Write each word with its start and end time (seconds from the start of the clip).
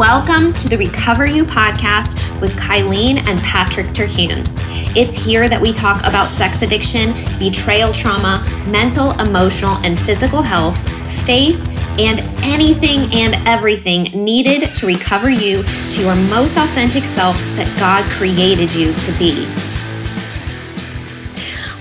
Welcome 0.00 0.54
to 0.54 0.66
the 0.66 0.78
RecoverU 0.78 1.44
podcast 1.44 2.40
with 2.40 2.52
Kylene 2.52 3.18
and 3.28 3.38
Patrick 3.40 3.92
Terhune. 3.92 4.44
It's 4.96 5.12
here 5.12 5.46
that 5.46 5.60
we 5.60 5.74
talk 5.74 5.98
about 6.06 6.30
sex 6.30 6.62
addiction, 6.62 7.12
betrayal 7.38 7.92
trauma, 7.92 8.42
mental, 8.66 9.10
emotional, 9.20 9.76
and 9.84 10.00
physical 10.00 10.40
health, 10.40 10.78
faith, 11.26 11.60
and 12.00 12.20
anything 12.42 13.12
and 13.12 13.46
everything 13.46 14.04
needed 14.04 14.74
to 14.74 14.86
recover 14.86 15.28
you 15.28 15.64
to 15.90 16.00
your 16.00 16.16
most 16.30 16.56
authentic 16.56 17.04
self 17.04 17.36
that 17.56 17.68
God 17.78 18.10
created 18.10 18.74
you 18.74 18.94
to 18.94 19.12
be. 19.18 19.69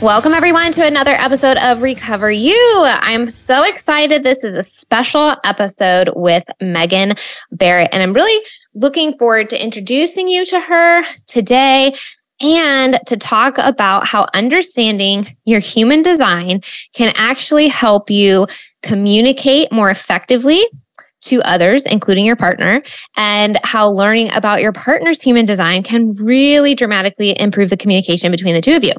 Welcome, 0.02 0.34
everyone, 0.34 0.72
to 0.72 0.86
another 0.86 1.12
episode 1.12 1.58
of 1.58 1.80
RecoverU. 1.80 2.56
I'm 3.02 3.28
so 3.28 3.64
excited. 3.64 4.24
This 4.24 4.46
is 4.46 4.56
a 4.56 4.62
special 4.62 5.36
episode 5.44 6.12
with 6.16 6.46
Megan 6.62 7.16
Barrett, 7.52 7.90
and 7.92 8.02
I'm 8.02 8.14
really 8.14 8.46
looking 8.74 9.18
forward 9.18 9.50
to 9.50 9.62
introducing 9.62 10.30
you 10.30 10.46
to 10.46 10.62
her 10.62 11.04
today 11.28 11.94
and 12.40 12.98
to 13.08 13.18
talk 13.18 13.58
about 13.58 14.08
how 14.08 14.26
understanding 14.34 15.36
your 15.44 15.60
human 15.60 16.02
design 16.02 16.62
can 16.94 17.12
actually 17.18 17.68
help 17.68 18.10
you 18.10 18.48
communicate 18.82 19.70
more 19.70 19.90
effectively 19.90 20.64
to 21.22 21.42
others, 21.44 21.84
including 21.84 22.26
your 22.26 22.36
partner, 22.36 22.82
and 23.18 23.60
how 23.64 23.90
learning 23.90 24.34
about 24.34 24.62
your 24.62 24.72
partner's 24.72 25.22
human 25.22 25.46
design 25.46 25.84
can 25.84 26.12
really 26.14 26.76
dramatically 26.76 27.40
improve 27.40 27.70
the 27.70 27.78
communication 27.78 28.32
between 28.32 28.54
the 28.54 28.62
two 28.62 28.76
of 28.76 28.84
you. 28.84 28.94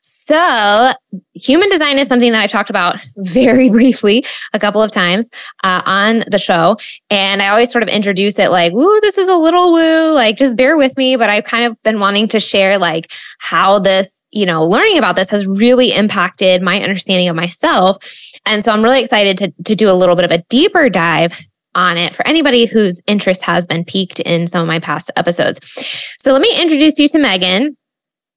So, 0.00 0.92
human 1.34 1.68
design 1.68 1.98
is 1.98 2.08
something 2.08 2.32
that 2.32 2.42
I've 2.42 2.50
talked 2.50 2.70
about 2.70 2.96
very 3.16 3.70
briefly 3.70 4.24
a 4.52 4.58
couple 4.58 4.82
of 4.82 4.90
times 4.90 5.30
uh, 5.62 5.82
on 5.86 6.24
the 6.28 6.38
show. 6.38 6.78
And 7.10 7.42
I 7.42 7.48
always 7.48 7.70
sort 7.70 7.84
of 7.84 7.88
introduce 7.88 8.36
it 8.38 8.50
like, 8.50 8.72
ooh, 8.72 8.98
this 9.02 9.18
is 9.18 9.28
a 9.28 9.36
little 9.36 9.72
woo, 9.72 10.12
like 10.12 10.36
just 10.36 10.56
bear 10.56 10.76
with 10.76 10.96
me. 10.96 11.14
But 11.14 11.30
I've 11.30 11.44
kind 11.44 11.64
of 11.64 11.80
been 11.84 12.00
wanting 12.00 12.26
to 12.28 12.40
share 12.40 12.76
like 12.76 13.12
how 13.38 13.78
this, 13.78 14.26
you 14.32 14.46
know, 14.46 14.64
learning 14.64 14.98
about 14.98 15.14
this 15.14 15.30
has 15.30 15.46
really 15.46 15.92
impacted 15.92 16.60
my 16.60 16.82
understanding 16.82 17.28
of 17.28 17.36
myself. 17.36 17.96
And 18.46 18.64
so 18.64 18.72
I'm 18.72 18.82
really 18.82 19.00
excited 19.00 19.38
to, 19.38 19.54
to 19.64 19.76
do 19.76 19.88
a 19.88 19.94
little 19.94 20.16
bit 20.16 20.24
of 20.24 20.32
a 20.32 20.42
deeper 20.48 20.88
dive 20.88 21.40
on 21.76 21.96
it 21.96 22.16
for 22.16 22.26
anybody 22.26 22.66
whose 22.66 23.00
interest 23.06 23.44
has 23.44 23.66
been 23.66 23.84
piqued 23.84 24.18
in 24.20 24.48
some 24.48 24.62
of 24.62 24.66
my 24.66 24.80
past 24.80 25.10
episodes. 25.14 25.60
So 26.18 26.32
let 26.32 26.42
me 26.42 26.60
introduce 26.60 26.98
you 26.98 27.06
to 27.08 27.18
Megan. 27.18 27.76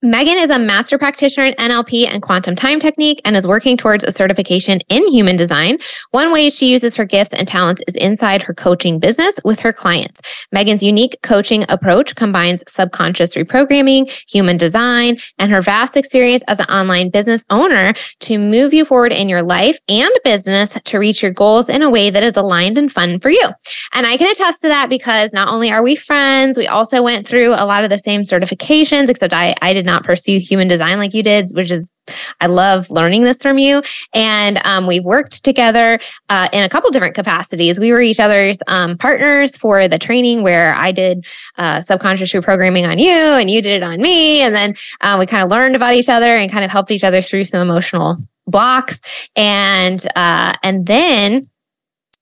Megan 0.02 0.38
is 0.38 0.50
a 0.50 0.58
master 0.58 0.98
practitioner 0.98 1.48
in 1.48 1.54
NLP 1.56 2.08
and 2.08 2.22
quantum 2.22 2.56
time 2.56 2.80
technique 2.80 3.20
and 3.26 3.36
is 3.36 3.46
working 3.46 3.76
towards 3.76 4.02
a 4.06 4.14
certification 4.14 4.80
in 4.88 5.06
human 5.10 5.36
design. 5.36 5.78
One 6.12 6.32
way 6.32 6.50
she 6.50 6.72
uses 6.72 6.96
her 6.96 7.04
gifts 7.04 7.34
and 7.34 7.46
talents 7.46 7.84
is 7.86 7.96
inside 7.96 8.42
her 8.44 8.54
coaching 8.54 9.00
business 9.00 9.42
with 9.44 9.60
her 9.60 9.74
clients. 9.74 10.22
Megan's 10.54 10.82
unique 10.82 11.18
coaching 11.22 11.66
approach 11.68 12.16
combines 12.16 12.64
subconscious 12.66 13.36
reprogramming, 13.36 14.10
human 14.26 14.56
design, 14.56 15.18
and 15.38 15.52
her 15.52 15.62
vast 15.62 15.98
experience 15.98 16.44
as 16.48 16.62
an 16.62 16.68
online 16.68 17.10
business 17.10 17.44
owner 17.50 17.92
to 18.22 18.40
move 18.40 18.74
you 18.74 18.86
forward 18.86 19.12
in 19.12 19.28
your 19.28 19.44
life 19.44 19.80
and 19.90 20.12
business 20.24 20.78
to 20.86 20.98
reach 20.98 21.22
your 21.22 21.32
goals 21.32 21.68
in 21.68 21.82
a 21.82 21.90
way 21.90 22.10
that 22.10 22.24
is 22.24 22.38
aligned 22.38 22.78
and 22.78 22.90
fun 22.90 23.20
for 23.20 23.32
you. 23.32 23.50
And 23.94 24.08
I 24.08 24.16
can 24.16 24.32
attest 24.32 24.62
to 24.62 24.70
that 24.70 24.90
because 24.90 25.34
not 25.34 25.50
only 25.50 25.70
are 25.70 25.84
we 25.84 25.98
friends, 25.98 26.58
we 26.58 26.68
also 26.68 27.04
went 27.04 27.28
through 27.28 27.50
a 27.50 27.66
lot 27.66 27.84
of 27.84 27.90
the 27.90 27.98
same 27.98 28.22
certifications, 28.22 29.10
except 29.10 29.34
I, 29.34 29.56
I 29.62 29.74
did 29.74 29.89
not 29.90 30.04
pursue 30.04 30.40
human 30.40 30.68
design 30.68 30.98
like 30.98 31.14
you 31.14 31.24
did, 31.24 31.50
which 31.54 31.72
is, 31.72 31.92
I 32.40 32.48
love 32.48 32.90
learning 32.90 33.24
this 33.24 33.42
from 33.42 33.58
you. 33.58 33.82
And 34.14 34.60
um, 34.66 34.88
we've 34.88 35.04
worked 35.04 35.44
together 35.44 36.00
uh, 36.30 36.48
in 36.54 36.64
a 36.64 36.70
couple 36.70 36.90
different 36.92 37.16
capacities. 37.16 37.80
We 37.80 37.92
were 37.92 38.02
each 38.02 38.20
other's 38.20 38.60
um, 38.68 38.98
partners 38.98 39.58
for 39.58 39.88
the 39.88 40.00
training 40.00 40.42
where 40.42 40.74
I 40.76 40.92
did 40.92 41.26
uh, 41.58 41.82
subconscious 41.82 42.34
reprogramming 42.34 42.88
on 42.90 43.00
you 43.00 43.14
and 43.14 43.50
you 43.50 43.62
did 43.62 43.82
it 43.82 43.84
on 43.84 44.02
me. 44.02 44.42
And 44.42 44.56
then 44.56 44.76
uh, 45.02 45.18
we 45.20 45.26
kind 45.26 45.44
of 45.44 45.50
learned 45.50 45.76
about 45.76 45.94
each 45.94 46.10
other 46.10 46.36
and 46.36 46.52
kind 46.52 46.66
of 46.66 46.72
helped 46.72 46.92
each 46.92 47.04
other 47.04 47.22
through 47.22 47.44
some 47.46 47.62
emotional 47.62 48.18
blocks. 48.48 49.30
And, 49.36 50.06
uh, 50.16 50.54
and 50.64 50.86
then 50.86 51.50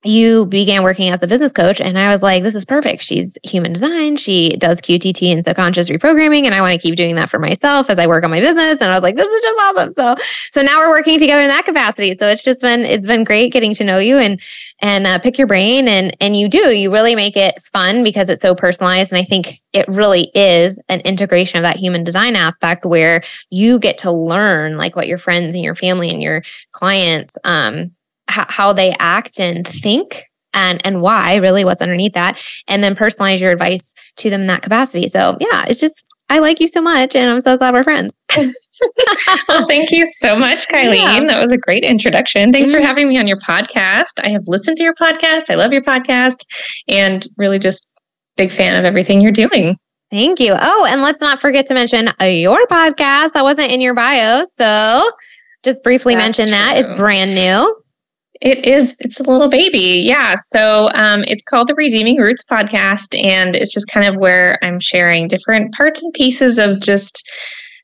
you 0.07 0.45
began 0.45 0.83
working 0.83 1.09
as 1.09 1.21
a 1.21 1.27
business 1.27 1.51
coach 1.51 1.79
and 1.79 1.97
i 1.99 2.09
was 2.09 2.21
like 2.23 2.43
this 2.43 2.55
is 2.55 2.65
perfect. 2.65 3.03
She's 3.03 3.37
human 3.43 3.73
design. 3.73 4.17
She 4.17 4.55
does 4.57 4.79
qtt 4.81 5.31
and 5.31 5.43
subconscious 5.43 5.89
reprogramming 5.89 6.45
and 6.45 6.55
i 6.55 6.61
want 6.61 6.73
to 6.73 6.79
keep 6.79 6.95
doing 6.95 7.15
that 7.15 7.29
for 7.29 7.39
myself 7.39 7.89
as 7.89 7.99
i 7.99 8.07
work 8.07 8.23
on 8.23 8.29
my 8.29 8.39
business. 8.39 8.81
And 8.81 8.91
i 8.91 8.93
was 8.93 9.03
like 9.03 9.15
this 9.15 9.29
is 9.29 9.41
just 9.41 9.59
awesome. 9.59 9.91
So 9.93 10.15
so 10.51 10.61
now 10.61 10.79
we're 10.79 10.89
working 10.89 11.19
together 11.19 11.41
in 11.41 11.49
that 11.49 11.65
capacity. 11.65 12.15
So 12.17 12.27
it's 12.27 12.43
just 12.43 12.61
been 12.61 12.81
it's 12.81 13.07
been 13.07 13.23
great 13.23 13.51
getting 13.51 13.73
to 13.75 13.83
know 13.83 13.99
you 13.99 14.17
and 14.17 14.41
and 14.81 15.07
uh, 15.07 15.19
pick 15.19 15.37
your 15.37 15.47
brain 15.47 15.87
and 15.87 16.15
and 16.21 16.37
you 16.37 16.47
do. 16.47 16.69
You 16.75 16.91
really 16.91 17.15
make 17.15 17.35
it 17.35 17.61
fun 17.61 18.03
because 18.03 18.29
it's 18.29 18.41
so 18.41 18.55
personalized 18.55 19.11
and 19.11 19.19
i 19.19 19.23
think 19.23 19.59
it 19.73 19.87
really 19.87 20.31
is 20.33 20.81
an 20.89 21.01
integration 21.01 21.57
of 21.57 21.63
that 21.63 21.77
human 21.77 22.03
design 22.03 22.35
aspect 22.35 22.85
where 22.85 23.21
you 23.49 23.79
get 23.79 23.97
to 23.99 24.11
learn 24.11 24.77
like 24.77 24.95
what 24.95 25.07
your 25.07 25.17
friends 25.17 25.53
and 25.55 25.63
your 25.63 25.75
family 25.75 26.09
and 26.09 26.21
your 26.21 26.41
clients 26.71 27.37
um 27.43 27.91
how 28.27 28.73
they 28.73 28.95
act 28.99 29.39
and 29.39 29.67
think 29.67 30.25
and 30.53 30.81
and 30.85 31.01
why 31.01 31.35
really 31.35 31.63
what's 31.63 31.81
underneath 31.81 32.13
that 32.13 32.41
and 32.67 32.83
then 32.83 32.95
personalize 32.95 33.39
your 33.39 33.51
advice 33.51 33.93
to 34.17 34.29
them 34.29 34.41
in 34.41 34.47
that 34.47 34.61
capacity. 34.61 35.07
So 35.07 35.37
yeah 35.39 35.65
it's 35.67 35.79
just 35.79 36.03
i 36.29 36.39
like 36.39 36.59
you 36.59 36.67
so 36.67 36.81
much 36.81 37.15
and 37.15 37.29
i'm 37.29 37.39
so 37.39 37.57
glad 37.57 37.73
we're 37.73 37.83
friends. 37.83 38.21
Well 39.47 39.67
thank 39.67 39.91
you 39.91 40.05
so 40.05 40.37
much 40.37 40.67
kylene 40.67 40.97
yeah. 40.97 41.25
that 41.25 41.39
was 41.39 41.51
a 41.51 41.57
great 41.57 41.83
introduction. 41.83 42.51
Thanks 42.51 42.69
mm-hmm. 42.69 42.79
for 42.79 42.85
having 42.85 43.07
me 43.09 43.17
on 43.17 43.27
your 43.27 43.39
podcast. 43.39 44.23
I 44.23 44.29
have 44.29 44.43
listened 44.45 44.77
to 44.77 44.83
your 44.83 44.93
podcast. 44.93 45.49
I 45.49 45.55
love 45.55 45.73
your 45.73 45.81
podcast 45.81 46.45
and 46.87 47.25
really 47.37 47.57
just 47.57 47.99
big 48.35 48.51
fan 48.51 48.75
of 48.75 48.85
everything 48.85 49.19
you're 49.19 49.31
doing. 49.31 49.75
Thank 50.11 50.39
you. 50.39 50.53
Oh 50.59 50.87
and 50.89 51.01
let's 51.01 51.21
not 51.21 51.41
forget 51.41 51.65
to 51.67 51.73
mention 51.73 52.09
uh, 52.21 52.25
your 52.25 52.67
podcast 52.67 53.33
that 53.33 53.43
wasn't 53.43 53.71
in 53.71 53.81
your 53.81 53.95
bio. 53.95 54.43
So 54.53 55.09
just 55.63 55.81
briefly 55.81 56.13
That's 56.13 56.37
mention 56.37 56.45
true. 56.45 56.51
that. 56.51 56.77
It's 56.77 56.91
brand 56.91 57.33
new 57.33 57.75
it 58.41 58.65
is, 58.65 58.95
it's 58.99 59.19
a 59.19 59.23
little 59.23 59.49
baby. 59.49 60.03
Yeah. 60.05 60.35
So 60.35 60.89
um, 60.93 61.23
it's 61.27 61.43
called 61.43 61.67
the 61.67 61.75
Redeeming 61.75 62.17
Roots 62.17 62.43
podcast. 62.43 63.19
And 63.23 63.55
it's 63.55 63.73
just 63.73 63.87
kind 63.87 64.07
of 64.07 64.17
where 64.17 64.57
I'm 64.63 64.79
sharing 64.79 65.27
different 65.27 65.73
parts 65.73 66.03
and 66.03 66.13
pieces 66.13 66.59
of 66.59 66.79
just 66.79 67.27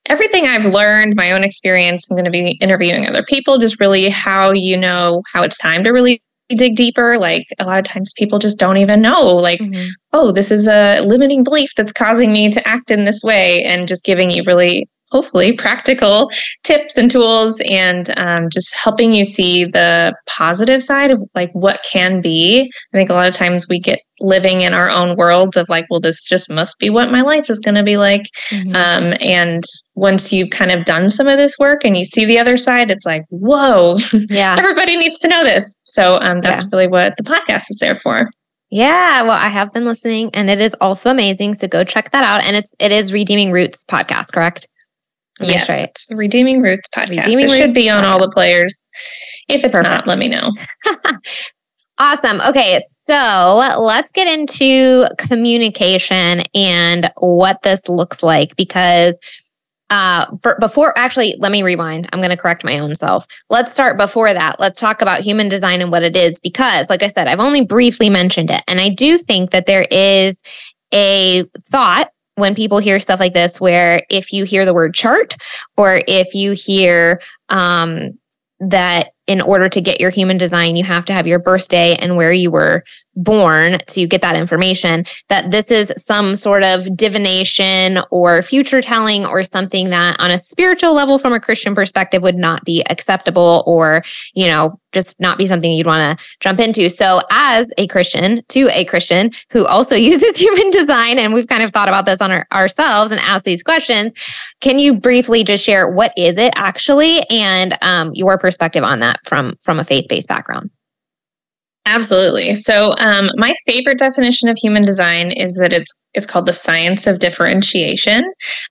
everything 0.07 0.45
I've 0.45 0.65
learned, 0.65 1.15
my 1.15 1.31
own 1.31 1.43
experience. 1.43 2.09
I'm 2.09 2.17
going 2.17 2.25
to 2.25 2.31
be 2.31 2.57
interviewing 2.61 3.07
other 3.07 3.23
people, 3.23 3.57
just 3.57 3.79
really 3.79 4.09
how 4.09 4.51
you 4.51 4.77
know 4.77 5.21
how 5.31 5.43
it's 5.43 5.57
time 5.57 5.83
to 5.85 5.91
really 5.91 6.21
dig 6.49 6.75
deeper. 6.75 7.17
Like 7.17 7.47
a 7.57 7.65
lot 7.65 7.79
of 7.79 7.85
times 7.85 8.13
people 8.17 8.37
just 8.37 8.59
don't 8.59 8.77
even 8.77 9.01
know, 9.01 9.27
like, 9.27 9.59
mm-hmm. 9.59 9.89
oh, 10.11 10.31
this 10.31 10.51
is 10.51 10.67
a 10.67 11.01
limiting 11.01 11.43
belief 11.43 11.71
that's 11.75 11.93
causing 11.93 12.33
me 12.33 12.51
to 12.51 12.67
act 12.67 12.91
in 12.91 13.05
this 13.05 13.23
way, 13.23 13.63
and 13.63 13.87
just 13.87 14.03
giving 14.03 14.29
you 14.29 14.43
really 14.45 14.87
hopefully 15.13 15.53
practical 15.53 16.31
tips 16.63 16.97
and 16.97 17.11
tools 17.11 17.61
and 17.69 18.09
um, 18.17 18.49
just 18.49 18.75
helping 18.75 19.11
you 19.11 19.25
see 19.25 19.63
the 19.63 20.11
positive 20.25 20.81
side 20.81 21.11
of 21.11 21.19
like 21.35 21.51
what 21.53 21.85
can 21.89 22.19
be 22.19 22.71
i 22.93 22.97
think 22.97 23.11
a 23.11 23.13
lot 23.13 23.27
of 23.27 23.33
times 23.35 23.69
we 23.69 23.79
get 23.79 23.99
living 24.21 24.61
in 24.61 24.73
our 24.73 24.89
own 24.89 25.15
world 25.15 25.55
of 25.55 25.69
like 25.69 25.85
well 25.91 25.99
this 25.99 26.27
just 26.27 26.49
must 26.49 26.79
be 26.79 26.89
what 26.89 27.11
my 27.11 27.21
life 27.21 27.47
is 27.47 27.59
going 27.59 27.75
to 27.75 27.83
be 27.83 27.95
like 27.95 28.23
mm-hmm. 28.49 28.75
um, 28.75 29.15
and 29.19 29.63
once 29.93 30.33
you've 30.33 30.49
kind 30.49 30.71
of 30.71 30.83
done 30.83 31.11
some 31.11 31.27
of 31.27 31.37
this 31.37 31.59
work 31.59 31.85
and 31.85 31.95
you 31.95 32.03
see 32.03 32.25
the 32.25 32.39
other 32.39 32.57
side 32.57 32.89
it's 32.89 33.05
like 33.05 33.23
whoa 33.29 33.97
yeah 34.29 34.55
everybody 34.59 34.97
needs 34.97 35.19
to 35.19 35.27
know 35.27 35.43
this 35.43 35.79
so 35.83 36.19
um, 36.21 36.41
that's 36.41 36.63
yeah. 36.63 36.69
really 36.71 36.87
what 36.87 37.15
the 37.17 37.23
podcast 37.23 37.69
is 37.69 37.77
there 37.79 37.95
for 37.95 38.27
yeah, 38.75 39.21
well, 39.21 39.37
I 39.37 39.49
have 39.49 39.71
been 39.71 39.85
listening 39.85 40.31
and 40.33 40.49
it 40.49 40.59
is 40.59 40.75
also 40.81 41.11
amazing. 41.11 41.53
So 41.53 41.67
go 41.67 41.83
check 41.83 42.09
that 42.09 42.23
out. 42.23 42.43
And 42.43 42.55
it's 42.55 42.73
it 42.79 42.91
is 42.91 43.13
Redeeming 43.13 43.51
Roots 43.51 43.83
podcast, 43.83 44.33
correct? 44.33 44.67
Yes, 45.41 45.69
right. 45.69 45.89
It's 45.89 46.05
the 46.05 46.15
Redeeming 46.15 46.61
Roots 46.61 46.89
podcast. 46.89 47.25
Redeeming 47.25 47.45
it 47.45 47.51
Roots 47.51 47.57
should 47.57 47.73
be 47.73 47.89
on 47.89 48.03
podcast. 48.03 48.11
all 48.11 48.19
the 48.19 48.31
players. 48.31 48.89
If 49.49 49.63
it's 49.63 49.75
Perfect. 49.75 49.89
not, 49.89 50.07
let 50.07 50.19
me 50.19 50.29
know. 50.29 50.51
awesome. 51.97 52.39
Okay, 52.47 52.79
so 52.87 53.75
let's 53.79 54.11
get 54.11 54.27
into 54.27 55.05
communication 55.17 56.43
and 56.53 57.11
what 57.17 57.61
this 57.63 57.89
looks 57.89 58.23
like 58.23 58.55
because 58.55 59.19
uh 59.89 60.25
for, 60.41 60.55
before 60.61 60.97
actually 60.97 61.35
let 61.39 61.51
me 61.51 61.61
rewind 61.61 62.07
i'm 62.13 62.19
going 62.19 62.29
to 62.29 62.37
correct 62.37 62.63
my 62.63 62.79
own 62.79 62.95
self 62.95 63.27
let's 63.49 63.71
start 63.73 63.97
before 63.97 64.31
that 64.33 64.57
let's 64.57 64.79
talk 64.79 65.01
about 65.01 65.19
human 65.19 65.49
design 65.49 65.81
and 65.81 65.91
what 65.91 66.03
it 66.03 66.15
is 66.15 66.39
because 66.39 66.89
like 66.89 67.03
i 67.03 67.07
said 67.09 67.27
i've 67.27 67.41
only 67.41 67.65
briefly 67.65 68.09
mentioned 68.09 68.49
it 68.49 68.63
and 68.67 68.79
i 68.79 68.87
do 68.87 69.17
think 69.17 69.51
that 69.51 69.65
there 69.65 69.85
is 69.91 70.41
a 70.93 71.43
thought 71.65 72.11
when 72.35 72.55
people 72.55 72.79
hear 72.79 72.99
stuff 72.99 73.19
like 73.19 73.33
this, 73.33 73.61
where 73.61 74.03
if 74.09 74.33
you 74.33 74.43
hear 74.43 74.65
the 74.65 74.73
word 74.73 74.93
chart 74.93 75.35
or 75.77 76.01
if 76.07 76.33
you 76.33 76.53
hear 76.53 77.21
um, 77.49 78.17
that 78.59 79.11
in 79.27 79.41
order 79.41 79.69
to 79.69 79.81
get 79.81 79.99
your 79.99 80.09
human 80.09 80.37
design, 80.37 80.75
you 80.75 80.83
have 80.83 81.05
to 81.05 81.13
have 81.13 81.27
your 81.27 81.39
birthday 81.39 81.95
and 81.95 82.17
where 82.17 82.33
you 82.33 82.51
were 82.51 82.83
born 83.15 83.77
to 83.87 84.07
get 84.07 84.21
that 84.21 84.35
information 84.35 85.05
that 85.29 85.51
this 85.51 85.69
is 85.69 85.93
some 85.95 86.35
sort 86.35 86.63
of 86.63 86.95
divination 86.97 87.99
or 88.09 88.41
future 88.41 88.81
telling 88.81 89.25
or 89.25 89.43
something 89.43 89.91
that 89.91 90.15
on 90.19 90.31
a 90.31 90.37
spiritual 90.37 90.95
level 90.95 91.19
from 91.19 91.31
a 91.31 91.39
christian 91.39 91.75
perspective 91.75 92.23
would 92.23 92.35
not 92.35 92.65
be 92.65 92.83
acceptable 92.89 93.63
or 93.67 94.01
you 94.33 94.47
know 94.47 94.79
just 94.93 95.19
not 95.19 95.37
be 95.37 95.47
something 95.47 95.71
you'd 95.71 95.87
want 95.87 96.19
to 96.19 96.25
jump 96.39 96.59
into. 96.59 96.87
So 96.89 97.19
as 97.31 97.71
a 97.77 97.87
christian 97.87 98.43
to 98.49 98.69
a 98.71 98.85
christian 98.85 99.31
who 99.51 99.65
also 99.65 99.95
uses 100.03 100.37
human 100.37 100.69
design 100.69 101.19
and 101.19 101.33
we've 101.33 101.47
kind 101.47 101.63
of 101.63 101.73
thought 101.73 101.89
about 101.89 102.05
this 102.05 102.21
on 102.21 102.31
our, 102.31 102.47
ourselves 102.51 103.11
and 103.11 103.19
asked 103.21 103.45
these 103.45 103.63
questions 103.63 104.13
can 104.61 104.79
you 104.79 104.99
briefly 104.99 105.43
just 105.43 105.63
share 105.63 105.87
what 105.89 106.13
is 106.17 106.37
it 106.37 106.53
actually 106.55 107.27
and 107.29 107.77
um, 107.81 108.11
your 108.13 108.37
perspective 108.37 108.83
on 108.83 108.99
that 108.99 109.12
from 109.25 109.55
from 109.61 109.79
a 109.79 109.83
faith-based 109.83 110.27
background 110.27 110.69
Absolutely. 111.85 112.55
So, 112.55 112.93
um, 112.97 113.27
my 113.35 113.53
favorite 113.65 113.97
definition 113.97 114.47
of 114.47 114.57
human 114.57 114.85
design 114.85 115.31
is 115.31 115.57
that 115.57 115.73
it's 115.73 116.05
it's 116.13 116.25
called 116.25 116.45
the 116.45 116.53
science 116.53 117.07
of 117.07 117.19
differentiation, 117.19 118.23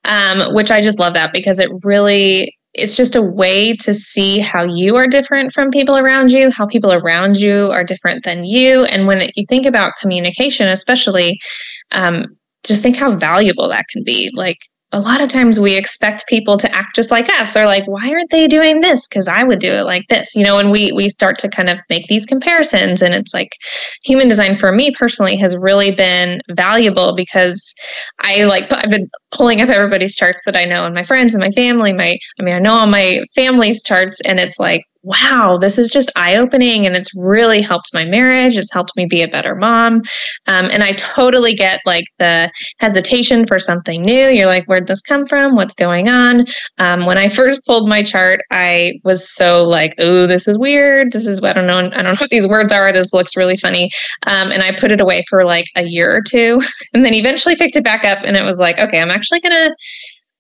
um, 0.05 0.55
which 0.55 0.71
I 0.71 0.81
just 0.81 0.99
love 0.99 1.13
that 1.15 1.33
because 1.33 1.59
it 1.59 1.71
really 1.85 2.57
it's 2.75 2.97
just 2.97 3.15
a 3.15 3.21
way 3.21 3.75
to 3.75 3.93
see 3.93 4.39
how 4.39 4.65
you 4.65 4.97
are 4.97 5.07
different 5.07 5.53
from 5.53 5.71
people 5.71 5.99
around 5.99 6.33
you, 6.33 6.51
how 6.51 6.67
people 6.67 6.91
around 6.91 7.37
you 7.37 7.71
are 7.71 7.85
different 7.85 8.25
than 8.25 8.45
you, 8.45 8.85
and 8.85 9.07
when 9.07 9.21
it, 9.21 9.33
you 9.37 9.45
think 9.47 9.67
about 9.67 9.97
communication, 10.01 10.69
especially, 10.69 11.39
um, 11.91 12.25
just 12.65 12.83
think 12.83 12.97
how 12.97 13.15
valuable 13.15 13.69
that 13.69 13.85
can 13.93 14.03
be. 14.05 14.31
Like 14.35 14.59
a 14.93 15.01
lot 15.01 15.23
of 15.23 15.29
times 15.29 15.59
we 15.59 15.75
expect 15.77 16.27
people 16.29 16.57
to 16.59 16.73
act 16.75 16.95
just 16.95 17.11
like 17.11 17.29
us 17.31 17.57
or 17.57 17.65
like 17.65 17.85
why 17.87 18.11
aren't 18.11 18.31
they 18.31 18.47
doing 18.47 18.81
this? 18.81 19.09
Because 19.09 19.29
i 19.29 19.43
would 19.43 19.59
do 19.59 19.73
it 19.73 19.85
like 19.85 20.07
this 20.09 20.35
you 20.35 20.43
know 20.43 20.59
and 20.59 20.71
we 20.71 20.93
we 20.93 21.09
start 21.09 21.39
to 21.39 21.49
kind 21.49 21.69
of 21.69 21.81
make 21.89 22.07
these 22.07 22.27
comparisons 22.27 23.03
and 23.03 23.15
it's 23.15 23.35
like 23.35 23.57
human 24.05 24.29
design 24.29 24.55
for 24.55 24.73
me 24.73 24.93
personally 24.93 25.37
has 25.37 25.57
really 25.57 25.91
been 25.91 26.41
valuable 26.51 27.15
because 27.15 27.75
i 28.21 28.45
like 28.45 28.71
i've 28.73 28.91
been 28.91 29.07
pulling 29.33 29.61
up 29.61 29.69
everybody's 29.69 30.15
charts 30.15 30.43
that 30.45 30.57
i 30.57 30.65
know 30.65 30.85
and 30.85 30.95
my 30.95 31.03
friends 31.03 31.35
and 31.35 31.43
my 31.43 31.51
family 31.51 31.93
my 31.93 32.19
i 32.39 32.43
mean 32.43 32.55
i 32.55 32.59
know 32.59 32.75
all 32.75 32.87
my 32.87 33.23
family's 33.35 33.83
charts 33.83 34.21
and 34.23 34.39
it's 34.39 34.59
like 34.59 34.83
wow, 35.05 35.57
this 35.61 35.79
is 35.79 35.91
just 35.91 36.13
eye 36.15 36.37
opening 36.37 36.87
and 36.87 36.95
it's 36.95 37.11
really 37.17 37.61
helped 37.61 37.93
my 37.93 38.05
marriage. 38.05 38.57
It's 38.57 38.73
helped 38.73 38.97
me 38.97 39.07
be 39.07 39.23
a 39.23 39.29
better 39.29 39.55
mom. 39.55 40.03
Um, 40.47 40.69
and 40.71 40.85
I 40.85 40.93
totally 40.93 41.55
get 41.55 41.81
like 41.85 42.05
the 42.19 42.51
hesitation 42.79 43.45
for 43.45 43.59
something 43.59 44.01
new. 44.03 44.29
You're 44.29 44.47
like, 44.47 44.65
where'd 44.67 44.87
this 44.87 45.03
come 45.03 45.27
from? 45.27 45.57
What's 45.57 45.75
going 45.75 46.09
on? 46.09 46.45
Um, 46.79 47.07
when 47.07 47.19
I 47.19 47.29
first 47.29 47.65
pulled 47.67 47.89
my 47.89 48.03
chart, 48.03 48.43
I 48.51 48.95
was 49.03 49.29
so 49.29 49.65
like, 49.65 49.95
oh, 49.99 50.27
this 50.27 50.47
is 50.47 50.59
weird. 50.59 51.13
This 51.13 51.27
is, 51.27 51.43
I 51.43 51.53
don't 51.53 51.67
know. 51.67 51.79
I 51.79 51.89
don't 51.89 52.05
know 52.05 52.15
what 52.15 52.31
these 52.31 52.47
words 52.47 52.73
are. 52.73 52.93
This 52.93 53.13
looks 53.13 53.37
really 53.37 53.57
funny. 53.57 53.91
Um, 54.27 54.53
and 54.53 54.63
I 54.63 54.73
put 54.73 54.93
it 54.93 55.01
away 55.01 55.25
for 55.29 55.45
like 55.45 55.67
a 55.75 55.83
year 55.83 56.15
or 56.15 56.23
two 56.23 56.63
and 56.95 57.05
then 57.05 57.15
eventually 57.15 57.57
picked 57.57 57.77
it 57.77 57.85
back 57.85 58.05
up 58.05 58.21
and 58.23 58.37
it 58.37 58.45
was 58.45 58.61
like, 58.61 58.79
okay, 58.79 59.01
I'm 59.01 59.11
actually 59.11 59.22
going 59.31 59.53
to 59.53 59.75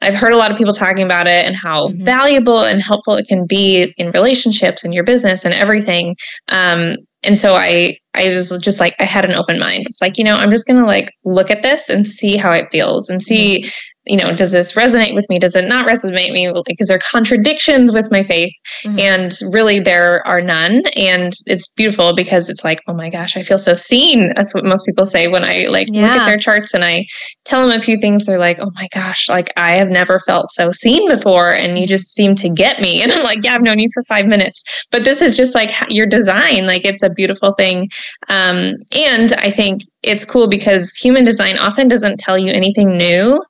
I've 0.02 0.16
heard 0.16 0.32
a 0.32 0.36
lot 0.36 0.50
of 0.50 0.58
people 0.58 0.74
talking 0.74 1.04
about 1.04 1.28
it 1.28 1.46
and 1.46 1.54
how 1.54 1.88
mm-hmm. 1.88 2.04
valuable 2.04 2.64
and 2.64 2.82
helpful 2.82 3.14
it 3.14 3.28
can 3.28 3.46
be 3.46 3.94
in 3.96 4.10
relationships 4.10 4.84
and 4.84 4.92
your 4.92 5.04
business 5.04 5.44
and 5.44 5.54
everything. 5.54 6.16
Um, 6.48 6.96
and 7.22 7.38
so 7.38 7.54
I 7.54 7.98
I 8.14 8.30
was 8.30 8.50
just 8.60 8.80
like 8.80 8.96
I 8.98 9.04
had 9.04 9.24
an 9.24 9.32
open 9.32 9.60
mind. 9.60 9.86
It's 9.88 10.02
like, 10.02 10.18
you 10.18 10.24
know, 10.24 10.34
I'm 10.34 10.50
just 10.50 10.66
going 10.66 10.80
to 10.80 10.86
like 10.86 11.12
look 11.24 11.50
at 11.52 11.62
this 11.62 11.88
and 11.88 12.08
see 12.08 12.36
how 12.36 12.50
it 12.50 12.70
feels 12.70 13.08
and 13.08 13.22
see 13.22 13.60
mm-hmm 13.60 13.68
you 14.04 14.16
know, 14.16 14.34
does 14.34 14.50
this 14.50 14.72
resonate 14.72 15.14
with 15.14 15.28
me? 15.30 15.38
Does 15.38 15.54
it 15.54 15.68
not 15.68 15.86
resonate 15.86 16.30
with 16.30 16.32
me? 16.32 16.50
Like, 16.50 16.80
is 16.80 16.88
there 16.88 16.96
are 16.96 17.00
contradictions 17.00 17.92
with 17.92 18.10
my 18.10 18.22
faith? 18.22 18.52
Mm-hmm. 18.84 18.98
And 18.98 19.32
really, 19.52 19.78
there 19.78 20.26
are 20.26 20.40
none. 20.40 20.82
And 20.96 21.32
it's 21.46 21.72
beautiful 21.72 22.14
because 22.14 22.48
it's 22.48 22.64
like, 22.64 22.82
oh 22.88 22.94
my 22.94 23.10
gosh, 23.10 23.36
I 23.36 23.44
feel 23.44 23.58
so 23.58 23.76
seen. 23.76 24.32
That's 24.34 24.54
what 24.54 24.64
most 24.64 24.84
people 24.86 25.06
say 25.06 25.28
when 25.28 25.44
I 25.44 25.66
like 25.66 25.86
yeah. 25.90 26.08
look 26.08 26.16
at 26.16 26.26
their 26.26 26.38
charts 26.38 26.74
and 26.74 26.84
I 26.84 27.06
tell 27.44 27.66
them 27.66 27.78
a 27.78 27.82
few 27.82 27.96
things. 27.96 28.26
They're 28.26 28.38
like, 28.38 28.58
oh 28.58 28.72
my 28.74 28.88
gosh, 28.92 29.28
like 29.28 29.52
I 29.56 29.72
have 29.72 29.88
never 29.88 30.18
felt 30.18 30.50
so 30.50 30.72
seen 30.72 31.08
before. 31.08 31.52
And 31.52 31.78
you 31.78 31.86
just 31.86 32.12
seem 32.12 32.34
to 32.36 32.48
get 32.48 32.80
me. 32.80 33.02
And 33.02 33.10
I'm 33.10 33.24
like, 33.24 33.42
yeah, 33.42 33.56
I've 33.56 33.62
known 33.62 33.80
you 33.80 33.88
for 33.92 34.04
five 34.04 34.26
minutes. 34.26 34.62
But 34.92 35.02
this 35.02 35.22
is 35.22 35.36
just 35.36 35.56
like 35.56 35.72
your 35.88 36.06
design. 36.06 36.66
Like, 36.66 36.84
it's 36.84 37.02
a 37.02 37.10
beautiful 37.10 37.52
thing. 37.54 37.90
Um, 38.28 38.74
and 38.94 39.32
I 39.32 39.50
think 39.50 39.82
it's 40.02 40.24
cool 40.24 40.48
because 40.48 40.94
human 40.94 41.24
design 41.24 41.58
often 41.58 41.88
doesn't 41.88 42.18
tell 42.18 42.36
you 42.36 42.50
anything 42.50 42.88
new 42.88 43.42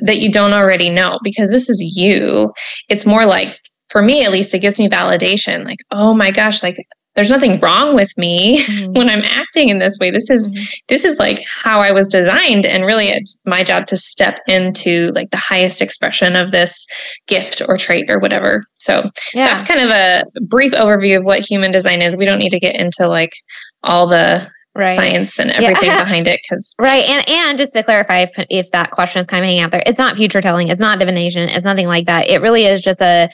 that 0.00 0.18
you 0.18 0.30
don't 0.30 0.52
already 0.52 0.90
know 0.90 1.18
because 1.22 1.50
this 1.50 1.70
is 1.70 1.80
you. 1.96 2.52
It's 2.88 3.06
more 3.06 3.26
like, 3.26 3.56
for 3.88 4.02
me 4.02 4.24
at 4.24 4.32
least, 4.32 4.54
it 4.54 4.60
gives 4.60 4.78
me 4.78 4.88
validation 4.88 5.64
like, 5.64 5.78
oh 5.90 6.14
my 6.14 6.30
gosh, 6.30 6.62
like 6.62 6.76
there's 7.16 7.30
nothing 7.30 7.58
wrong 7.58 7.94
with 7.94 8.16
me 8.16 8.60
mm-hmm. 8.60 8.92
when 8.96 9.10
I'm 9.10 9.22
acting 9.24 9.68
in 9.68 9.78
this 9.78 9.98
way. 10.00 10.10
This 10.10 10.30
is 10.30 10.50
mm-hmm. 10.50 10.64
this 10.88 11.04
is 11.04 11.18
like 11.18 11.44
how 11.44 11.80
I 11.80 11.90
was 11.90 12.08
designed 12.08 12.66
and 12.66 12.86
really 12.86 13.08
it's 13.08 13.44
my 13.46 13.64
job 13.64 13.86
to 13.88 13.96
step 13.96 14.38
into 14.46 15.10
like 15.12 15.30
the 15.30 15.36
highest 15.36 15.82
expression 15.82 16.36
of 16.36 16.50
this 16.50 16.86
gift 17.26 17.62
or 17.66 17.76
trait 17.76 18.08
or 18.08 18.18
whatever. 18.18 18.64
So 18.76 19.10
yeah. 19.34 19.46
that's 19.46 19.64
kind 19.64 19.80
of 19.80 19.90
a 19.90 20.24
brief 20.46 20.72
overview 20.72 21.18
of 21.18 21.24
what 21.24 21.40
human 21.40 21.72
design 21.72 22.00
is. 22.00 22.16
We 22.16 22.26
don't 22.26 22.38
need 22.38 22.50
to 22.50 22.60
get 22.60 22.76
into 22.76 23.08
like 23.08 23.32
all 23.82 24.06
the 24.06 24.48
right. 24.74 24.94
science 24.94 25.38
and 25.38 25.50
everything 25.50 25.88
yeah. 25.88 26.04
behind 26.04 26.26
it 26.26 26.40
because 26.42 26.74
right 26.80 27.08
and 27.08 27.28
and 27.28 27.58
just 27.58 27.72
to 27.72 27.82
clarify 27.82 28.20
if, 28.20 28.32
if 28.50 28.70
that 28.70 28.90
question 28.90 29.20
is 29.20 29.26
kind 29.26 29.42
of 29.42 29.46
hanging 29.46 29.62
out 29.62 29.70
there 29.70 29.82
it's 29.86 29.98
not 29.98 30.16
future 30.16 30.40
telling 30.40 30.68
it's 30.68 30.80
not 30.80 30.98
divination 30.98 31.48
it's 31.48 31.64
nothing 31.64 31.86
like 31.86 32.06
that 32.06 32.28
it 32.28 32.40
really 32.40 32.64
is 32.64 32.80
just 32.80 33.00
a 33.00 33.28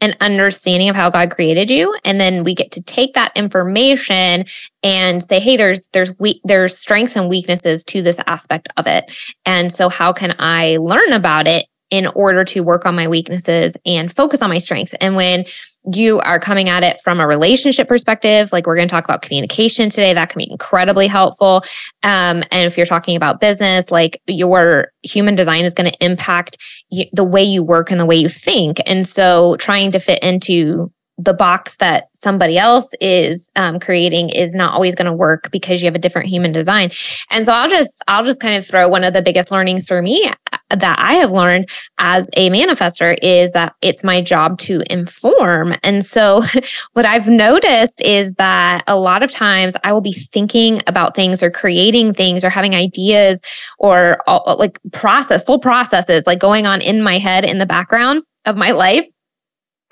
an 0.00 0.16
understanding 0.20 0.88
of 0.88 0.96
how 0.96 1.08
God 1.08 1.30
created 1.30 1.70
you 1.70 1.94
and 2.04 2.20
then 2.20 2.42
we 2.42 2.56
get 2.56 2.72
to 2.72 2.82
take 2.82 3.14
that 3.14 3.30
information 3.36 4.44
and 4.82 5.22
say 5.22 5.38
hey 5.38 5.56
there's 5.56 5.88
there's 5.88 6.12
we 6.18 6.40
there's 6.44 6.76
strengths 6.76 7.16
and 7.16 7.28
weaknesses 7.28 7.84
to 7.84 8.02
this 8.02 8.20
aspect 8.26 8.68
of 8.76 8.86
it 8.86 9.16
and 9.46 9.72
so 9.72 9.88
how 9.88 10.12
can 10.12 10.34
I 10.38 10.78
learn 10.78 11.12
about 11.12 11.46
it 11.46 11.66
in 11.92 12.06
order 12.08 12.42
to 12.42 12.62
work 12.62 12.86
on 12.86 12.96
my 12.96 13.06
weaknesses 13.06 13.76
and 13.84 14.10
focus 14.10 14.40
on 14.40 14.48
my 14.48 14.56
strengths. 14.56 14.94
And 14.94 15.14
when 15.14 15.44
you 15.92 16.20
are 16.20 16.38
coming 16.38 16.68
at 16.68 16.84
it 16.84 17.00
from 17.00 17.18
a 17.18 17.26
relationship 17.26 17.88
perspective, 17.88 18.52
like 18.52 18.66
we're 18.66 18.76
going 18.76 18.86
to 18.86 18.92
talk 18.92 19.04
about 19.04 19.22
communication 19.22 19.90
today, 19.90 20.14
that 20.14 20.28
can 20.28 20.38
be 20.38 20.50
incredibly 20.50 21.08
helpful. 21.08 21.62
Um, 22.02 22.42
and 22.50 22.66
if 22.66 22.76
you're 22.76 22.86
talking 22.86 23.16
about 23.16 23.40
business, 23.40 23.90
like 23.90 24.20
your 24.26 24.92
human 25.02 25.34
design 25.34 25.64
is 25.64 25.74
going 25.74 25.90
to 25.90 26.04
impact 26.04 26.58
the 27.12 27.24
way 27.24 27.42
you 27.42 27.64
work 27.64 27.90
and 27.90 27.98
the 27.98 28.06
way 28.06 28.16
you 28.16 28.28
think. 28.28 28.78
And 28.86 29.08
so 29.08 29.56
trying 29.56 29.90
to 29.92 29.98
fit 29.98 30.22
into 30.22 30.92
the 31.24 31.34
box 31.34 31.76
that 31.76 32.08
somebody 32.14 32.58
else 32.58 32.94
is 33.00 33.50
um, 33.56 33.78
creating 33.78 34.30
is 34.30 34.54
not 34.54 34.72
always 34.72 34.94
going 34.94 35.06
to 35.06 35.12
work 35.12 35.50
because 35.50 35.82
you 35.82 35.86
have 35.86 35.94
a 35.94 35.98
different 35.98 36.28
human 36.28 36.52
design. 36.52 36.90
And 37.30 37.46
so 37.46 37.52
i'll 37.52 37.68
just 37.68 38.02
i'll 38.08 38.24
just 38.24 38.40
kind 38.40 38.56
of 38.56 38.66
throw 38.66 38.88
one 38.88 39.04
of 39.04 39.12
the 39.12 39.22
biggest 39.22 39.50
learnings 39.50 39.86
for 39.86 40.02
me 40.02 40.30
uh, 40.52 40.76
that 40.76 40.98
i 40.98 41.14
have 41.14 41.30
learned 41.30 41.68
as 41.98 42.28
a 42.36 42.50
manifester 42.50 43.16
is 43.22 43.52
that 43.52 43.74
it's 43.82 44.02
my 44.02 44.20
job 44.20 44.58
to 44.58 44.82
inform. 44.90 45.74
And 45.82 46.04
so 46.04 46.42
what 46.92 47.06
i've 47.06 47.28
noticed 47.28 48.00
is 48.02 48.34
that 48.34 48.82
a 48.86 48.98
lot 48.98 49.22
of 49.22 49.30
times 49.30 49.76
i 49.84 49.92
will 49.92 50.00
be 50.00 50.12
thinking 50.12 50.80
about 50.86 51.14
things 51.14 51.42
or 51.42 51.50
creating 51.50 52.14
things 52.14 52.44
or 52.44 52.50
having 52.50 52.74
ideas 52.74 53.40
or 53.78 54.18
uh, 54.26 54.56
like 54.58 54.78
process 54.92 55.44
full 55.44 55.58
processes 55.58 56.26
like 56.26 56.38
going 56.38 56.66
on 56.66 56.80
in 56.80 57.02
my 57.02 57.18
head 57.18 57.44
in 57.44 57.58
the 57.58 57.66
background 57.66 58.22
of 58.44 58.56
my 58.56 58.72
life 58.72 59.06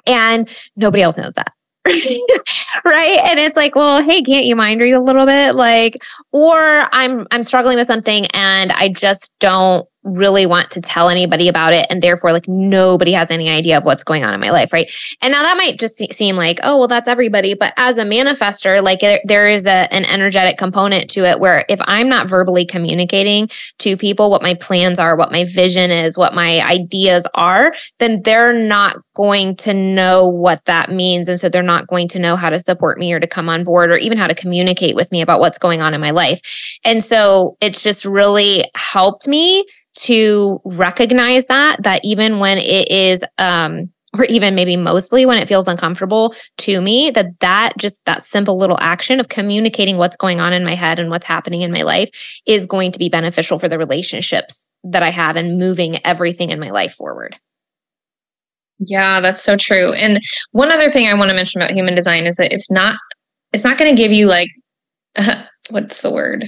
and 0.06 0.50
nobody 0.76 1.02
else 1.02 1.18
knows 1.18 1.32
that. 1.34 1.52
right? 2.84 3.18
And 3.24 3.38
it's 3.38 3.56
like 3.56 3.74
well 3.74 4.02
hey 4.02 4.22
can't 4.22 4.46
you 4.46 4.56
mind 4.56 4.80
read 4.80 4.94
a 4.94 5.00
little 5.00 5.26
bit? 5.26 5.54
Like 5.54 6.02
or 6.32 6.88
i'm 6.92 7.26
i'm 7.30 7.42
struggling 7.42 7.76
with 7.76 7.86
something 7.86 8.26
and 8.26 8.72
i 8.72 8.88
just 8.88 9.34
don't 9.38 9.86
really 10.02 10.46
want 10.46 10.70
to 10.70 10.80
tell 10.80 11.10
anybody 11.10 11.46
about 11.46 11.74
it. 11.74 11.86
And 11.90 12.00
therefore 12.00 12.32
like 12.32 12.48
nobody 12.48 13.12
has 13.12 13.30
any 13.30 13.50
idea 13.50 13.76
of 13.76 13.84
what's 13.84 14.02
going 14.02 14.24
on 14.24 14.32
in 14.32 14.40
my 14.40 14.50
life 14.50 14.72
right? 14.72 14.90
And 15.20 15.30
now 15.30 15.42
that 15.42 15.58
might 15.58 15.78
just 15.78 15.98
seem 16.14 16.36
like 16.36 16.58
oh 16.62 16.78
well 16.78 16.88
that's 16.88 17.08
everybody. 17.08 17.54
But 17.54 17.74
as 17.76 17.98
a 17.98 18.04
manifester 18.04 18.82
like 18.82 19.00
there, 19.00 19.20
there 19.24 19.48
is 19.48 19.66
a, 19.66 19.92
an 19.92 20.04
energetic 20.06 20.56
component 20.56 21.10
to 21.10 21.24
it 21.24 21.38
where 21.38 21.64
if 21.68 21.80
i'm 21.86 22.08
not 22.08 22.28
verbally 22.28 22.64
communicating 22.64 23.48
to 23.78 23.96
people 23.96 24.30
what 24.30 24.42
my 24.42 24.54
plans 24.54 24.98
are 24.98 25.16
what 25.16 25.32
my 25.32 25.44
vision 25.44 25.90
is 25.90 26.16
what 26.16 26.34
my 26.34 26.60
ideas 26.62 27.26
are 27.34 27.72
then 27.98 28.22
they're 28.22 28.54
not 28.54 28.96
going 29.20 29.54
to 29.54 29.74
know 29.74 30.26
what 30.26 30.64
that 30.64 30.90
means. 30.90 31.28
And 31.28 31.38
so 31.38 31.50
they're 31.50 31.62
not 31.62 31.86
going 31.86 32.08
to 32.08 32.18
know 32.18 32.36
how 32.36 32.48
to 32.48 32.58
support 32.60 32.98
me 32.98 33.12
or 33.12 33.20
to 33.20 33.26
come 33.26 33.48
on 33.48 33.64
board 33.64 33.90
or 33.90 33.96
even 33.96 34.18
how 34.18 34.26
to 34.26 34.34
communicate 34.34 34.94
with 34.94 35.10
me 35.12 35.20
about 35.20 35.40
what's 35.40 35.58
going 35.58 35.80
on 35.80 35.94
in 35.94 36.00
my 36.00 36.10
life 36.10 36.78
and 36.84 37.02
so 37.02 37.56
it's 37.60 37.82
just 37.82 38.04
really 38.04 38.64
helped 38.74 39.26
me 39.26 39.64
to 39.94 40.60
recognize 40.64 41.46
that 41.46 41.82
that 41.82 42.00
even 42.04 42.38
when 42.38 42.58
it 42.58 42.90
is 42.90 43.22
um 43.38 43.90
or 44.18 44.24
even 44.24 44.54
maybe 44.54 44.76
mostly 44.76 45.24
when 45.24 45.38
it 45.38 45.48
feels 45.48 45.68
uncomfortable 45.68 46.34
to 46.56 46.80
me 46.80 47.10
that 47.10 47.38
that 47.40 47.72
just 47.78 48.04
that 48.06 48.22
simple 48.22 48.58
little 48.58 48.78
action 48.80 49.20
of 49.20 49.28
communicating 49.28 49.96
what's 49.96 50.16
going 50.16 50.40
on 50.40 50.52
in 50.52 50.64
my 50.64 50.74
head 50.74 50.98
and 50.98 51.10
what's 51.10 51.26
happening 51.26 51.62
in 51.62 51.72
my 51.72 51.82
life 51.82 52.40
is 52.46 52.66
going 52.66 52.92
to 52.92 52.98
be 52.98 53.08
beneficial 53.08 53.58
for 53.58 53.68
the 53.68 53.78
relationships 53.78 54.72
that 54.84 55.02
I 55.02 55.10
have 55.10 55.36
and 55.36 55.58
moving 55.58 56.04
everything 56.04 56.50
in 56.50 56.58
my 56.58 56.70
life 56.70 56.92
forward. 56.92 57.36
Yeah, 58.86 59.20
that's 59.20 59.42
so 59.42 59.56
true. 59.56 59.92
And 59.92 60.20
one 60.52 60.70
other 60.70 60.90
thing 60.90 61.06
I 61.06 61.14
want 61.14 61.28
to 61.28 61.34
mention 61.34 61.60
about 61.60 61.74
human 61.74 61.94
design 61.94 62.26
is 62.26 62.36
that 62.36 62.52
it's 62.52 62.70
not 62.70 62.96
it's 63.52 63.64
not 63.64 63.78
going 63.78 63.94
to 63.94 64.00
give 64.00 64.12
you 64.12 64.26
like 64.26 64.48
uh, 65.16 65.42
what's 65.70 66.02
the 66.02 66.10
word 66.10 66.46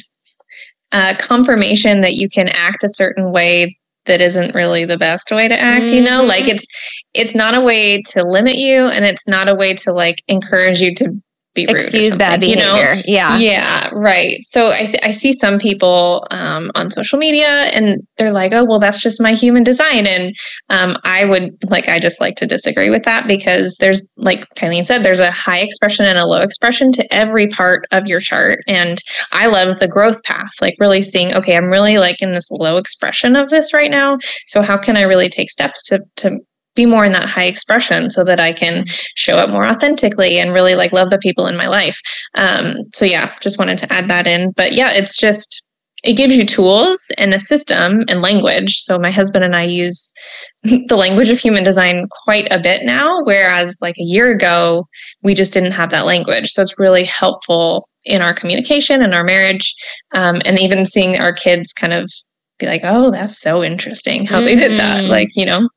uh, 0.93 1.15
confirmation 1.19 2.01
that 2.01 2.15
you 2.15 2.29
can 2.29 2.49
act 2.49 2.85
a 2.85 2.89
certain 2.89 3.33
way 3.33 3.77
that 4.05 4.21
isn't 4.21 4.55
really 4.55 4.85
the 4.85 4.99
best 4.99 5.31
way 5.31 5.47
to 5.47 5.59
act 5.59 5.85
mm-hmm. 5.85 5.95
you 5.95 6.03
know 6.03 6.23
like 6.23 6.45
mm-hmm. 6.45 6.57
it's 6.57 6.67
it's 7.15 7.35
not 7.35 7.55
a 7.55 7.61
way 7.61 8.01
to 8.03 8.25
limit 8.25 8.57
you 8.57 8.87
and 8.87 9.05
it's 9.05 9.29
not 9.29 9.49
a 9.49 9.55
way 9.55 9.75
to 9.75 9.93
like 9.93 10.17
encourage 10.27 10.81
you 10.81 10.95
to 10.95 11.23
be 11.55 11.65
excuse 11.65 12.17
bad 12.17 12.41
behavior. 12.41 12.63
You 12.63 12.97
know? 12.97 13.03
Yeah, 13.05 13.37
yeah, 13.39 13.91
right. 13.93 14.37
So 14.41 14.71
I 14.71 14.87
th- 14.87 15.01
I 15.03 15.11
see 15.11 15.33
some 15.33 15.59
people 15.59 16.27
um, 16.31 16.71
on 16.75 16.91
social 16.91 17.19
media, 17.19 17.47
and 17.47 18.01
they're 18.17 18.33
like, 18.33 18.53
"Oh, 18.53 18.65
well, 18.65 18.79
that's 18.79 19.03
just 19.03 19.21
my 19.21 19.35
human 19.35 19.63
design," 19.63 20.07
and 20.07 20.35
um, 20.71 20.97
I 21.05 21.25
would 21.25 21.53
like 21.71 21.89
I 21.89 21.99
just 21.99 22.21
like 22.21 22.37
to 22.37 22.47
disagree 22.47 22.91
with 22.91 23.05
that 23.05 23.27
because 23.27 23.77
there's 23.81 24.11
like 24.17 24.49
Kylene 24.55 24.87
said, 24.87 25.03
there's 25.03 25.21
a 25.21 25.31
high 25.31 25.59
expression 25.59 26.07
and 26.07 26.19
a 26.19 26.27
low 26.27 26.41
expression 26.41 26.91
to 26.93 27.15
every 27.15 27.49
part 27.49 27.85
of 27.93 28.07
your 28.07 28.21
chart, 28.21 28.61
and 28.67 28.99
I 29.33 29.47
love 29.47 29.79
the 29.79 29.89
growth 29.89 30.23
path, 30.25 30.53
like 30.61 30.75
really 30.79 31.03
seeing, 31.03 31.35
okay, 31.35 31.57
I'm 31.57 31.67
really 31.67 31.99
like 31.99 32.23
in 32.23 32.33
this 32.33 32.51
low 32.51 32.79
expression 32.79 33.37
of 33.37 33.51
this 33.51 33.75
right 33.75 33.91
now, 33.91 34.19
so 34.47 34.63
how 34.63 34.79
can 34.79 34.97
I 34.97 35.03
really 35.03 35.29
take 35.29 35.51
steps 35.51 35.83
to 35.89 36.01
to 36.17 36.41
be 36.75 36.87
more 36.87 37.05
in 37.05 37.13
that 37.13 37.29
high 37.29 37.45
expression 37.45 38.11
so 38.11 38.25
that 38.25 38.41
I 38.41 38.53
can 38.53 38.85
show 39.15 39.37
up 39.37 39.51
more 39.51 39.67
authentically 39.67 40.39
and 40.39 40.53
really 40.53 40.75
like 40.75 40.93
love 40.93 41.11
the 41.11 41.19
people 41.19 41.47
in 41.47 41.57
my 41.57 41.67
life. 41.67 42.01
Um, 42.35 42.77
so 42.95 43.05
yeah, 43.05 43.35
just 43.41 43.59
wanted 43.59 43.79
to 43.79 43.93
add 43.93 44.09
that 44.09 44.27
in. 44.27 44.53
But 44.53 44.73
yeah, 44.73 44.93
it's 44.93 45.19
just 45.19 45.67
it 46.03 46.15
gives 46.15 46.37
you 46.37 46.45
tools 46.45 47.11
and 47.17 47.33
a 47.33 47.39
system 47.39 48.03
and 48.09 48.23
language. 48.23 48.79
So 48.79 48.99
my 48.99 49.11
husband 49.11 49.45
and 49.45 49.55
I 49.55 49.63
use 49.63 50.13
the 50.63 50.97
language 50.97 51.31
of 51.31 51.39
human 51.39 51.63
design 51.63 52.09
quite 52.25 52.49
a 52.51 52.59
bit 52.59 52.85
now, 52.85 53.23
whereas 53.23 53.77
like 53.81 53.97
a 53.99 54.05
year 54.05 54.31
ago, 54.31 54.85
we 55.23 55.35
just 55.35 55.53
didn't 55.53 55.73
have 55.73 55.91
that 55.91 56.07
language. 56.07 56.51
So 56.51 56.63
it's 56.63 56.79
really 56.79 57.05
helpful 57.05 57.87
in 58.05 58.21
our 58.21 58.35
communication 58.35 59.01
and 59.03 59.15
our 59.15 59.23
marriage, 59.23 59.75
um, 60.13 60.43
and 60.45 60.59
even 60.59 60.85
seeing 60.87 61.21
our 61.21 61.33
kids 61.33 61.73
kind 61.73 61.93
of 61.93 62.11
be 62.59 62.67
like, 62.67 62.81
"Oh, 62.83 63.13
that's 63.13 63.39
so 63.39 63.63
interesting 63.63 64.27
how 64.27 64.39
mm-hmm. 64.39 64.47
they 64.47 64.57
did 64.57 64.79
that." 64.79 65.03
Mm-hmm. 65.03 65.11
Like 65.11 65.29
you 65.37 65.47
know, 65.47 65.69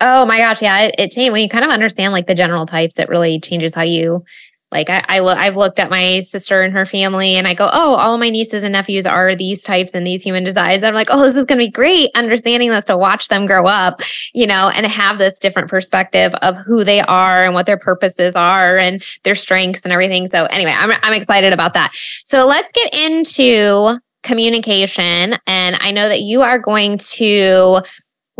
Oh 0.00 0.24
my 0.24 0.38
gosh, 0.38 0.62
yeah, 0.62 0.88
it, 0.98 1.16
it 1.16 1.32
when 1.32 1.42
you 1.42 1.48
kind 1.48 1.64
of 1.64 1.70
understand 1.70 2.12
like 2.12 2.26
the 2.26 2.34
general 2.34 2.66
types, 2.66 2.98
it 2.98 3.08
really 3.08 3.38
changes 3.38 3.74
how 3.74 3.82
you 3.82 4.24
like 4.72 4.88
I, 4.88 5.04
I 5.08 5.18
lo- 5.18 5.34
I've 5.34 5.56
looked 5.56 5.80
at 5.80 5.90
my 5.90 6.20
sister 6.20 6.62
and 6.62 6.72
her 6.74 6.86
family 6.86 7.34
and 7.34 7.48
I 7.48 7.54
go, 7.54 7.68
oh, 7.72 7.96
all 7.96 8.18
my 8.18 8.30
nieces 8.30 8.62
and 8.62 8.72
nephews 8.72 9.04
are 9.04 9.34
these 9.34 9.64
types 9.64 9.94
and 9.94 10.06
these 10.06 10.22
human 10.22 10.44
designs. 10.44 10.84
I'm 10.84 10.94
like, 10.94 11.08
oh, 11.10 11.24
this 11.24 11.34
is 11.34 11.44
going 11.44 11.58
to 11.58 11.66
be 11.66 11.70
great 11.70 12.10
understanding 12.14 12.70
this 12.70 12.84
to 12.84 12.96
watch 12.96 13.28
them 13.28 13.46
grow 13.46 13.66
up, 13.66 14.00
you 14.32 14.46
know, 14.46 14.70
and 14.74 14.86
have 14.86 15.18
this 15.18 15.40
different 15.40 15.68
perspective 15.68 16.34
of 16.42 16.56
who 16.56 16.84
they 16.84 17.00
are 17.00 17.44
and 17.44 17.52
what 17.52 17.66
their 17.66 17.78
purposes 17.78 18.36
are 18.36 18.78
and 18.78 19.02
their 19.24 19.34
strengths 19.34 19.84
and 19.84 19.92
everything. 19.92 20.28
So 20.28 20.44
anyway, 20.44 20.74
I'm, 20.76 20.92
I'm 21.02 21.14
excited 21.14 21.52
about 21.52 21.74
that. 21.74 21.90
So 22.24 22.46
let's 22.46 22.70
get 22.70 22.94
into 22.94 23.98
communication. 24.22 25.36
And 25.48 25.76
I 25.80 25.90
know 25.90 26.08
that 26.08 26.20
you 26.20 26.42
are 26.42 26.58
going 26.58 26.98
to 26.98 27.80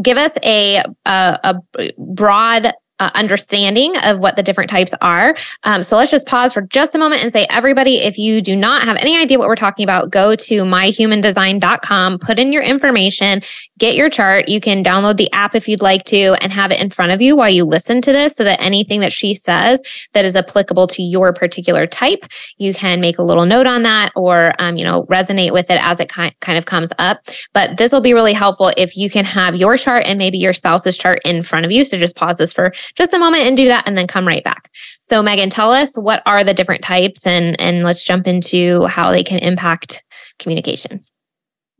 give 0.02 0.18
us 0.18 0.38
a, 0.44 0.82
a, 1.04 1.38
a 1.76 1.92
broad 1.98 2.72
uh, 3.00 3.10
understanding 3.14 3.96
of 4.04 4.20
what 4.20 4.36
the 4.36 4.42
different 4.42 4.70
types 4.70 4.94
are. 5.00 5.34
Um, 5.64 5.82
so 5.82 5.96
let's 5.96 6.10
just 6.10 6.28
pause 6.28 6.52
for 6.52 6.62
just 6.62 6.94
a 6.94 6.98
moment 6.98 7.22
and 7.22 7.32
say, 7.32 7.46
everybody, 7.50 7.96
if 7.96 8.18
you 8.18 8.40
do 8.40 8.54
not 8.54 8.82
have 8.84 8.96
any 8.98 9.16
idea 9.16 9.38
what 9.38 9.48
we're 9.48 9.56
talking 9.56 9.82
about, 9.82 10.10
go 10.10 10.36
to 10.36 10.62
myhumandesign.com, 10.62 12.18
put 12.18 12.38
in 12.38 12.52
your 12.52 12.62
information, 12.62 13.40
get 13.78 13.96
your 13.96 14.10
chart. 14.10 14.48
You 14.48 14.60
can 14.60 14.84
download 14.84 15.16
the 15.16 15.32
app 15.32 15.54
if 15.54 15.66
you'd 15.66 15.82
like 15.82 16.04
to 16.04 16.36
and 16.40 16.52
have 16.52 16.70
it 16.70 16.80
in 16.80 16.90
front 16.90 17.12
of 17.12 17.20
you 17.20 17.34
while 17.34 17.50
you 17.50 17.64
listen 17.64 18.00
to 18.02 18.12
this 18.12 18.36
so 18.36 18.44
that 18.44 18.60
anything 18.60 19.00
that 19.00 19.12
she 19.12 19.34
says 19.34 19.82
that 20.12 20.24
is 20.24 20.36
applicable 20.36 20.86
to 20.88 21.02
your 21.02 21.32
particular 21.32 21.86
type, 21.86 22.24
you 22.58 22.74
can 22.74 23.00
make 23.00 23.18
a 23.18 23.22
little 23.22 23.46
note 23.46 23.66
on 23.66 23.82
that 23.82 24.12
or, 24.14 24.52
um, 24.58 24.76
you 24.76 24.84
know, 24.84 25.04
resonate 25.04 25.52
with 25.52 25.70
it 25.70 25.82
as 25.82 26.00
it 26.00 26.08
kind 26.08 26.58
of 26.58 26.66
comes 26.66 26.92
up. 26.98 27.20
But 27.54 27.78
this 27.78 27.92
will 27.92 28.00
be 28.02 28.12
really 28.12 28.34
helpful 28.34 28.70
if 28.76 28.96
you 28.96 29.08
can 29.08 29.24
have 29.24 29.56
your 29.56 29.76
chart 29.78 30.04
and 30.06 30.18
maybe 30.18 30.36
your 30.36 30.52
spouse's 30.52 30.98
chart 30.98 31.20
in 31.24 31.42
front 31.42 31.64
of 31.64 31.72
you. 31.72 31.84
So 31.84 31.96
just 31.96 32.16
pause 32.16 32.36
this 32.36 32.52
for 32.52 32.72
just 32.94 33.14
a 33.14 33.18
moment 33.18 33.44
and 33.44 33.56
do 33.56 33.66
that 33.66 33.86
and 33.86 33.96
then 33.96 34.06
come 34.06 34.26
right 34.26 34.44
back. 34.44 34.68
So 35.00 35.22
Megan, 35.22 35.50
tell 35.50 35.72
us 35.72 35.96
what 35.96 36.22
are 36.26 36.44
the 36.44 36.54
different 36.54 36.82
types 36.82 37.26
and 37.26 37.60
and 37.60 37.82
let's 37.82 38.04
jump 38.04 38.26
into 38.26 38.84
how 38.86 39.10
they 39.10 39.22
can 39.22 39.38
impact 39.38 40.04
communication. 40.38 41.00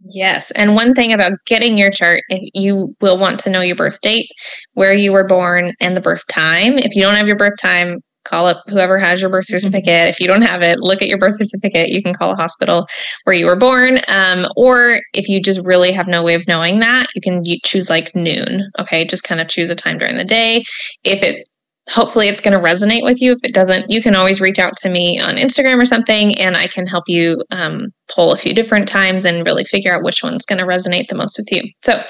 Yes. 0.09 0.50
And 0.52 0.75
one 0.75 0.95
thing 0.95 1.12
about 1.12 1.33
getting 1.47 1.76
your 1.76 1.90
chart, 1.90 2.23
you 2.31 2.97
will 3.00 3.19
want 3.19 3.38
to 3.40 3.50
know 3.50 3.61
your 3.61 3.76
birth 3.76 4.00
date, 4.00 4.31
where 4.73 4.95
you 4.95 5.12
were 5.12 5.26
born, 5.26 5.75
and 5.79 5.95
the 5.95 6.00
birth 6.00 6.26
time. 6.29 6.79
If 6.79 6.97
you 6.97 7.02
don't 7.02 7.17
have 7.17 7.26
your 7.26 7.37
birth 7.37 7.59
time, 7.61 8.00
call 8.24 8.46
up 8.46 8.62
whoever 8.68 8.98
has 8.98 9.20
your 9.20 9.30
birth 9.30 9.46
mm-hmm. 9.46 9.58
certificate. 9.58 10.06
If 10.06 10.20
you 10.20 10.26
don't 10.26 10.42
have 10.42 10.62
it, 10.62 10.80
look 10.80 11.02
at 11.02 11.08
your 11.08 11.18
birth 11.18 11.36
certificate. 11.36 11.88
You 11.90 12.02
can 12.02 12.14
call 12.14 12.32
a 12.32 12.36
hospital 12.36 12.86
where 13.24 13.36
you 13.36 13.46
were 13.46 13.56
born. 13.56 14.00
Um, 14.08 14.46
or 14.56 15.00
if 15.14 15.28
you 15.28 15.40
just 15.40 15.60
really 15.64 15.92
have 15.92 16.06
no 16.06 16.22
way 16.22 16.34
of 16.34 16.46
knowing 16.46 16.78
that, 16.80 17.08
you 17.14 17.20
can 17.20 17.42
choose 17.64 17.90
like 17.90 18.14
noon. 18.14 18.70
Okay. 18.78 19.04
Just 19.04 19.24
kind 19.24 19.40
of 19.40 19.48
choose 19.48 19.70
a 19.70 19.74
time 19.74 19.98
during 19.98 20.16
the 20.16 20.24
day. 20.24 20.64
If 21.04 21.22
it 21.22 21.46
hopefully 21.90 22.28
it's 22.28 22.40
going 22.40 22.52
to 22.52 22.64
resonate 22.64 23.02
with 23.02 23.20
you. 23.20 23.32
If 23.32 23.38
it 23.42 23.52
doesn't, 23.52 23.90
you 23.90 24.00
can 24.00 24.14
always 24.14 24.40
reach 24.40 24.59
out 24.59 24.76
to 24.78 24.90
me 24.90 25.18
on 25.18 25.37
Instagram 25.37 25.80
or 25.80 25.85
something, 25.85 26.38
and 26.38 26.56
I 26.56 26.68
can 26.68 26.87
help 26.87 27.04
you 27.09 27.42
um, 27.50 27.88
pull 28.09 28.32
a 28.32 28.37
few 28.37 28.54
different 28.54 28.88
times 28.88 29.25
and 29.25 29.44
really 29.44 29.64
figure 29.64 29.92
out 29.94 30.04
which 30.04 30.23
one's 30.23 30.47
going 30.47 30.59
to 30.59 30.64
resonate 30.64 31.09
the 31.09 31.16
most 31.16 31.38
with 31.38 31.50
you. 31.50 31.70
So, 31.82 32.02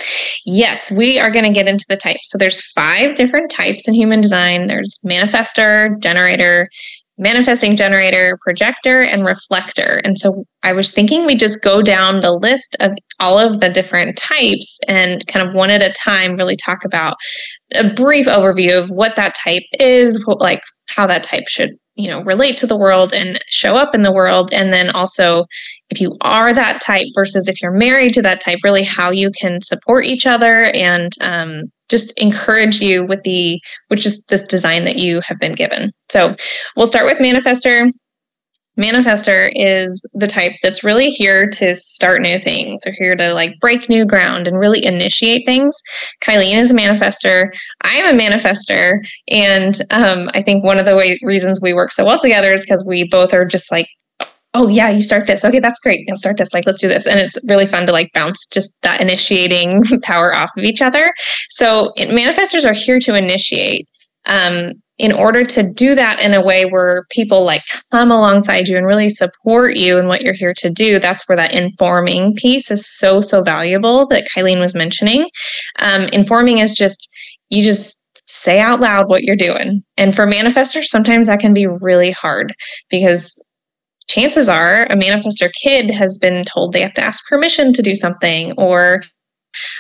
yes, 0.44 0.90
we 0.90 1.18
are 1.18 1.30
going 1.30 1.46
to 1.46 1.52
get 1.52 1.68
into 1.68 1.86
the 1.88 1.96
types. 1.96 2.30
So, 2.30 2.38
there's 2.38 2.60
five 2.72 3.14
different 3.14 3.50
types 3.50 3.88
in 3.88 3.94
human 3.94 4.20
design. 4.20 4.66
There's 4.66 4.98
manifestor, 5.04 5.98
generator, 6.00 6.68
manifesting 7.20 7.76
generator, 7.76 8.38
projector, 8.40 9.02
and 9.02 9.26
reflector. 9.26 10.00
And 10.04 10.18
so 10.18 10.44
I 10.62 10.72
was 10.72 10.90
thinking 10.90 11.26
we 11.26 11.36
just 11.36 11.62
go 11.62 11.82
down 11.82 12.20
the 12.20 12.32
list 12.32 12.76
of 12.80 12.92
all 13.20 13.38
of 13.38 13.60
the 13.60 13.68
different 13.68 14.16
types 14.16 14.78
and 14.88 15.24
kind 15.26 15.46
of 15.46 15.54
one 15.54 15.70
at 15.70 15.82
a 15.82 15.92
time 15.92 16.36
really 16.36 16.56
talk 16.56 16.82
about 16.82 17.16
a 17.74 17.92
brief 17.92 18.26
overview 18.26 18.78
of 18.78 18.90
what 18.90 19.16
that 19.16 19.34
type 19.34 19.62
is, 19.78 20.26
what, 20.26 20.40
like 20.40 20.62
how 20.88 21.06
that 21.06 21.22
type 21.22 21.48
should 21.48 21.70
you 21.94 22.08
know 22.08 22.22
relate 22.22 22.56
to 22.56 22.66
the 22.66 22.76
world 22.76 23.12
and 23.12 23.38
show 23.48 23.76
up 23.76 23.94
in 23.94 24.02
the 24.02 24.12
world. 24.12 24.52
And 24.52 24.72
then 24.72 24.90
also 24.90 25.44
if 25.90 26.00
you 26.00 26.16
are 26.22 26.54
that 26.54 26.80
type 26.80 27.06
versus 27.14 27.48
if 27.48 27.60
you're 27.60 27.72
married 27.72 28.14
to 28.14 28.22
that 28.22 28.40
type 28.40 28.60
really 28.64 28.84
how 28.84 29.10
you 29.10 29.30
can 29.38 29.60
support 29.60 30.04
each 30.04 30.26
other 30.26 30.66
and 30.66 31.12
um, 31.20 31.62
just 31.88 32.18
encourage 32.18 32.80
you 32.80 33.04
with 33.04 33.22
the 33.24 33.60
which 33.88 34.06
is 34.06 34.24
this 34.26 34.44
design 34.44 34.84
that 34.84 34.96
you 34.96 35.20
have 35.26 35.38
been 35.38 35.54
given. 35.54 35.92
So 36.08 36.34
we'll 36.76 36.86
start 36.86 37.06
with 37.06 37.18
manifestor 37.18 37.90
manifestor 38.80 39.52
is 39.54 40.04
the 40.14 40.26
type 40.26 40.52
that's 40.62 40.82
really 40.82 41.10
here 41.10 41.46
to 41.46 41.74
start 41.74 42.22
new 42.22 42.38
things. 42.38 42.86
Or 42.86 42.92
here 42.92 43.14
to 43.16 43.34
like 43.34 43.58
break 43.60 43.88
new 43.88 44.04
ground 44.04 44.46
and 44.46 44.58
really 44.58 44.84
initiate 44.84 45.44
things. 45.46 45.76
Kylene 46.24 46.58
is 46.58 46.70
a 46.70 46.74
manifestor. 46.74 47.54
I'm 47.82 48.14
a 48.14 48.20
manifestor. 48.20 49.06
And 49.28 49.78
um, 49.90 50.28
i 50.34 50.42
think 50.42 50.64
one 50.64 50.78
of 50.78 50.86
the 50.86 50.96
way, 50.96 51.18
reasons 51.22 51.60
we 51.60 51.74
work 51.74 51.92
so 51.92 52.04
well 52.04 52.18
together 52.18 52.52
is 52.52 52.64
because 52.64 52.84
we 52.86 53.08
both 53.08 53.34
are 53.34 53.44
just 53.44 53.70
like 53.70 53.88
oh 54.54 54.68
yeah 54.68 54.88
you 54.88 55.02
start 55.02 55.26
this. 55.26 55.44
Okay 55.44 55.60
that's 55.60 55.78
great. 55.78 56.04
You'll 56.06 56.16
start 56.16 56.36
this. 56.36 56.52
Like 56.52 56.66
let's 56.66 56.80
do 56.80 56.88
this. 56.88 57.06
And 57.06 57.20
it's 57.20 57.38
really 57.48 57.66
fun 57.66 57.86
to 57.86 57.92
like 57.92 58.12
bounce 58.12 58.46
just 58.46 58.80
that 58.82 59.00
initiating 59.00 59.82
power 60.02 60.34
off 60.34 60.50
of 60.56 60.64
each 60.64 60.82
other. 60.82 61.12
So 61.50 61.92
it, 61.96 62.08
manifestors 62.08 62.64
are 62.64 62.72
here 62.72 62.98
to 63.00 63.14
initiate 63.14 63.88
um, 64.30 64.72
in 64.98 65.12
order 65.12 65.44
to 65.44 65.70
do 65.72 65.94
that 65.94 66.20
in 66.22 66.34
a 66.34 66.42
way 66.42 66.64
where 66.64 67.04
people 67.10 67.44
like 67.44 67.62
come 67.90 68.10
alongside 68.12 68.68
you 68.68 68.76
and 68.76 68.86
really 68.86 69.10
support 69.10 69.76
you 69.76 69.98
and 69.98 70.08
what 70.08 70.20
you're 70.20 70.34
here 70.34 70.54
to 70.58 70.70
do, 70.70 70.98
that's 70.98 71.28
where 71.28 71.36
that 71.36 71.54
informing 71.54 72.34
piece 72.36 72.70
is 72.70 72.86
so, 72.86 73.20
so 73.20 73.42
valuable 73.42 74.06
that 74.06 74.28
Kylene 74.28 74.60
was 74.60 74.74
mentioning. 74.74 75.26
Um, 75.78 76.02
informing 76.12 76.58
is 76.58 76.74
just, 76.74 77.08
you 77.48 77.64
just 77.64 77.96
say 78.30 78.60
out 78.60 78.80
loud 78.80 79.08
what 79.08 79.24
you're 79.24 79.36
doing. 79.36 79.82
And 79.96 80.14
for 80.14 80.26
manifestors, 80.26 80.84
sometimes 80.84 81.26
that 81.26 81.40
can 81.40 81.54
be 81.54 81.66
really 81.66 82.12
hard 82.12 82.54
because 82.88 83.42
chances 84.06 84.48
are 84.48 84.84
a 84.84 84.96
manifestor 84.96 85.50
kid 85.62 85.90
has 85.90 86.18
been 86.18 86.44
told 86.44 86.72
they 86.72 86.82
have 86.82 86.94
to 86.94 87.02
ask 87.02 87.26
permission 87.28 87.72
to 87.72 87.82
do 87.82 87.96
something 87.96 88.52
or 88.58 89.02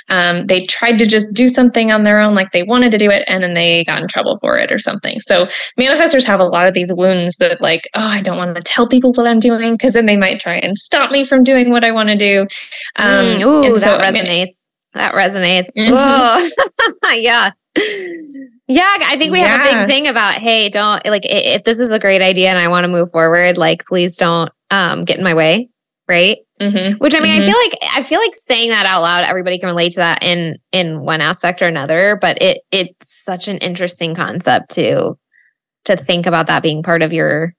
um, 0.08 0.46
they 0.46 0.66
tried 0.66 0.98
to 0.98 1.06
just 1.06 1.34
do 1.34 1.48
something 1.48 1.90
on 1.90 2.02
their 2.02 2.18
own, 2.18 2.34
like 2.34 2.52
they 2.52 2.62
wanted 2.62 2.90
to 2.92 2.98
do 2.98 3.10
it, 3.10 3.24
and 3.26 3.42
then 3.42 3.54
they 3.54 3.84
got 3.84 4.00
in 4.00 4.08
trouble 4.08 4.36
for 4.38 4.56
it 4.56 4.72
or 4.72 4.78
something. 4.78 5.20
So 5.20 5.46
manifestors 5.78 6.24
have 6.24 6.40
a 6.40 6.44
lot 6.44 6.66
of 6.66 6.74
these 6.74 6.92
wounds 6.92 7.36
that, 7.36 7.60
like, 7.60 7.88
oh, 7.94 8.08
I 8.08 8.20
don't 8.20 8.36
want 8.36 8.56
to 8.56 8.62
tell 8.62 8.88
people 8.88 9.12
what 9.12 9.26
I'm 9.26 9.40
doing 9.40 9.72
because 9.72 9.94
then 9.94 10.06
they 10.06 10.16
might 10.16 10.40
try 10.40 10.54
and 10.54 10.76
stop 10.76 11.10
me 11.10 11.24
from 11.24 11.44
doing 11.44 11.70
what 11.70 11.84
I 11.84 11.92
want 11.92 12.08
to 12.08 12.16
do. 12.16 12.42
Um, 12.96 13.24
mm, 13.24 13.42
ooh, 13.42 13.78
so, 13.78 13.98
that 13.98 14.14
resonates. 14.14 14.68
that 14.94 15.14
resonates. 15.14 15.70
Mm-hmm. 15.76 17.14
yeah. 17.20 17.52
Yeah, 18.66 18.96
I 19.00 19.16
think 19.16 19.32
we 19.32 19.40
yeah. 19.40 19.56
have 19.56 19.60
a 19.60 19.86
big 19.86 19.88
thing 19.88 20.06
about 20.06 20.34
hey, 20.34 20.68
don't 20.68 21.04
like 21.06 21.22
if 21.24 21.64
this 21.64 21.80
is 21.80 21.90
a 21.90 21.98
great 21.98 22.22
idea 22.22 22.50
and 22.50 22.58
I 22.58 22.68
want 22.68 22.84
to 22.84 22.88
move 22.88 23.10
forward, 23.10 23.58
like 23.58 23.84
please 23.84 24.16
don't 24.16 24.50
um, 24.70 25.04
get 25.04 25.18
in 25.18 25.24
my 25.24 25.34
way, 25.34 25.68
right? 26.08 26.38
Mm-hmm. 26.60 26.98
Which 26.98 27.14
I 27.14 27.20
mean, 27.20 27.32
mm-hmm. 27.32 27.42
I 27.42 27.46
feel 27.46 27.56
like 27.56 27.78
I 27.96 28.04
feel 28.04 28.20
like 28.20 28.34
saying 28.34 28.68
that 28.70 28.84
out 28.84 29.00
loud, 29.00 29.24
everybody 29.24 29.58
can 29.58 29.68
relate 29.68 29.92
to 29.92 30.00
that 30.00 30.22
in 30.22 30.58
in 30.72 31.00
one 31.00 31.22
aspect 31.22 31.62
or 31.62 31.66
another. 31.66 32.18
But 32.20 32.40
it 32.42 32.60
it's 32.70 33.24
such 33.24 33.48
an 33.48 33.56
interesting 33.58 34.14
concept 34.14 34.70
to 34.72 35.16
to 35.86 35.96
think 35.96 36.26
about 36.26 36.46
that 36.48 36.62
being 36.62 36.82
part 36.82 37.02
of 37.02 37.12
your 37.12 37.54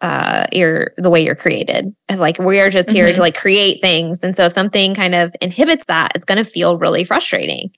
uh 0.00 0.46
your 0.52 0.92
the 0.96 1.10
way 1.10 1.22
you're 1.22 1.36
created 1.36 1.94
and 2.08 2.18
like 2.18 2.38
we 2.38 2.58
are 2.58 2.70
just 2.70 2.90
here 2.90 3.06
mm-hmm. 3.06 3.14
to 3.14 3.20
like 3.20 3.36
create 3.36 3.82
things 3.82 4.24
and 4.24 4.34
so 4.34 4.46
if 4.46 4.52
something 4.52 4.94
kind 4.94 5.14
of 5.14 5.34
inhibits 5.42 5.84
that 5.84 6.10
it's 6.14 6.24
going 6.24 6.42
to 6.42 6.50
feel 6.50 6.78
really 6.78 7.04
frustrating 7.04 7.70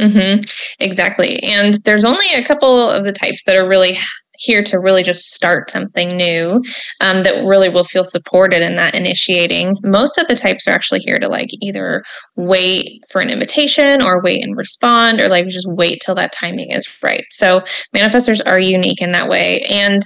mm-hmm. 0.00 0.40
exactly 0.80 1.40
and 1.44 1.74
there's 1.84 2.04
only 2.04 2.26
a 2.34 2.44
couple 2.44 2.90
of 2.90 3.04
the 3.04 3.12
types 3.12 3.44
that 3.44 3.56
are 3.56 3.68
really 3.68 3.96
here 4.38 4.62
to 4.62 4.78
really 4.78 5.02
just 5.02 5.32
start 5.32 5.70
something 5.70 6.08
new 6.08 6.60
um, 7.00 7.22
that 7.22 7.44
really 7.44 7.68
will 7.68 7.84
feel 7.84 8.04
supported 8.04 8.62
in 8.62 8.76
that 8.76 8.94
initiating. 8.94 9.72
Most 9.82 10.18
of 10.18 10.28
the 10.28 10.36
types 10.36 10.66
are 10.66 10.72
actually 10.72 11.00
here 11.00 11.18
to 11.18 11.28
like 11.28 11.50
either 11.60 12.04
wait 12.36 13.02
for 13.10 13.20
an 13.20 13.30
invitation 13.30 14.00
or 14.00 14.22
wait 14.22 14.44
and 14.44 14.56
respond 14.56 15.20
or 15.20 15.28
like 15.28 15.46
just 15.48 15.68
wait 15.68 16.00
till 16.04 16.14
that 16.14 16.32
timing 16.32 16.70
is 16.70 16.86
right. 17.02 17.24
So 17.30 17.60
manifestors 17.94 18.40
are 18.46 18.60
unique 18.60 19.02
in 19.02 19.12
that 19.12 19.28
way. 19.28 19.60
And 19.68 20.02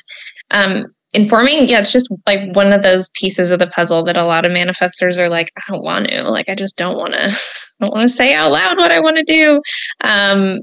um, 0.50 0.84
informing 1.14 1.68
yeah 1.68 1.78
it's 1.78 1.92
just 1.92 2.10
like 2.26 2.40
one 2.54 2.72
of 2.72 2.82
those 2.82 3.10
pieces 3.10 3.50
of 3.50 3.58
the 3.58 3.66
puzzle 3.66 4.02
that 4.02 4.16
a 4.16 4.24
lot 4.24 4.46
of 4.46 4.52
manifestors 4.52 5.18
are 5.18 5.28
like 5.28 5.50
i 5.58 5.62
don't 5.68 5.84
want 5.84 6.08
to 6.08 6.22
like 6.22 6.48
i 6.48 6.54
just 6.54 6.78
don't 6.78 6.96
want 6.96 7.12
to 7.12 7.24
i 7.24 7.84
don't 7.84 7.92
want 7.92 8.02
to 8.02 8.08
say 8.08 8.32
out 8.32 8.50
loud 8.50 8.78
what 8.78 8.90
i 8.90 8.98
want 8.98 9.16
to 9.16 9.22
do 9.24 9.60
um, 10.00 10.58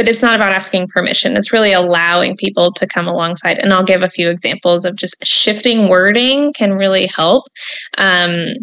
but 0.00 0.08
it's 0.08 0.22
not 0.22 0.34
about 0.34 0.50
asking 0.50 0.88
permission. 0.88 1.36
It's 1.36 1.52
really 1.52 1.74
allowing 1.74 2.34
people 2.34 2.72
to 2.72 2.86
come 2.86 3.06
alongside. 3.06 3.58
And 3.58 3.70
I'll 3.70 3.84
give 3.84 4.02
a 4.02 4.08
few 4.08 4.30
examples 4.30 4.86
of 4.86 4.96
just 4.96 5.14
shifting 5.22 5.90
wording 5.90 6.54
can 6.54 6.72
really 6.72 7.06
help. 7.06 7.44
Um, 7.98 8.54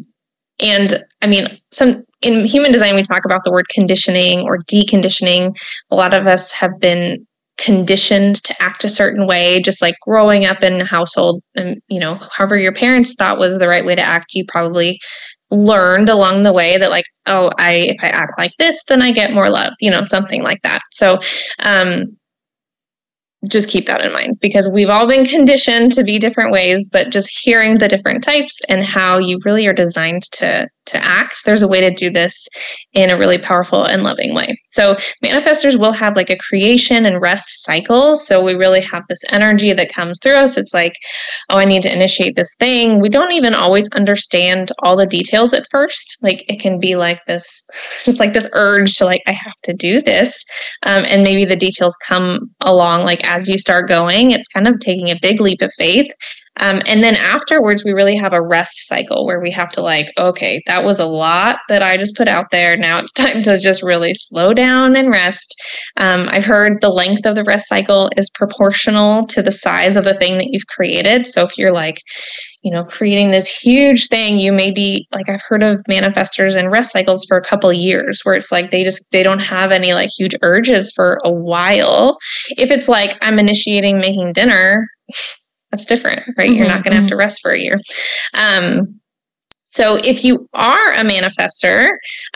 and 0.59 0.95
I 1.21 1.27
mean, 1.27 1.45
some 1.69 2.03
in 2.23 2.43
human 2.45 2.71
design, 2.71 2.95
we 2.95 3.03
talk 3.03 3.23
about 3.23 3.43
the 3.43 3.51
word 3.51 3.67
conditioning 3.69 4.47
or 4.47 4.57
deconditioning. 4.63 5.55
A 5.91 5.95
lot 5.95 6.15
of 6.15 6.25
us 6.25 6.51
have 6.53 6.71
been 6.79 7.27
conditioned 7.59 8.43
to 8.45 8.59
act 8.59 8.83
a 8.83 8.89
certain 8.89 9.27
way, 9.27 9.61
just 9.61 9.79
like 9.79 9.93
growing 10.01 10.43
up 10.43 10.63
in 10.63 10.81
a 10.81 10.85
household 10.85 11.43
and, 11.53 11.79
you 11.87 11.99
know, 11.99 12.19
however 12.35 12.57
your 12.57 12.73
parents 12.73 13.13
thought 13.13 13.37
was 13.37 13.59
the 13.59 13.67
right 13.67 13.85
way 13.85 13.93
to 13.93 14.01
act, 14.01 14.33
you 14.33 14.43
probably 14.47 14.99
learned 15.49 16.09
along 16.09 16.43
the 16.43 16.53
way 16.53 16.77
that 16.77 16.89
like 16.89 17.05
oh 17.25 17.49
i 17.57 17.71
if 17.71 17.97
i 18.03 18.07
act 18.07 18.37
like 18.37 18.51
this 18.59 18.83
then 18.85 19.01
i 19.01 19.11
get 19.11 19.33
more 19.33 19.49
love 19.49 19.73
you 19.79 19.89
know 19.89 20.03
something 20.03 20.43
like 20.43 20.61
that. 20.61 20.81
So 20.91 21.19
um 21.59 22.17
just 23.49 23.69
keep 23.69 23.85
that 23.85 24.03
in 24.03 24.11
mind 24.11 24.37
because 24.41 24.69
we've 24.73 24.89
all 24.89 25.07
been 25.07 25.25
conditioned 25.37 25.91
to 25.91 26.03
be 26.03 26.19
different 26.19 26.51
ways 26.51 26.89
but 26.91 27.09
just 27.09 27.29
hearing 27.41 27.77
the 27.77 27.87
different 27.87 28.23
types 28.23 28.59
and 28.69 28.83
how 28.83 29.17
you 29.17 29.37
really 29.45 29.67
are 29.67 29.73
designed 29.73 30.23
to 30.31 30.67
to 30.87 31.03
act 31.03 31.43
there's 31.45 31.61
a 31.61 31.67
way 31.67 31.81
to 31.81 31.91
do 31.91 32.09
this 32.09 32.47
in 32.93 33.09
a 33.09 33.17
really 33.17 33.37
powerful 33.37 33.83
and 33.83 34.03
loving 34.03 34.33
way. 34.33 34.57
So 34.67 34.95
manifestors 35.23 35.77
will 35.77 35.91
have 35.91 36.15
like 36.15 36.29
a 36.29 36.37
creation 36.37 37.05
and 37.05 37.21
rest 37.21 37.63
cycle. 37.63 38.15
So 38.15 38.43
we 38.43 38.55
really 38.55 38.81
have 38.81 39.03
this 39.07 39.21
energy 39.29 39.73
that 39.73 39.93
comes 39.93 40.19
through 40.21 40.35
us. 40.35 40.57
It's 40.57 40.73
like 40.73 40.93
oh 41.49 41.57
i 41.57 41.65
need 41.65 41.83
to 41.83 41.93
initiate 41.93 42.35
this 42.35 42.55
thing. 42.55 42.99
We 42.99 43.09
don't 43.09 43.33
even 43.33 43.53
always 43.53 43.89
understand 43.89 44.71
all 44.79 44.95
the 44.95 45.05
details 45.05 45.53
at 45.53 45.67
first. 45.69 46.17
Like 46.23 46.43
it 46.47 46.59
can 46.59 46.79
be 46.79 46.95
like 46.95 47.23
this 47.25 47.63
just 48.05 48.19
like 48.19 48.33
this 48.33 48.49
urge 48.53 48.93
to 48.97 49.05
like 49.05 49.21
i 49.27 49.31
have 49.31 49.53
to 49.63 49.73
do 49.73 50.01
this. 50.01 50.43
Um, 50.83 51.03
and 51.05 51.23
maybe 51.23 51.45
the 51.45 51.55
details 51.55 51.95
come 52.07 52.39
along 52.61 53.03
like 53.03 53.26
as 53.27 53.47
you 53.47 53.57
start 53.57 53.87
going 53.87 54.31
it's 54.31 54.47
kind 54.47 54.67
of 54.67 54.79
taking 54.79 55.09
a 55.09 55.19
big 55.21 55.39
leap 55.39 55.61
of 55.61 55.71
faith 55.77 56.11
um, 56.59 56.81
and 56.85 57.03
then 57.03 57.15
afterwards, 57.15 57.83
we 57.83 57.91
really 57.91 58.15
have 58.15 58.33
a 58.33 58.41
rest 58.41 58.87
cycle 58.87 59.25
where 59.25 59.39
we 59.39 59.51
have 59.51 59.69
to, 59.71 59.81
like, 59.81 60.11
okay, 60.17 60.61
that 60.65 60.83
was 60.83 60.99
a 60.99 61.05
lot 61.05 61.59
that 61.69 61.83
I 61.83 61.97
just 61.97 62.15
put 62.15 62.27
out 62.27 62.49
there. 62.51 62.75
Now 62.75 62.99
it's 62.99 63.11
time 63.13 63.43
to 63.43 63.59
just 63.59 63.83
really 63.83 64.13
slow 64.13 64.53
down 64.53 64.95
and 64.95 65.09
rest. 65.09 65.55
Um, 65.97 66.27
I've 66.29 66.45
heard 66.45 66.81
the 66.81 66.89
length 66.89 67.25
of 67.25 67.35
the 67.35 67.43
rest 67.43 67.67
cycle 67.67 68.09
is 68.17 68.29
proportional 68.31 69.25
to 69.27 69.41
the 69.41 69.51
size 69.51 69.95
of 69.95 70.03
the 70.03 70.13
thing 70.13 70.37
that 70.37 70.47
you've 70.49 70.67
created. 70.67 71.27
So 71.27 71.43
if 71.43 71.57
you're 71.57 71.73
like, 71.73 72.01
you 72.67 72.73
know, 72.73 72.83
creating 72.83 73.31
this 73.31 73.47
huge 73.47 74.09
thing, 74.09 74.37
you 74.37 74.51
may 74.51 74.71
be 74.71 75.07
like, 75.13 75.29
I've 75.29 75.41
heard 75.47 75.63
of 75.63 75.79
manifestors 75.89 76.57
and 76.57 76.69
rest 76.69 76.91
cycles 76.91 77.23
for 77.25 77.37
a 77.37 77.41
couple 77.41 77.71
years 77.71 78.19
where 78.25 78.35
it's 78.35 78.51
like 78.51 78.71
they 78.71 78.83
just, 78.83 79.09
they 79.13 79.23
don't 79.23 79.39
have 79.39 79.71
any 79.71 79.93
like 79.93 80.09
huge 80.09 80.35
urges 80.41 80.91
for 80.93 81.17
a 81.23 81.31
while. 81.31 82.17
If 82.57 82.69
it's 82.69 82.89
like, 82.89 83.17
I'm 83.21 83.39
initiating 83.39 83.99
making 83.99 84.33
dinner, 84.33 84.85
that's 85.71 85.85
different, 85.85 86.23
right? 86.37 86.49
Mm-hmm, 86.49 86.57
You're 86.57 86.67
not 86.67 86.83
going 86.83 86.93
to 86.93 86.99
have 86.99 87.07
to 87.07 87.13
mm-hmm. 87.13 87.19
rest 87.19 87.41
for 87.41 87.51
a 87.51 87.57
year. 87.57 87.79
Um, 88.33 88.99
so, 89.63 89.97
if 90.03 90.25
you 90.25 90.49
are 90.53 90.93
a 90.93 91.05
manifester, 91.05 91.87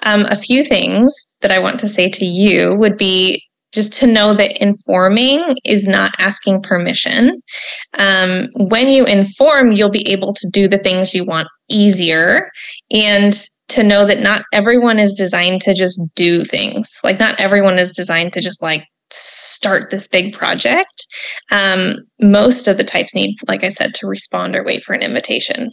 um, 0.03 0.25
a 0.29 0.37
few 0.37 0.63
things 0.63 1.35
that 1.41 1.51
I 1.51 1.59
want 1.59 1.77
to 1.79 1.89
say 1.89 2.09
to 2.09 2.25
you 2.25 2.77
would 2.77 2.97
be 2.97 3.43
just 3.71 3.93
to 3.93 4.07
know 4.07 4.33
that 4.33 4.61
informing 4.61 5.55
is 5.63 5.87
not 5.87 6.13
asking 6.19 6.61
permission. 6.61 7.41
Um, 7.97 8.47
when 8.55 8.89
you 8.89 9.05
inform, 9.05 9.71
you'll 9.71 9.89
be 9.89 10.09
able 10.09 10.33
to 10.33 10.49
do 10.51 10.67
the 10.67 10.77
things 10.77 11.13
you 11.13 11.25
want 11.25 11.47
easier 11.69 12.49
and 12.91 13.33
to 13.69 13.83
know 13.83 14.05
that 14.05 14.19
not 14.19 14.43
everyone 14.51 14.99
is 14.99 15.13
designed 15.13 15.61
to 15.61 15.73
just 15.73 15.99
do 16.15 16.43
things. 16.43 16.99
Like, 17.03 17.19
not 17.19 17.39
everyone 17.39 17.79
is 17.79 17.93
designed 17.93 18.33
to 18.33 18.41
just 18.41 18.61
like 18.61 18.83
start 19.11 19.89
this 19.89 20.07
big 20.07 20.33
project. 20.33 21.05
Um, 21.51 21.97
most 22.21 22.67
of 22.67 22.77
the 22.77 22.83
types 22.83 23.13
need, 23.15 23.35
like 23.47 23.63
I 23.63 23.69
said, 23.69 23.93
to 23.95 24.07
respond 24.07 24.55
or 24.55 24.63
wait 24.63 24.83
for 24.83 24.93
an 24.93 25.01
invitation. 25.01 25.71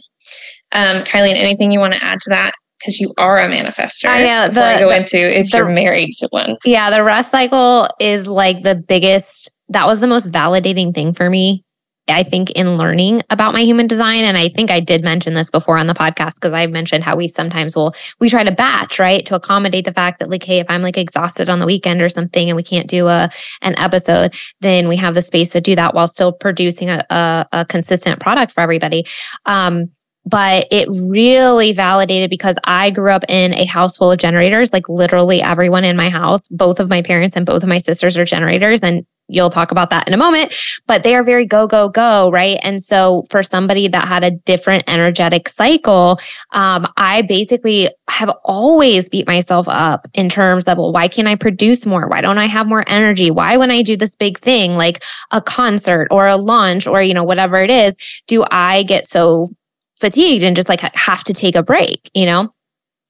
Um, 0.71 1.03
Kylene, 1.03 1.35
anything 1.35 1.71
you 1.71 1.79
want 1.79 1.93
to 1.93 2.03
add 2.03 2.19
to 2.19 2.29
that? 2.29 2.53
Because 2.79 2.99
you 2.99 3.13
are 3.17 3.39
a 3.39 3.47
manifester. 3.47 4.05
I 4.05 4.23
know. 4.23 4.53
The, 4.53 4.63
I 4.63 4.79
go 4.79 4.89
the, 4.89 4.97
into 4.97 5.17
if 5.17 5.51
the, 5.51 5.57
you're 5.57 5.69
married 5.69 6.13
to 6.17 6.27
one. 6.31 6.57
Yeah, 6.63 6.89
the 6.89 7.03
rest 7.03 7.31
cycle 7.31 7.87
is 7.99 8.27
like 8.27 8.63
the 8.63 8.75
biggest. 8.75 9.49
That 9.69 9.85
was 9.85 9.99
the 9.99 10.07
most 10.07 10.31
validating 10.31 10.95
thing 10.95 11.13
for 11.13 11.29
me 11.29 11.63
I 12.09 12.23
think, 12.23 12.51
in 12.51 12.77
learning 12.77 13.21
about 13.29 13.53
my 13.53 13.61
human 13.61 13.87
design. 13.87 14.23
And 14.23 14.37
I 14.37 14.49
think 14.49 14.71
I 14.71 14.79
did 14.79 15.03
mention 15.03 15.33
this 15.33 15.51
before 15.51 15.77
on 15.77 15.87
the 15.87 15.93
podcast 15.93 16.35
because 16.35 16.53
I 16.53 16.67
mentioned 16.67 17.03
how 17.03 17.15
we 17.15 17.27
sometimes 17.27 17.75
will, 17.75 17.93
we 18.19 18.29
try 18.29 18.43
to 18.43 18.51
batch, 18.51 18.99
right? 18.99 19.25
To 19.27 19.35
accommodate 19.35 19.85
the 19.85 19.93
fact 19.93 20.19
that, 20.19 20.29
like, 20.29 20.43
hey, 20.43 20.59
if 20.59 20.67
I'm 20.69 20.81
like 20.81 20.97
exhausted 20.97 21.49
on 21.49 21.59
the 21.59 21.65
weekend 21.65 22.01
or 22.01 22.09
something 22.09 22.49
and 22.49 22.57
we 22.57 22.63
can't 22.63 22.87
do 22.87 23.07
a 23.07 23.29
an 23.61 23.77
episode, 23.77 24.35
then 24.61 24.87
we 24.87 24.95
have 24.97 25.13
the 25.13 25.21
space 25.21 25.51
to 25.51 25.61
do 25.61 25.75
that 25.75 25.93
while 25.93 26.07
still 26.07 26.31
producing 26.31 26.89
a, 26.89 27.05
a, 27.09 27.45
a 27.51 27.65
consistent 27.65 28.19
product 28.19 28.51
for 28.51 28.61
everybody. 28.61 29.05
Um, 29.45 29.91
but 30.29 30.67
it 30.69 30.87
really 30.91 31.73
validated 31.73 32.29
because 32.29 32.59
I 32.63 32.91
grew 32.91 33.11
up 33.11 33.23
in 33.27 33.53
a 33.53 33.65
house 33.65 33.97
full 33.97 34.11
of 34.11 34.19
generators. 34.19 34.71
Like 34.71 34.87
literally 34.87 35.41
everyone 35.41 35.83
in 35.83 35.95
my 35.95 36.09
house, 36.09 36.47
both 36.49 36.79
of 36.79 36.87
my 36.89 37.01
parents 37.01 37.35
and 37.35 37.45
both 37.45 37.63
of 37.63 37.69
my 37.69 37.79
sisters 37.79 38.15
are 38.17 38.25
generators. 38.25 38.81
And 38.81 39.05
you'll 39.27 39.49
talk 39.49 39.71
about 39.71 39.91
that 39.91 40.07
in 40.07 40.13
a 40.13 40.17
moment, 40.17 40.53
but 40.87 41.03
they 41.03 41.15
are 41.15 41.23
very 41.23 41.45
go, 41.45 41.67
go, 41.67 41.87
go, 41.87 42.31
right? 42.31 42.57
And 42.63 42.81
so 42.81 43.23
for 43.29 43.43
somebody 43.43 43.87
that 43.87 44.07
had 44.07 44.23
a 44.23 44.31
different 44.31 44.83
energetic 44.87 45.47
cycle, 45.47 46.19
um, 46.53 46.87
I 46.97 47.21
basically 47.21 47.89
have 48.09 48.31
always 48.43 49.07
beat 49.07 49.27
myself 49.27 49.67
up 49.69 50.07
in 50.13 50.29
terms 50.29 50.67
of, 50.67 50.77
well, 50.77 50.91
why 50.91 51.07
can't 51.07 51.27
I 51.27 51.35
produce 51.35 51.85
more? 51.85 52.07
Why 52.07 52.21
don't 52.21 52.39
I 52.39 52.45
have 52.45 52.67
more 52.67 52.83
energy? 52.87 53.29
Why, 53.31 53.55
when 53.57 53.71
I 53.71 53.83
do 53.83 53.95
this 53.95 54.15
big 54.15 54.39
thing 54.39 54.75
like 54.75 55.03
a 55.31 55.41
concert 55.41 56.07
or 56.11 56.27
a 56.27 56.35
launch 56.35 56.87
or, 56.87 57.01
you 57.01 57.13
know, 57.13 57.23
whatever 57.23 57.61
it 57.61 57.69
is, 57.69 57.95
do 58.27 58.43
I 58.49 58.83
get 58.83 59.05
so 59.05 59.51
fatigued 59.99 60.43
and 60.43 60.55
just 60.55 60.69
like 60.69 60.81
have 60.81 61.23
to 61.25 61.33
take 61.33 61.55
a 61.55 61.63
break, 61.63 62.09
you 62.13 62.25
know? 62.25 62.53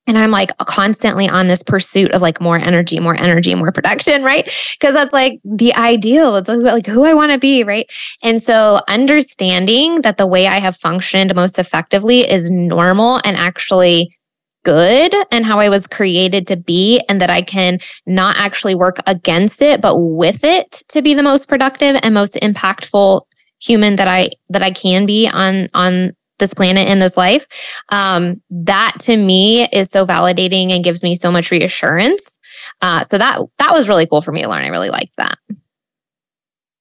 And 0.08 0.18
I'm 0.18 0.32
like 0.32 0.58
constantly 0.58 1.30
on 1.30 1.48
this 1.48 1.62
pursuit 1.62 2.12
of 2.14 2.22
like 2.24 2.42
more 2.42 2.58
energy, 2.58 3.00
more 3.00 3.16
energy, 3.16 3.54
more 3.54 3.72
production, 3.72 4.24
right? 4.24 4.46
Because 4.80 4.96
that's 4.96 5.14
like 5.14 5.40
the 5.44 5.72
ideal. 5.76 6.36
It's 6.38 6.50
like 6.50 6.88
who 6.88 7.04
I 7.04 7.14
want 7.14 7.32
to 7.32 7.38
be, 7.38 7.64
right? 7.64 7.86
And 8.24 8.42
so 8.42 8.82
understanding 8.88 10.02
that 10.02 10.18
the 10.18 10.26
way 10.26 10.48
I 10.48 10.58
have 10.58 10.76
functioned 10.76 11.36
most 11.36 11.60
effectively 11.60 12.22
is 12.22 12.50
normal 12.50 13.22
and 13.24 13.38
actually 13.38 14.18
good 14.66 15.14
and 15.32 15.46
how 15.46 15.60
I 15.60 15.70
was 15.70 15.86
created 15.86 16.48
to 16.48 16.58
be, 16.58 17.02
and 17.08 17.22
that 17.22 17.30
I 17.30 17.42
can 17.42 17.80
not 18.06 18.36
actually 18.38 18.76
work 18.76 18.98
against 19.06 19.62
it, 19.62 19.80
but 19.80 19.98
with 19.98 20.44
it 20.44 20.82
to 20.90 21.02
be 21.02 21.14
the 21.14 21.24
most 21.24 21.48
productive 21.48 21.98
and 22.02 22.14
most 22.14 22.34
impactful 22.36 23.22
human 23.62 23.96
that 23.98 24.08
I 24.08 24.32
that 24.50 24.64
I 24.64 24.72
can 24.72 25.06
be 25.06 25.28
on 25.28 25.70
on 25.74 26.14
this 26.40 26.54
planet 26.54 26.88
in 26.88 27.00
this 27.00 27.16
life. 27.16 27.48
Um, 27.90 28.42
that 28.50 28.96
to 29.02 29.18
me 29.18 29.68
is 29.68 29.90
so 29.90 30.06
validating 30.06 30.72
and 30.72 30.84
gives 30.84 31.04
me 31.04 31.16
so 31.16 31.32
much 31.32 31.52
reassurance. 31.52 32.40
Uh, 32.82 33.04
so 33.04 33.18
that 33.18 33.40
that 33.58 33.74
was 33.74 33.88
really 33.88 34.08
cool 34.08 34.22
for 34.22 34.32
me 34.32 34.42
to 34.42 34.50
learn. 34.50 34.64
I 34.64 34.70
really 34.70 34.90
liked 34.90 35.18
that. 35.18 35.38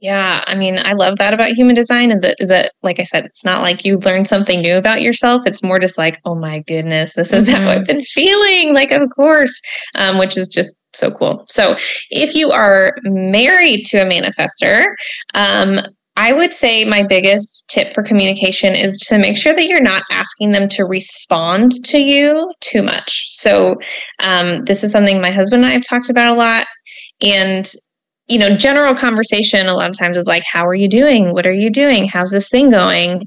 Yeah, 0.01 0.45
I 0.47 0.55
mean, 0.55 0.79
I 0.79 0.93
love 0.93 1.19
that 1.19 1.35
about 1.35 1.51
human 1.51 1.75
design. 1.75 2.13
And 2.13 2.23
that 2.23 2.37
is 2.39 2.51
that, 2.51 2.73
like 2.85 3.01
I 3.01 3.03
said, 3.03 3.25
it's 3.25 3.45
not 3.45 3.63
like 3.63 3.85
you 3.85 3.99
learn 3.99 4.25
something 4.25 4.61
new 4.61 4.77
about 4.77 5.03
yourself. 5.03 5.45
It's 5.45 5.63
more 5.63 5.81
just 5.81 5.99
like, 5.99 6.21
oh 6.25 6.37
my 6.37 6.61
goodness, 6.61 7.15
this 7.15 7.33
is 7.33 7.49
mm-hmm. 7.49 7.63
how 7.63 7.69
I've 7.69 7.85
been 7.85 8.03
feeling. 8.03 8.75
Like, 8.75 8.93
of 8.93 9.11
course, 9.11 9.61
um, 9.97 10.19
which 10.19 10.37
is 10.37 10.47
just 10.47 10.85
so 10.95 11.11
cool. 11.11 11.45
So, 11.49 11.75
if 12.11 12.37
you 12.37 12.53
are 12.53 12.95
married 13.03 13.87
to 13.87 13.99
a 13.99 14.07
manifester, 14.07 14.85
um, 15.35 15.81
I 16.19 16.33
would 16.33 16.53
say 16.53 16.85
my 16.85 17.05
biggest 17.05 17.71
tip 17.71 17.95
for 17.95 18.03
communication 18.03 18.75
is 18.75 18.99
to 19.09 19.19
make 19.19 19.37
sure 19.37 19.55
that 19.55 19.67
you're 19.67 19.81
not 19.81 20.03
asking 20.11 20.51
them 20.51 20.69
to 20.71 20.85
respond 20.85 21.73
to 21.85 21.99
you 21.99 22.53
too 22.61 22.83
much. 22.83 23.27
So, 23.29 23.77
um, 24.19 24.65
this 24.65 24.83
is 24.83 24.91
something 24.91 25.21
my 25.21 25.31
husband 25.31 25.63
and 25.63 25.71
I 25.71 25.75
have 25.75 25.85
talked 25.89 26.11
about 26.11 26.35
a 26.35 26.39
lot. 26.39 26.67
And 27.23 27.71
you 28.27 28.39
know, 28.39 28.55
general 28.55 28.95
conversation 28.95 29.69
a 29.69 29.75
lot 29.75 29.89
of 29.89 29.97
times 29.97 30.19
is 30.19 30.27
like, 30.27 30.43
how 30.45 30.67
are 30.67 30.75
you 30.75 30.89
doing? 30.89 31.33
What 31.33 31.47
are 31.47 31.53
you 31.53 31.71
doing? 31.71 32.07
How's 32.07 32.31
this 32.31 32.51
thing 32.51 32.69
going? 32.69 33.23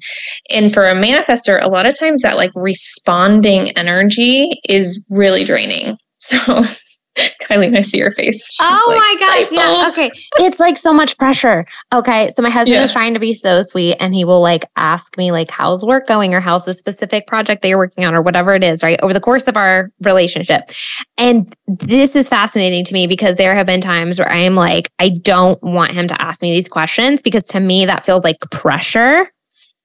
And 0.52 0.72
for 0.72 0.88
a 0.88 0.94
manifester, 0.94 1.60
a 1.60 1.70
lot 1.70 1.88
of 1.88 1.98
times 1.98 2.22
that 2.22 2.38
like 2.38 2.52
responding 2.56 3.72
energy 3.72 4.52
is 4.68 5.08
really 5.10 5.44
draining. 5.44 5.98
So 6.24 6.66
Kylene, 7.42 7.78
I 7.78 7.82
see 7.82 7.98
your 7.98 8.12
face. 8.12 8.58
Oh 8.62 8.86
like, 8.88 8.98
my 8.98 9.16
gosh. 9.20 9.52
Yeah. 9.52 9.90
Okay. 9.92 10.12
It's 10.38 10.60
like 10.60 10.78
so 10.78 10.94
much 10.94 11.18
pressure. 11.18 11.66
Okay. 11.94 12.30
So 12.30 12.42
my 12.42 12.50
husband 12.50 12.76
yeah. 12.76 12.84
is 12.84 12.94
trying 12.94 13.14
to 13.14 13.20
be 13.20 13.34
so 13.34 13.62
sweet 13.62 13.98
and 14.00 14.16
he 14.16 14.24
will 14.24 14.42
like 14.42 14.66
ask 14.78 15.18
me, 15.18 15.32
like, 15.32 15.52
how's 15.52 15.86
work 15.86 16.08
going 16.08 16.34
or 16.34 16.40
how's 16.40 16.66
the 16.66 16.74
specific 16.74 17.28
project 17.28 17.62
that 17.62 17.68
you're 17.68 17.78
working 17.78 18.06
on 18.06 18.16
or 18.16 18.22
whatever 18.22 18.54
it 18.54 18.64
is, 18.64 18.82
right? 18.82 19.00
Over 19.02 19.14
the 19.14 19.20
course 19.20 19.48
of 19.48 19.58
our 19.58 19.92
relationship. 20.02 20.72
And 21.18 21.54
this 21.68 22.16
is 22.16 22.30
fascinating 22.30 22.86
to 22.86 22.94
me 22.94 23.08
because 23.08 23.36
there 23.36 23.56
have 23.56 23.66
been 23.66 23.82
times 23.82 24.18
where 24.18 24.32
I 24.32 24.38
am 24.38 24.56
like, 24.56 24.90
I 25.00 25.10
don't 25.10 25.62
want 25.62 25.92
him 25.92 26.08
to 26.08 26.22
ask 26.22 26.42
me 26.42 26.52
these 26.54 26.70
questions 26.70 27.22
because 27.22 27.44
to 27.48 27.60
me 27.60 27.86
that 27.86 28.06
feels 28.06 28.24
like 28.24 28.38
pressure 28.52 29.28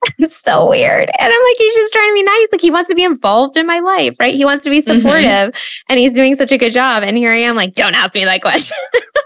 it's 0.18 0.36
so 0.36 0.68
weird. 0.68 1.10
And 1.18 1.32
I'm 1.32 1.42
like, 1.42 1.56
he's 1.58 1.74
just 1.74 1.92
trying 1.92 2.10
to 2.10 2.14
be 2.14 2.22
nice. 2.22 2.48
Like 2.52 2.60
he 2.60 2.70
wants 2.70 2.88
to 2.88 2.94
be 2.94 3.04
involved 3.04 3.56
in 3.56 3.66
my 3.66 3.80
life, 3.80 4.14
right? 4.20 4.34
He 4.34 4.44
wants 4.44 4.64
to 4.64 4.70
be 4.70 4.80
mm-hmm. 4.80 5.00
supportive 5.00 5.52
mm-hmm. 5.52 5.92
and 5.92 5.98
he's 5.98 6.14
doing 6.14 6.34
such 6.34 6.52
a 6.52 6.58
good 6.58 6.72
job. 6.72 7.02
And 7.02 7.16
here 7.16 7.32
I 7.32 7.38
am 7.38 7.56
like, 7.56 7.72
don't 7.72 7.94
ask 7.94 8.14
me 8.14 8.24
that 8.24 8.42
question. 8.42 8.78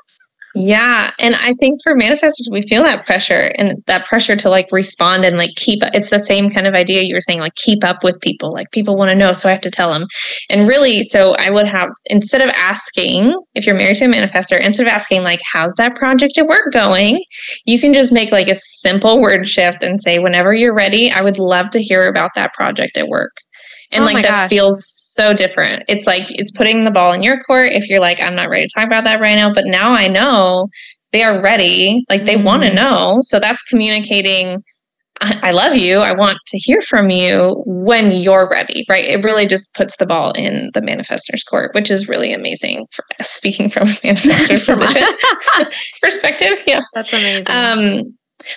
Yeah. 0.54 1.12
And 1.18 1.36
I 1.36 1.54
think 1.54 1.80
for 1.82 1.94
manifestors, 1.94 2.50
we 2.50 2.62
feel 2.62 2.82
that 2.82 3.06
pressure 3.06 3.52
and 3.56 3.82
that 3.86 4.04
pressure 4.06 4.34
to 4.36 4.50
like 4.50 4.68
respond 4.72 5.24
and 5.24 5.36
like 5.36 5.54
keep 5.56 5.80
it's 5.94 6.10
the 6.10 6.18
same 6.18 6.48
kind 6.48 6.66
of 6.66 6.74
idea 6.74 7.02
you 7.02 7.14
were 7.14 7.20
saying, 7.20 7.38
like 7.38 7.54
keep 7.54 7.84
up 7.84 8.02
with 8.02 8.20
people. 8.20 8.52
Like 8.52 8.72
people 8.72 8.96
want 8.96 9.10
to 9.10 9.14
know, 9.14 9.32
so 9.32 9.48
I 9.48 9.52
have 9.52 9.60
to 9.60 9.70
tell 9.70 9.92
them. 9.92 10.06
And 10.48 10.66
really, 10.66 11.04
so 11.04 11.34
I 11.36 11.50
would 11.50 11.68
have 11.68 11.90
instead 12.06 12.40
of 12.40 12.50
asking, 12.50 13.34
if 13.54 13.64
you're 13.64 13.76
married 13.76 13.96
to 13.96 14.06
a 14.06 14.08
manifestor, 14.08 14.60
instead 14.60 14.86
of 14.86 14.92
asking, 14.92 15.22
like, 15.22 15.40
how's 15.52 15.74
that 15.76 15.94
project 15.94 16.36
at 16.36 16.46
work 16.46 16.72
going? 16.72 17.22
You 17.64 17.78
can 17.78 17.92
just 17.92 18.12
make 18.12 18.32
like 18.32 18.48
a 18.48 18.56
simple 18.56 19.20
word 19.20 19.46
shift 19.46 19.82
and 19.82 20.02
say, 20.02 20.18
whenever 20.18 20.52
you're 20.52 20.74
ready, 20.74 21.12
I 21.12 21.20
would 21.20 21.38
love 21.38 21.70
to 21.70 21.82
hear 21.82 22.08
about 22.08 22.32
that 22.34 22.54
project 22.54 22.96
at 22.96 23.08
work. 23.08 23.36
And 23.92 24.02
oh 24.02 24.06
like 24.06 24.22
that 24.22 24.28
gosh. 24.28 24.50
feels 24.50 24.86
so 24.86 25.32
different. 25.32 25.84
It's 25.88 26.06
like 26.06 26.26
it's 26.30 26.50
putting 26.50 26.84
the 26.84 26.90
ball 26.90 27.12
in 27.12 27.22
your 27.22 27.40
court 27.40 27.72
if 27.72 27.88
you're 27.88 28.00
like, 28.00 28.20
I'm 28.20 28.36
not 28.36 28.48
ready 28.48 28.66
to 28.66 28.72
talk 28.72 28.86
about 28.86 29.04
that 29.04 29.20
right 29.20 29.34
now. 29.34 29.52
But 29.52 29.66
now 29.66 29.92
I 29.92 30.06
know 30.06 30.68
they 31.12 31.22
are 31.22 31.40
ready. 31.40 32.04
Like 32.08 32.24
they 32.24 32.36
mm. 32.36 32.44
want 32.44 32.62
to 32.62 32.72
know. 32.72 33.18
So 33.20 33.40
that's 33.40 33.62
communicating. 33.62 34.58
I 35.22 35.50
love 35.50 35.76
you. 35.76 35.98
I 35.98 36.12
want 36.12 36.38
to 36.46 36.56
hear 36.56 36.80
from 36.80 37.10
you 37.10 37.62
when 37.66 38.10
you're 38.10 38.48
ready, 38.48 38.86
right? 38.88 39.04
It 39.04 39.22
really 39.22 39.46
just 39.46 39.74
puts 39.74 39.98
the 39.98 40.06
ball 40.06 40.32
in 40.32 40.70
the 40.72 40.80
manifestor's 40.80 41.44
court, 41.44 41.74
which 41.74 41.90
is 41.90 42.08
really 42.08 42.32
amazing 42.32 42.86
for 42.90 43.04
speaking 43.20 43.68
from 43.68 43.88
a 43.88 43.96
manifestor's 44.04 44.64
position 44.66 45.02
perspective. 46.02 46.62
Yeah. 46.66 46.80
That's 46.94 47.12
amazing. 47.12 47.54
Um, 47.54 48.02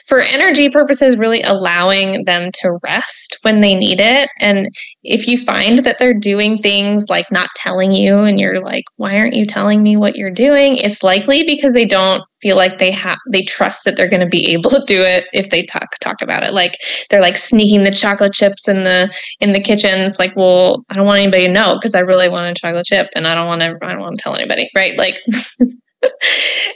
for 0.07 0.19
energy 0.19 0.69
purposes, 0.69 1.17
really 1.17 1.41
allowing 1.41 2.25
them 2.25 2.51
to 2.61 2.77
rest 2.83 3.37
when 3.41 3.61
they 3.61 3.75
need 3.75 3.99
it. 3.99 4.29
And 4.39 4.67
if 5.03 5.27
you 5.27 5.37
find 5.37 5.79
that 5.79 5.97
they're 5.99 6.13
doing 6.13 6.59
things 6.59 7.09
like 7.09 7.31
not 7.31 7.49
telling 7.55 7.91
you 7.91 8.19
and 8.19 8.39
you're 8.39 8.61
like, 8.61 8.85
why 8.97 9.17
aren't 9.17 9.35
you 9.35 9.45
telling 9.45 9.83
me 9.83 9.97
what 9.97 10.15
you're 10.15 10.31
doing? 10.31 10.77
It's 10.77 11.03
likely 11.03 11.43
because 11.43 11.73
they 11.73 11.85
don't 11.85 12.23
feel 12.41 12.57
like 12.57 12.77
they 12.77 12.91
have 12.91 13.17
they 13.31 13.41
trust 13.41 13.85
that 13.85 13.95
they're 13.95 14.09
going 14.09 14.19
to 14.19 14.27
be 14.27 14.47
able 14.51 14.69
to 14.69 14.83
do 14.85 15.01
it 15.01 15.25
if 15.33 15.49
they 15.49 15.63
talk 15.63 15.95
talk 16.01 16.21
about 16.21 16.43
it. 16.43 16.53
Like 16.53 16.73
they're 17.09 17.21
like 17.21 17.37
sneaking 17.37 17.85
the 17.85 17.91
chocolate 17.91 18.33
chips 18.33 18.67
in 18.67 18.83
the 18.83 19.15
in 19.39 19.53
the 19.53 19.61
kitchen. 19.61 20.01
It's 20.01 20.19
like, 20.19 20.35
well, 20.35 20.83
I 20.91 20.95
don't 20.95 21.05
want 21.05 21.21
anybody 21.21 21.47
to 21.47 21.53
know 21.53 21.75
because 21.75 21.95
I 21.95 21.99
really 21.99 22.27
want 22.29 22.45
a 22.45 22.53
chocolate 22.53 22.85
chip 22.85 23.07
and 23.15 23.27
I 23.27 23.33
don't 23.33 23.47
want 23.47 23.61
to 23.61 23.75
I 23.81 23.93
don't 23.93 24.01
want 24.01 24.17
to 24.17 24.21
tell 24.21 24.35
anybody, 24.35 24.69
right? 24.75 24.97
Like 24.97 25.17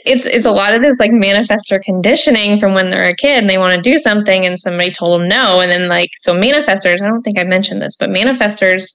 it's 0.04 0.24
it's 0.26 0.46
a 0.46 0.50
lot 0.50 0.74
of 0.74 0.82
this 0.82 0.98
like 0.98 1.10
manifestor 1.10 1.80
conditioning 1.82 2.58
from 2.58 2.74
when 2.74 2.90
they're 2.90 3.08
a 3.08 3.14
kid 3.14 3.38
and 3.38 3.48
they 3.48 3.58
want 3.58 3.74
to 3.74 3.90
do 3.90 3.98
something 3.98 4.46
and 4.46 4.58
somebody 4.58 4.90
told 4.90 5.20
them 5.20 5.28
no. 5.28 5.60
And 5.60 5.70
then 5.70 5.88
like 5.88 6.10
so 6.20 6.34
manifestors 6.34 7.02
i 7.02 7.06
don't 7.06 7.22
think 7.22 7.38
i 7.38 7.44
mentioned 7.44 7.82
this 7.82 7.96
but 7.96 8.10
manifestors 8.10 8.94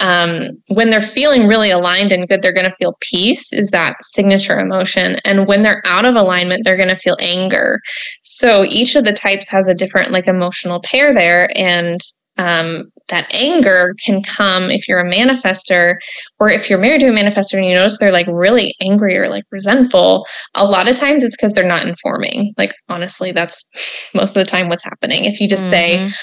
um, 0.00 0.48
when 0.68 0.90
they're 0.90 1.00
feeling 1.00 1.46
really 1.46 1.70
aligned 1.70 2.12
and 2.12 2.28
good 2.28 2.42
they're 2.42 2.52
going 2.52 2.70
to 2.70 2.76
feel 2.76 2.96
peace 3.00 3.52
is 3.52 3.70
that 3.70 3.96
signature 4.00 4.58
emotion. 4.58 5.16
And 5.24 5.46
when 5.46 5.62
they're 5.62 5.82
out 5.84 6.04
of 6.04 6.14
alignment 6.14 6.64
they're 6.64 6.76
going 6.76 6.88
to 6.88 6.96
feel 6.96 7.16
anger. 7.20 7.80
So 8.22 8.64
each 8.64 8.96
of 8.96 9.04
the 9.04 9.12
types 9.12 9.48
has 9.48 9.68
a 9.68 9.74
different 9.74 10.12
like 10.12 10.26
emotional 10.26 10.80
pair 10.80 11.12
there. 11.14 11.48
And 11.56 12.00
um, 12.38 12.91
that 13.12 13.32
anger 13.32 13.94
can 14.04 14.22
come 14.22 14.70
if 14.70 14.88
you're 14.88 14.98
a 14.98 15.08
manifester 15.08 15.96
or 16.40 16.48
if 16.48 16.68
you're 16.68 16.78
married 16.78 17.00
to 17.02 17.08
a 17.08 17.12
manifester 17.12 17.54
and 17.54 17.66
you 17.66 17.74
notice 17.74 17.98
they're 17.98 18.10
like 18.10 18.26
really 18.26 18.74
angry 18.80 19.16
or 19.16 19.28
like 19.28 19.44
resentful 19.52 20.26
a 20.54 20.64
lot 20.64 20.88
of 20.88 20.96
times 20.96 21.22
it's 21.22 21.36
because 21.36 21.52
they're 21.52 21.62
not 21.62 21.86
informing. 21.86 22.52
Like 22.56 22.72
honestly 22.88 23.30
that's 23.30 24.10
most 24.14 24.36
of 24.36 24.44
the 24.44 24.50
time 24.50 24.68
what's 24.68 24.82
happening. 24.82 25.26
If 25.26 25.40
you 25.40 25.48
just 25.48 25.72
mm-hmm. 25.72 26.08
say 26.08 26.14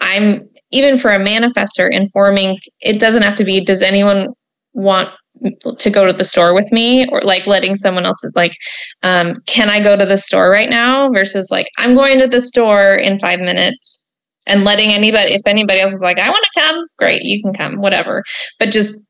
i'm 0.00 0.46
even 0.72 0.98
for 0.98 1.12
a 1.12 1.20
manifester 1.20 1.88
informing 1.88 2.58
it 2.80 2.98
doesn't 2.98 3.22
have 3.22 3.36
to 3.36 3.44
be 3.44 3.60
does 3.60 3.80
anyone 3.80 4.26
want 4.72 5.08
to 5.78 5.88
go 5.90 6.04
to 6.04 6.12
the 6.12 6.24
store 6.24 6.54
with 6.54 6.70
me? 6.72 7.08
Or 7.10 7.20
like 7.22 7.46
letting 7.46 7.76
someone 7.76 8.06
else 8.06 8.22
like 8.34 8.52
um, 9.02 9.34
can 9.46 9.70
i 9.70 9.80
go 9.82 9.96
to 9.96 10.04
the 10.04 10.18
store 10.18 10.50
right 10.50 10.68
now? 10.68 11.08
Versus 11.10 11.48
like 11.50 11.66
i'm 11.78 11.94
going 11.94 12.18
to 12.18 12.26
the 12.26 12.40
store 12.40 12.94
in 12.94 13.18
five 13.18 13.40
minutes 13.40 14.03
and 14.46 14.64
letting 14.64 14.92
anybody 14.92 15.32
if 15.32 15.42
anybody 15.46 15.80
else 15.80 15.94
is 15.94 16.02
like 16.02 16.18
i 16.18 16.28
want 16.28 16.44
to 16.52 16.60
come 16.60 16.84
great 16.98 17.22
you 17.22 17.42
can 17.42 17.52
come 17.52 17.80
whatever. 17.80 18.22
But 18.58 18.70
just 18.70 19.04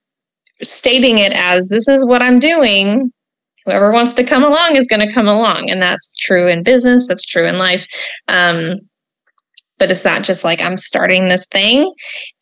stating 0.62 1.18
it 1.18 1.33
as 1.33 1.68
this 1.68 1.88
is 1.88 2.05
what 2.05 2.23
i'm 2.23 2.38
doing. 2.38 3.11
Whoever 3.66 3.92
wants 3.92 4.12
to 4.14 4.25
come 4.25 4.44
along 4.44 4.77
is 4.77 4.87
going 4.87 5.07
to 5.07 5.12
come 5.12 5.27
along 5.27 5.70
and 5.70 5.81
that's 5.81 6.14
true 6.16 6.49
in 6.49 6.62
business 6.62 7.09
that's 7.09 7.25
true 7.25 7.47
in 7.47 7.57
life 7.57 7.87
um, 8.29 8.75
but 9.79 9.90
it's 9.90 10.05
not 10.05 10.23
just 10.23 10.44
like 10.44 10.61
i'm 10.61 10.77
starting 10.77 11.27
this 11.27 11.47
thing 11.49 11.90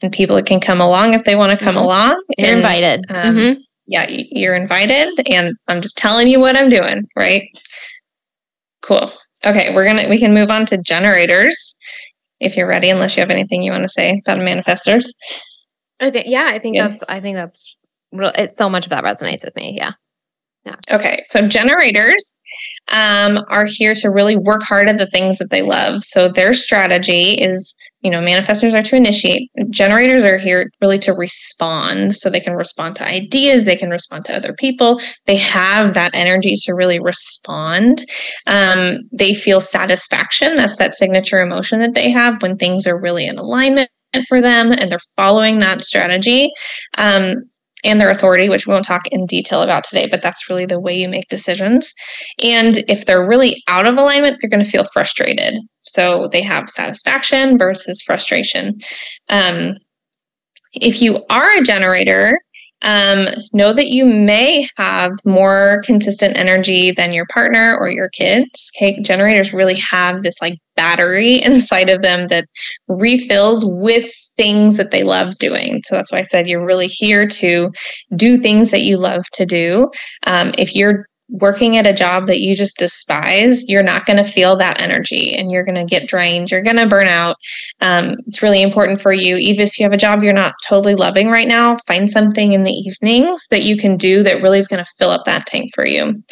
and 0.02 0.12
people 0.12 0.42
can 0.42 0.60
come 0.60 0.80
along 0.80 1.14
if 1.14 1.24
they 1.24 1.36
want 1.36 1.56
to 1.56 1.64
come 1.64 1.76
mm-hmm. 1.76 1.84
along 1.84 2.22
you're 2.38 2.48
and, 2.48 2.58
invited. 2.58 3.04
um, 3.10 3.36
mm-hmm. 3.36 3.60
yeah 3.86 4.06
you're 4.08 4.56
invited 4.56 5.08
and 5.30 5.54
i'm 5.68 5.80
just 5.80 5.96
telling 5.96 6.26
you 6.26 6.40
what 6.40 6.56
i'm 6.56 6.68
doing 6.68 7.06
right? 7.16 7.44
Cool. 8.82 9.12
Okay 9.46 9.72
we're 9.74 9.84
gonna 9.86 10.08
we 10.08 10.18
can 10.18 10.34
move 10.34 10.50
on 10.50 10.66
to 10.66 10.82
generators 10.82 11.76
if 12.42 12.56
you're 12.56 12.68
ready, 12.68 12.90
unless 12.90 13.16
you 13.16 13.20
have 13.20 13.30
anything 13.30 13.62
you 13.62 13.70
want 13.70 13.84
to 13.84 13.88
say 13.88 14.20
about 14.26 14.38
manifestors. 14.38 15.06
I 16.00 16.10
think, 16.10 16.26
yeah, 16.26 16.48
I 16.48 16.58
think 16.58 16.76
that's, 16.76 17.02
I 17.08 17.20
think 17.20 17.36
that's 17.36 17.76
real. 18.10 18.32
It's 18.34 18.56
so 18.56 18.68
much 18.68 18.86
of 18.86 18.90
that 18.90 19.04
resonates 19.04 19.44
with 19.44 19.54
me. 19.56 19.74
Yeah. 19.76 19.92
Yeah. 20.64 20.76
Okay. 20.92 21.22
So 21.24 21.48
generators 21.48 22.40
um, 22.88 23.38
are 23.48 23.66
here 23.66 23.94
to 23.94 24.10
really 24.10 24.36
work 24.36 24.62
hard 24.62 24.88
at 24.88 24.98
the 24.98 25.08
things 25.08 25.38
that 25.38 25.50
they 25.50 25.62
love. 25.62 26.04
So 26.04 26.28
their 26.28 26.54
strategy 26.54 27.32
is, 27.32 27.76
you 28.02 28.10
know, 28.10 28.20
manifestors 28.20 28.72
are 28.72 28.82
to 28.82 28.96
initiate. 28.96 29.50
Generators 29.70 30.24
are 30.24 30.38
here 30.38 30.70
really 30.80 31.00
to 31.00 31.12
respond. 31.12 32.14
So 32.14 32.30
they 32.30 32.38
can 32.38 32.54
respond 32.54 32.94
to 32.96 33.04
ideas, 33.04 33.64
they 33.64 33.76
can 33.76 33.90
respond 33.90 34.24
to 34.26 34.36
other 34.36 34.52
people. 34.52 35.00
They 35.26 35.36
have 35.36 35.94
that 35.94 36.14
energy 36.14 36.54
to 36.64 36.74
really 36.74 37.00
respond. 37.00 38.04
Um, 38.46 38.98
they 39.10 39.34
feel 39.34 39.60
satisfaction. 39.60 40.54
That's 40.54 40.76
that 40.76 40.92
signature 40.92 41.40
emotion 41.40 41.80
that 41.80 41.94
they 41.94 42.10
have 42.10 42.40
when 42.40 42.56
things 42.56 42.86
are 42.86 43.00
really 43.00 43.26
in 43.26 43.38
alignment 43.38 43.90
for 44.28 44.40
them 44.40 44.70
and 44.72 44.90
they're 44.90 44.98
following 45.16 45.58
that 45.58 45.82
strategy. 45.82 46.50
Um, 46.98 47.44
and 47.84 48.00
their 48.00 48.10
authority, 48.10 48.48
which 48.48 48.66
we 48.66 48.72
won't 48.72 48.84
talk 48.84 49.08
in 49.08 49.26
detail 49.26 49.62
about 49.62 49.84
today, 49.84 50.06
but 50.10 50.20
that's 50.20 50.48
really 50.48 50.66
the 50.66 50.80
way 50.80 50.94
you 50.94 51.08
make 51.08 51.28
decisions. 51.28 51.92
And 52.42 52.78
if 52.88 53.06
they're 53.06 53.26
really 53.26 53.62
out 53.68 53.86
of 53.86 53.98
alignment, 53.98 54.38
they're 54.40 54.50
going 54.50 54.64
to 54.64 54.70
feel 54.70 54.84
frustrated. 54.84 55.58
So 55.82 56.28
they 56.28 56.42
have 56.42 56.68
satisfaction 56.68 57.58
versus 57.58 58.00
frustration. 58.02 58.78
Um, 59.28 59.76
if 60.74 61.02
you 61.02 61.24
are 61.28 61.58
a 61.58 61.62
generator, 61.62 62.38
um, 62.82 63.26
know 63.52 63.72
that 63.72 63.88
you 63.88 64.04
may 64.04 64.66
have 64.76 65.12
more 65.24 65.82
consistent 65.84 66.36
energy 66.36 66.90
than 66.90 67.12
your 67.12 67.26
partner 67.26 67.76
or 67.78 67.90
your 67.90 68.08
kids. 68.08 68.70
Okay, 68.76 69.00
generators 69.02 69.52
really 69.52 69.76
have 69.76 70.22
this 70.22 70.40
like 70.42 70.58
battery 70.74 71.34
inside 71.42 71.88
of 71.88 72.02
them 72.02 72.26
that 72.28 72.46
refills 72.88 73.64
with 73.64 74.10
things 74.36 74.76
that 74.76 74.90
they 74.90 75.02
love 75.02 75.36
doing. 75.36 75.82
So 75.84 75.96
that's 75.96 76.12
why 76.12 76.18
I 76.18 76.22
said 76.22 76.46
you're 76.46 76.64
really 76.64 76.88
here 76.88 77.26
to 77.26 77.68
do 78.16 78.36
things 78.36 78.70
that 78.70 78.82
you 78.82 78.96
love 78.96 79.24
to 79.34 79.46
do. 79.46 79.90
Um, 80.26 80.52
if 80.58 80.74
you're 80.74 81.06
working 81.32 81.78
at 81.78 81.86
a 81.86 81.94
job 81.94 82.26
that 82.26 82.40
you 82.40 82.54
just 82.54 82.78
despise, 82.78 83.68
you're 83.68 83.82
not 83.82 84.04
going 84.04 84.22
to 84.22 84.30
feel 84.30 84.54
that 84.56 84.80
energy 84.80 85.34
and 85.34 85.50
you're 85.50 85.64
going 85.64 85.74
to 85.74 85.84
get 85.84 86.06
drained. 86.06 86.50
You're 86.50 86.62
going 86.62 86.76
to 86.76 86.86
burn 86.86 87.06
out. 87.06 87.36
Um, 87.80 88.16
it's 88.26 88.42
really 88.42 88.60
important 88.60 89.00
for 89.00 89.12
you, 89.12 89.36
even 89.36 89.66
if 89.66 89.78
you 89.78 89.84
have 89.84 89.92
a 89.92 89.98
job 89.98 90.22
you're 90.22 90.32
not 90.34 90.54
totally 90.66 90.94
loving 90.94 91.30
right 91.30 91.48
now, 91.48 91.76
find 91.86 92.08
something 92.08 92.52
in 92.52 92.64
the 92.64 92.72
evenings 92.72 93.46
that 93.50 93.62
you 93.62 93.76
can 93.76 93.96
do 93.96 94.22
that 94.22 94.42
really 94.42 94.58
is 94.58 94.68
going 94.68 94.84
to 94.84 94.90
fill 94.98 95.10
up 95.10 95.24
that 95.24 95.46
tank 95.46 95.70
for 95.74 95.86
you. 95.86 96.22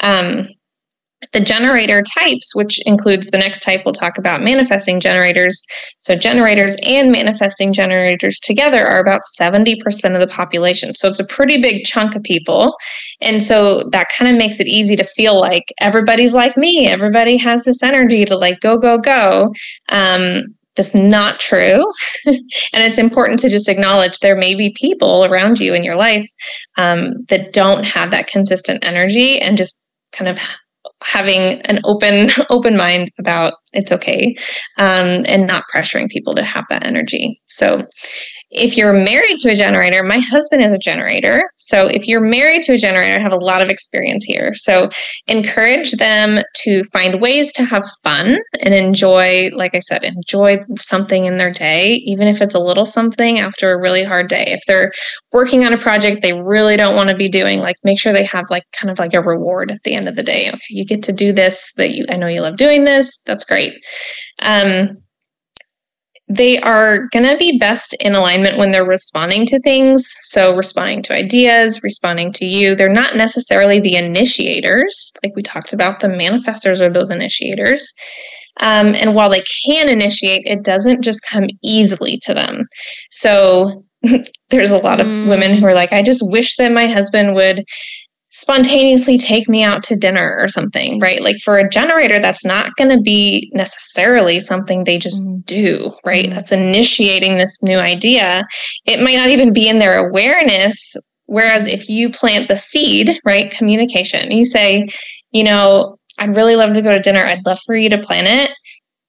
Um, 0.00 0.48
the 1.32 1.40
generator 1.40 2.02
types, 2.02 2.54
which 2.54 2.80
includes 2.86 3.30
the 3.30 3.38
next 3.38 3.60
type, 3.60 3.82
we'll 3.84 3.94
talk 3.94 4.18
about 4.18 4.42
manifesting 4.42 5.00
generators. 5.00 5.62
So, 6.00 6.16
generators 6.16 6.76
and 6.82 7.10
manifesting 7.12 7.72
generators 7.72 8.38
together 8.40 8.86
are 8.86 9.00
about 9.00 9.22
70% 9.38 9.78
of 10.14 10.20
the 10.20 10.26
population. 10.26 10.94
So, 10.94 11.08
it's 11.08 11.20
a 11.20 11.26
pretty 11.26 11.60
big 11.60 11.84
chunk 11.84 12.14
of 12.14 12.22
people. 12.22 12.76
And 13.20 13.42
so, 13.42 13.84
that 13.90 14.08
kind 14.16 14.30
of 14.30 14.38
makes 14.38 14.60
it 14.60 14.66
easy 14.66 14.96
to 14.96 15.04
feel 15.04 15.40
like 15.40 15.72
everybody's 15.80 16.34
like 16.34 16.56
me, 16.56 16.88
everybody 16.88 17.36
has 17.36 17.64
this 17.64 17.82
energy 17.82 18.24
to 18.24 18.36
like 18.36 18.60
go, 18.60 18.78
go, 18.78 18.98
go. 18.98 19.52
Um, 19.88 20.54
that's 20.76 20.94
not 20.94 21.38
true. 21.38 21.84
and 22.26 22.82
it's 22.82 22.98
important 22.98 23.38
to 23.40 23.48
just 23.48 23.68
acknowledge 23.68 24.18
there 24.18 24.36
may 24.36 24.54
be 24.54 24.74
people 24.76 25.24
around 25.24 25.60
you 25.60 25.72
in 25.72 25.84
your 25.84 25.96
life 25.96 26.26
um, 26.76 27.24
that 27.28 27.52
don't 27.52 27.84
have 27.84 28.10
that 28.10 28.26
consistent 28.26 28.84
energy 28.84 29.40
and 29.40 29.56
just 29.56 29.88
kind 30.12 30.28
of 30.28 30.40
having 31.04 31.60
an 31.62 31.80
open 31.84 32.30
open 32.50 32.76
mind 32.76 33.08
about 33.18 33.54
it's 33.72 33.92
okay 33.92 34.34
um, 34.78 35.24
and 35.26 35.46
not 35.46 35.64
pressuring 35.72 36.08
people 36.08 36.34
to 36.34 36.42
have 36.42 36.64
that 36.70 36.84
energy. 36.84 37.38
So 37.46 37.86
if 38.54 38.76
you're 38.76 38.92
married 38.92 39.38
to 39.40 39.50
a 39.50 39.54
generator, 39.54 40.02
my 40.04 40.18
husband 40.18 40.62
is 40.62 40.72
a 40.72 40.78
generator. 40.78 41.42
So 41.54 41.86
if 41.86 42.06
you're 42.06 42.20
married 42.20 42.62
to 42.64 42.74
a 42.74 42.78
generator, 42.78 43.16
I 43.16 43.18
have 43.18 43.32
a 43.32 43.36
lot 43.36 43.60
of 43.60 43.68
experience 43.68 44.24
here. 44.24 44.54
So 44.54 44.88
encourage 45.26 45.92
them 45.92 46.42
to 46.62 46.84
find 46.84 47.20
ways 47.20 47.52
to 47.54 47.64
have 47.64 47.84
fun 48.04 48.38
and 48.60 48.72
enjoy, 48.72 49.50
like 49.54 49.74
I 49.74 49.80
said, 49.80 50.04
enjoy 50.04 50.60
something 50.78 51.24
in 51.24 51.36
their 51.36 51.50
day, 51.50 51.94
even 52.06 52.28
if 52.28 52.40
it's 52.40 52.54
a 52.54 52.60
little 52.60 52.86
something 52.86 53.40
after 53.40 53.72
a 53.72 53.80
really 53.80 54.04
hard 54.04 54.28
day. 54.28 54.44
If 54.46 54.60
they're 54.66 54.92
working 55.32 55.64
on 55.64 55.72
a 55.72 55.78
project 55.78 56.22
they 56.22 56.32
really 56.32 56.76
don't 56.76 56.94
want 56.94 57.10
to 57.10 57.16
be 57.16 57.28
doing, 57.28 57.58
like 57.58 57.76
make 57.82 58.00
sure 58.00 58.12
they 58.12 58.24
have 58.24 58.44
like 58.50 58.64
kind 58.72 58.90
of 58.90 59.00
like 59.00 59.14
a 59.14 59.20
reward 59.20 59.72
at 59.72 59.82
the 59.82 59.94
end 59.94 60.08
of 60.08 60.14
the 60.14 60.22
day. 60.22 60.48
Okay, 60.48 60.60
you 60.70 60.84
get 60.84 61.02
to 61.04 61.12
do 61.12 61.32
this 61.32 61.72
that 61.76 61.90
you, 61.90 62.04
I 62.08 62.16
know 62.16 62.28
you 62.28 62.40
love 62.40 62.56
doing 62.56 62.84
this. 62.84 63.20
That's 63.26 63.44
great. 63.44 63.74
Um, 64.42 65.03
they 66.28 66.58
are 66.60 67.08
going 67.12 67.26
to 67.26 67.36
be 67.36 67.58
best 67.58 67.94
in 68.00 68.14
alignment 68.14 68.56
when 68.56 68.70
they're 68.70 68.86
responding 68.86 69.44
to 69.46 69.60
things. 69.60 70.10
So, 70.22 70.56
responding 70.56 71.02
to 71.02 71.14
ideas, 71.14 71.82
responding 71.82 72.32
to 72.32 72.46
you. 72.46 72.74
They're 72.74 72.88
not 72.88 73.16
necessarily 73.16 73.78
the 73.78 73.96
initiators. 73.96 75.12
Like 75.22 75.36
we 75.36 75.42
talked 75.42 75.72
about, 75.72 76.00
the 76.00 76.08
manifestors 76.08 76.80
are 76.80 76.90
those 76.90 77.10
initiators. 77.10 77.92
Um, 78.60 78.94
and 78.94 79.14
while 79.14 79.28
they 79.28 79.42
can 79.66 79.88
initiate, 79.88 80.46
it 80.46 80.62
doesn't 80.62 81.02
just 81.02 81.20
come 81.28 81.46
easily 81.62 82.18
to 82.22 82.32
them. 82.32 82.62
So, 83.10 83.84
there's 84.50 84.70
a 84.70 84.78
lot 84.78 85.00
of 85.00 85.06
mm. 85.06 85.28
women 85.28 85.58
who 85.58 85.66
are 85.66 85.74
like, 85.74 85.92
I 85.92 86.02
just 86.02 86.20
wish 86.22 86.56
that 86.56 86.72
my 86.72 86.86
husband 86.86 87.34
would 87.34 87.64
spontaneously 88.34 89.16
take 89.16 89.48
me 89.48 89.62
out 89.62 89.84
to 89.84 89.94
dinner 89.94 90.36
or 90.40 90.48
something, 90.48 90.98
right? 90.98 91.22
Like 91.22 91.36
for 91.38 91.56
a 91.56 91.68
generator, 91.68 92.18
that's 92.18 92.44
not 92.44 92.74
going 92.74 92.90
to 92.90 93.00
be 93.00 93.48
necessarily 93.54 94.40
something 94.40 94.82
they 94.82 94.98
just 94.98 95.22
mm-hmm. 95.22 95.40
do, 95.46 95.92
right? 96.04 96.26
Mm-hmm. 96.26 96.34
That's 96.34 96.50
initiating 96.52 97.38
this 97.38 97.62
new 97.62 97.78
idea. 97.78 98.42
It 98.86 99.00
might 99.00 99.14
not 99.14 99.30
even 99.30 99.52
be 99.52 99.68
in 99.68 99.78
their 99.78 100.04
awareness. 100.08 100.96
Whereas 101.26 101.68
if 101.68 101.88
you 101.88 102.10
plant 102.10 102.48
the 102.48 102.58
seed, 102.58 103.18
right, 103.24 103.50
communication, 103.52 104.32
you 104.32 104.44
say, 104.44 104.88
you 105.30 105.44
know, 105.44 105.96
I'd 106.18 106.36
really 106.36 106.56
love 106.56 106.74
to 106.74 106.82
go 106.82 106.92
to 106.92 107.00
dinner. 107.00 107.24
I'd 107.24 107.46
love 107.46 107.60
for 107.64 107.76
you 107.76 107.88
to 107.90 107.98
plan 107.98 108.26
it. 108.26 108.50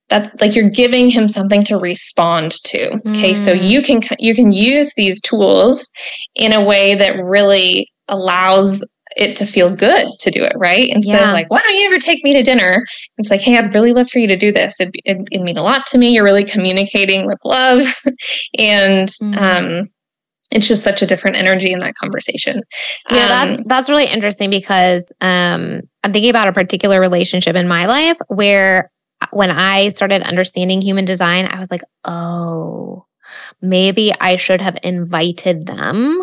That's 0.10 0.40
like 0.40 0.56
you're 0.56 0.70
giving 0.70 1.10
him 1.10 1.28
something 1.28 1.64
to 1.64 1.78
respond 1.78 2.52
to. 2.66 2.94
Okay. 3.10 3.34
Mm. 3.34 3.38
So 3.38 3.52
you 3.52 3.82
can 3.82 4.02
you 4.20 4.36
can 4.36 4.52
use 4.52 4.94
these 4.96 5.20
tools 5.20 5.90
in 6.36 6.54
a 6.54 6.64
way 6.64 6.94
that 6.94 7.18
really 7.24 7.92
allows 8.08 8.84
it 9.16 9.36
to 9.38 9.46
feel 9.46 9.74
good 9.74 10.08
to 10.20 10.32
do 10.32 10.44
it, 10.44 10.54
right? 10.56 10.90
Instead 10.90 11.22
yeah. 11.22 11.28
of 11.28 11.34
like, 11.34 11.50
why 11.50 11.62
don't 11.62 11.76
you 11.76 11.88
ever 11.88 12.00
take 12.00 12.24
me 12.24 12.34
to 12.34 12.42
dinner? 12.42 12.86
It's 13.18 13.30
like, 13.30 13.42
hey, 13.42 13.58
I'd 13.58 13.74
really 13.74 13.94
love 13.94 14.10
for 14.10 14.20
you 14.20 14.28
to 14.28 14.36
do 14.36 14.52
this. 14.52 14.80
It, 14.80 14.90
it, 15.06 15.28
it 15.32 15.42
mean 15.42 15.58
a 15.58 15.64
lot 15.64 15.86
to 15.88 15.98
me. 15.98 16.14
You're 16.14 16.24
really 16.24 16.44
communicating 16.44 17.26
with 17.26 17.40
love. 17.46 17.82
and 18.58 19.08
mm-hmm. 19.08 19.82
um, 19.82 19.90
it's 20.52 20.68
just 20.68 20.84
such 20.84 21.02
a 21.02 21.06
different 21.06 21.38
energy 21.38 21.72
in 21.72 21.80
that 21.80 21.96
conversation. 21.96 22.62
Yeah, 23.10 23.24
um, 23.24 23.28
that's 23.30 23.64
that's 23.66 23.90
really 23.90 24.06
interesting 24.06 24.50
because 24.50 25.12
um, 25.22 25.82
I'm 26.04 26.14
thinking 26.14 26.30
about 26.30 26.48
a 26.48 26.54
particular 26.54 27.00
relationship 27.00 27.56
in 27.56 27.68
my 27.68 27.86
life 27.86 28.18
where 28.28 28.92
uh, 29.22 29.28
when 29.32 29.50
I 29.50 29.90
started 29.90 30.22
understanding 30.24 30.82
human 30.82 31.06
design, 31.06 31.46
I 31.46 31.58
was 31.58 31.72
like, 31.72 31.82
oh, 32.04 33.06
maybe 33.62 34.14
I 34.20 34.36
should 34.36 34.62
have 34.62 34.78
invited 34.84 35.66
them 35.66 36.22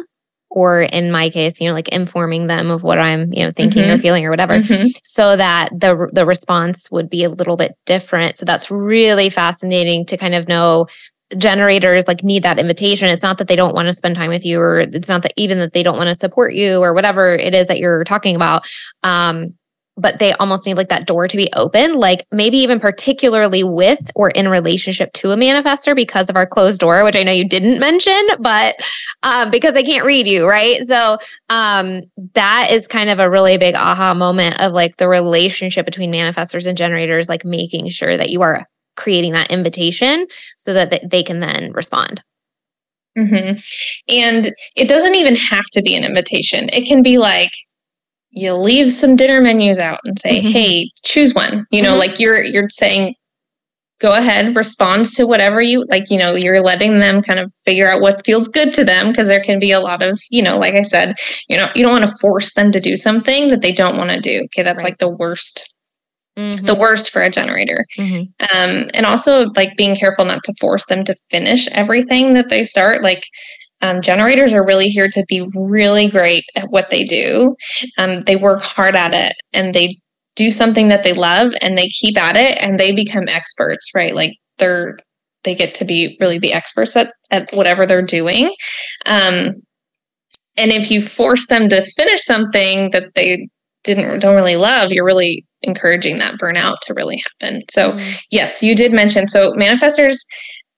or 0.53 0.83
in 0.83 1.11
my 1.11 1.31
case 1.31 1.61
you 1.61 1.67
know 1.67 1.75
like 1.75 1.89
informing 1.89 2.47
them 2.47 2.71
of 2.71 2.83
what 2.83 2.99
i'm 2.99 3.33
you 3.33 3.45
know 3.45 3.51
thinking 3.51 3.85
mm-hmm. 3.85 3.93
or 3.93 3.99
feeling 3.99 4.25
or 4.25 4.31
whatever 4.31 4.59
mm-hmm. 4.59 4.89
so 5.03 5.37
that 5.37 5.69
the 5.73 6.09
the 6.13 6.27
response 6.27 6.91
would 6.91 7.09
be 7.09 7.25
a 7.25 7.31
little 7.31 7.57
bit 7.57 7.77
different 7.87 8.37
so 8.37 8.45
that's 8.45 8.71
really 8.71 9.31
fascinating 9.31 10.05
to 10.05 10.17
kind 10.17 10.35
of 10.35 10.49
know 10.49 10.87
generators 11.39 12.07
like 12.07 12.23
need 12.23 12.43
that 12.43 12.59
invitation 12.59 13.09
it's 13.09 13.23
not 13.23 13.39
that 13.39 13.49
they 13.49 13.57
don't 13.57 13.75
want 13.75 13.87
to 13.87 13.93
spend 13.93 14.15
time 14.15 14.29
with 14.29 14.45
you 14.45 14.61
or 14.61 14.81
it's 14.81 15.09
not 15.09 15.23
that 15.23 15.33
even 15.37 15.59
that 15.59 15.73
they 15.73 15.83
don't 15.83 15.97
want 15.97 16.09
to 16.09 16.15
support 16.15 16.53
you 16.53 16.81
or 16.81 16.93
whatever 16.93 17.35
it 17.35 17.55
is 17.55 17.69
that 17.69 17.79
you're 17.79 18.05
talking 18.05 18.37
about 18.37 18.67
um 19.03 19.55
but 19.97 20.19
they 20.19 20.33
almost 20.35 20.67
need 20.67 20.75
like 20.75 20.89
that 20.89 21.07
door 21.07 21.29
to 21.29 21.37
be 21.37 21.51
open, 21.55 21.97
like 21.97 22.25
maybe 22.33 22.57
even 22.59 22.81
particularly 22.81 23.63
with 23.63 24.11
or 24.15 24.31
in 24.31 24.49
relationship 24.49 25.13
to 25.13 25.31
a 25.33 25.37
manifestor 25.37 25.95
because 25.95 26.31
of 26.31 26.37
our 26.37 26.47
closed 26.47 26.81
door, 26.81 27.05
which 27.05 27.17
I 27.17 27.23
know 27.23 27.33
you 27.33 27.47
didn't 27.47 27.79
mention, 27.79 28.21
but 28.41 28.77
um, 29.23 29.51
because 29.51 29.75
they 29.75 29.83
can't 29.83 30.07
read 30.07 30.27
you, 30.27 30.49
right? 30.49 30.83
So 30.83 31.19
um, 31.51 32.01
that 32.35 32.71
is 32.71 32.87
kind 32.87 33.11
of 33.11 33.19
a 33.19 33.29
really 33.29 33.59
big 33.59 33.75
aha 33.75 34.15
moment 34.15 34.61
of 34.61 34.73
like 34.73 34.97
the 34.97 35.09
relationship 35.09 35.85
between 35.85 36.11
manifestors 36.11 36.67
and 36.67 36.77
generators, 36.77 37.29
like 37.29 37.45
making 37.45 37.89
sure 37.91 38.17
that 38.17 38.31
you 38.31 38.41
are 38.41 38.67
creating 38.97 39.33
that 39.33 39.51
invitation 39.51 40.27
so 40.59 40.73
that 40.73 41.11
they 41.11 41.23
can 41.23 41.41
then 41.41 41.73
respond. 41.73 42.23
Mm-hmm. 43.17 43.59
And 44.09 44.55
it 44.75 44.89
doesn't 44.89 45.15
even 45.15 45.37
have 45.37 45.67
to 45.73 45.83
be 45.83 45.95
an 45.95 46.05
invitation. 46.05 46.71
It 46.73 46.87
can 46.87 47.03
be 47.03 47.19
like, 47.19 47.51
you 48.33 48.55
leave 48.55 48.91
some 48.91 49.17
dinner 49.17 49.41
menus 49.41 49.79
out 49.79 50.01
and 50.05 50.19
say, 50.19 50.41
mm-hmm. 50.41 50.49
"Hey, 50.49 50.91
choose 51.05 51.35
one." 51.35 51.65
You 51.71 51.83
know, 51.83 51.91
mm-hmm. 51.91 51.99
like 51.99 52.21
you're 52.21 52.43
you're 52.43 52.69
saying 52.69 53.15
go 54.03 54.13
ahead, 54.13 54.57
respond 54.57 55.07
to 55.07 55.27
whatever 55.27 55.63
you 55.63 55.87
like, 55.89 56.11
you 56.11 56.19
know, 56.19 56.35
you're 56.35 56.61
letting 56.61 56.99
them 56.99 57.23
kind 57.23 57.39
of 57.39 57.55
figure 57.65 57.89
out 57.89 58.01
what 58.01 58.27
feels 58.27 58.49
good 58.49 58.75
to 58.75 58.85
them 58.85 59.09
because 59.09 59.29
there 59.29 59.41
can 59.41 59.61
be 59.61 59.71
a 59.71 59.79
lot 59.79 60.03
of, 60.03 60.21
you 60.29 60.43
know, 60.43 60.59
like 60.59 60.75
I 60.75 60.83
said, 60.83 61.15
you 61.49 61.57
know, 61.57 61.69
you 61.77 61.85
don't 61.85 61.93
want 61.93 62.11
to 62.11 62.17
force 62.21 62.53
them 62.55 62.73
to 62.73 62.81
do 62.81 62.97
something 62.97 63.47
that 63.49 63.63
they 63.63 63.71
don't 63.71 63.97
want 63.97 64.11
to 64.11 64.21
do. 64.21 64.43
Okay, 64.47 64.65
that's 64.65 64.83
right. 64.83 64.91
like 64.91 64.99
the 64.99 65.09
worst 65.09 65.69
Mm-hmm. 66.39 66.65
the 66.65 66.75
worst 66.75 67.11
for 67.11 67.21
a 67.21 67.29
generator. 67.29 67.85
Mm-hmm. 67.99 68.23
Um, 68.57 68.89
and 68.95 69.05
also 69.05 69.45
like 69.55 69.77
being 69.77 69.95
careful 69.95 70.25
not 70.25 70.43
to 70.45 70.55
force 70.59 70.87
them 70.87 71.05
to 71.05 71.15
finish 71.31 71.69
everything 71.73 72.33
that 72.33 72.49
they 72.49 72.65
start. 72.65 73.03
Like 73.03 73.23
um, 73.83 74.01
generators 74.01 74.53
are 74.53 74.65
really 74.65 74.89
here 74.89 75.09
to 75.09 75.25
be 75.29 75.47
really 75.55 76.09
great 76.09 76.45
at 76.57 76.71
what 76.71 76.91
they 76.91 77.05
do. 77.05 77.57
Um, 77.99 78.21
they 78.21 78.37
work 78.37 78.63
hard 78.63 78.97
at 78.97 79.13
it 79.13 79.35
and 79.53 79.75
they 79.75 79.99
do 80.37 80.51
something 80.51 80.89
that 80.89 81.03
they 81.03 81.13
love 81.13 81.53
and 81.61 81.77
they 81.77 81.89
keep 81.89 82.17
at 82.17 82.37
it 82.37 82.57
and 82.61 82.79
they 82.79 82.93
become 82.93 83.29
experts, 83.29 83.91
right? 83.95 84.15
Like 84.15 84.33
they're 84.59 84.97
they 85.45 85.55
get 85.57 85.75
to 85.75 85.85
be 85.85 86.17
really 86.21 86.39
the 86.39 86.53
experts 86.53 86.97
at, 86.97 87.13
at 87.33 87.53
whatever 87.53 87.85
they're 87.85 88.01
doing. 88.01 88.55
Um, 89.07 89.55
and 90.57 90.71
if 90.71 90.89
you 90.89 91.03
force 91.03 91.49
them 91.49 91.69
to 91.69 91.83
finish 91.83 92.23
something 92.23 92.91
that 92.91 93.15
they 93.15 93.49
didn't 93.83 94.21
don't 94.21 94.37
really 94.37 94.57
love, 94.57 94.93
you're 94.93 95.05
really 95.05 95.45
encouraging 95.63 96.19
that 96.19 96.39
burnout 96.39 96.77
to 96.83 96.95
really 96.95 97.21
happen. 97.41 97.63
So 97.71 97.93
mm. 97.93 98.23
yes, 98.31 98.63
you 98.63 98.77
did 98.77 98.93
mention 98.93 99.27
so 99.27 99.53
manifestors. 99.53 100.19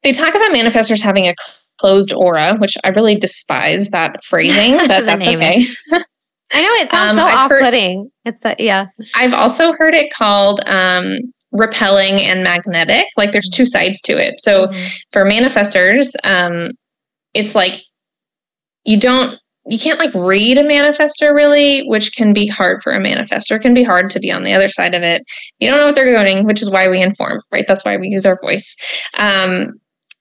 They 0.03 0.13
talk 0.13 0.35
about 0.35 0.53
manifestors 0.53 1.03
having 1.03 1.27
a 1.27 1.35
closed 1.81 2.13
aura, 2.13 2.57
which 2.59 2.77
I 2.85 2.89
really 2.91 3.17
despise 3.17 3.91
that 3.91 4.23
phrasing, 4.25 4.77
but 4.77 5.07
that's 5.07 5.27
okay. 5.27 5.65
I 6.53 6.63
know 6.63 6.71
it 6.83 6.91
sounds 6.91 7.13
um, 7.19 7.19
so 7.19 7.25
I've 7.25 7.51
off-putting. 7.53 7.99
Heard, 7.99 8.11
it's 8.25 8.45
a, 8.45 8.55
yeah. 8.59 8.87
I've 9.15 9.35
also 9.35 9.73
heard 9.73 9.95
it 9.95 10.13
called 10.13 10.61
um, 10.67 11.19
repelling 11.53 12.21
and 12.21 12.43
magnetic. 12.43 13.07
Like 13.17 13.33
there's 13.33 13.49
two 13.49 13.67
sides 13.67 14.01
to 14.03 14.13
it. 14.13 14.41
So 14.41 14.67
mm-hmm. 14.67 14.87
for 15.13 15.25
manifestors, 15.25 16.09
um, 16.25 16.69
it's 17.33 17.55
like 17.55 17.77
you 18.85 18.99
don't 18.99 19.39
you 19.67 19.79
can't 19.79 19.99
like 19.99 20.13
read 20.15 20.59
a 20.59 20.63
manifestor 20.63 21.35
really, 21.35 21.87
which 21.87 22.15
can 22.15 22.35
be 22.35 22.47
hard 22.47 22.83
for 22.83 22.93
a 22.93 22.99
manifestor. 22.99 23.57
It 23.57 23.63
can 23.63 23.73
be 23.73 23.83
hard 23.83 24.11
to 24.11 24.21
be 24.21 24.31
on 24.31 24.43
the 24.43 24.53
other 24.53 24.69
side 24.69 24.95
of 24.95 25.03
it. 25.03 25.23
You 25.59 25.71
don't 25.71 25.79
know 25.79 25.87
what 25.87 25.95
they're 25.95 26.13
going, 26.13 26.45
which 26.45 26.61
is 26.61 26.71
why 26.71 26.89
we 26.89 27.03
inform, 27.03 27.41
right? 27.51 27.65
That's 27.67 27.85
why 27.85 27.97
we 27.97 28.09
use 28.09 28.27
our 28.27 28.39
voice. 28.43 28.77
Um, 29.17 29.73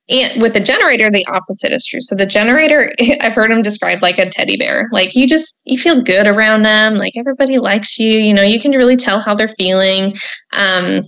and 0.09 0.41
with 0.41 0.53
the 0.53 0.59
generator, 0.59 1.09
the 1.09 1.25
opposite 1.27 1.71
is 1.71 1.85
true. 1.85 2.01
So 2.01 2.15
the 2.15 2.25
generator, 2.25 2.91
I've 3.21 3.33
heard 3.33 3.51
them 3.51 3.61
described 3.61 4.01
like 4.01 4.17
a 4.17 4.29
teddy 4.29 4.57
bear. 4.57 4.87
Like 4.91 5.15
you 5.15 5.27
just 5.27 5.61
you 5.65 5.77
feel 5.77 6.01
good 6.01 6.27
around 6.27 6.63
them. 6.63 6.95
Like 6.95 7.13
everybody 7.15 7.57
likes 7.57 7.97
you. 7.97 8.17
You 8.17 8.33
know, 8.33 8.41
you 8.41 8.59
can 8.59 8.71
really 8.71 8.97
tell 8.97 9.19
how 9.19 9.33
they're 9.33 9.47
feeling. 9.47 10.15
Um, 10.51 11.03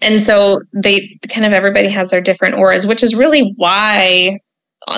and 0.00 0.20
so 0.20 0.58
they 0.74 1.08
kind 1.28 1.46
of 1.46 1.52
everybody 1.52 1.88
has 1.88 2.10
their 2.10 2.20
different 2.20 2.58
auras, 2.58 2.86
which 2.86 3.02
is 3.02 3.14
really 3.14 3.54
why 3.56 4.38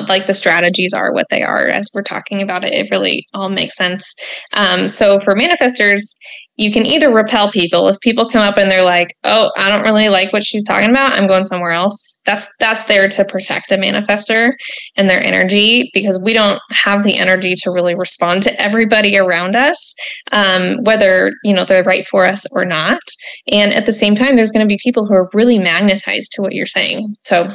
like 0.08 0.26
the 0.26 0.34
strategies 0.34 0.92
are 0.92 1.12
what 1.12 1.26
they 1.30 1.42
are 1.42 1.66
as 1.66 1.90
we're 1.94 2.02
talking 2.02 2.40
about 2.40 2.64
it 2.64 2.72
it 2.72 2.90
really 2.90 3.26
all 3.34 3.48
makes 3.48 3.76
sense. 3.76 4.14
Um, 4.54 4.88
so 4.88 5.18
for 5.18 5.34
manifestors 5.34 6.16
you 6.58 6.70
can 6.70 6.84
either 6.84 7.10
repel 7.10 7.50
people. 7.50 7.88
If 7.88 7.98
people 8.00 8.28
come 8.28 8.42
up 8.42 8.58
and 8.58 8.70
they're 8.70 8.84
like 8.84 9.16
oh 9.24 9.50
i 9.56 9.68
don't 9.68 9.82
really 9.82 10.08
like 10.08 10.32
what 10.32 10.44
she's 10.44 10.64
talking 10.64 10.90
about 10.90 11.12
i'm 11.12 11.26
going 11.26 11.44
somewhere 11.44 11.72
else 11.72 12.20
that's 12.24 12.48
that's 12.58 12.84
there 12.84 13.08
to 13.08 13.24
protect 13.24 13.72
a 13.72 13.76
manifestor 13.76 14.52
and 14.96 15.08
their 15.08 15.22
energy 15.22 15.90
because 15.94 16.20
we 16.22 16.32
don't 16.32 16.60
have 16.70 17.04
the 17.04 17.16
energy 17.16 17.54
to 17.56 17.70
really 17.70 17.94
respond 17.94 18.42
to 18.42 18.60
everybody 18.60 19.16
around 19.16 19.56
us 19.56 19.94
um, 20.32 20.78
whether 20.84 21.32
you 21.42 21.54
know 21.54 21.64
they're 21.64 21.82
right 21.82 22.06
for 22.06 22.26
us 22.26 22.46
or 22.52 22.64
not. 22.64 23.02
And 23.48 23.72
at 23.72 23.86
the 23.86 23.92
same 23.92 24.14
time 24.14 24.36
there's 24.36 24.52
going 24.52 24.66
to 24.66 24.72
be 24.72 24.78
people 24.82 25.06
who 25.06 25.14
are 25.14 25.30
really 25.32 25.58
magnetized 25.58 26.32
to 26.32 26.42
what 26.42 26.52
you're 26.52 26.66
saying. 26.66 27.14
So 27.20 27.54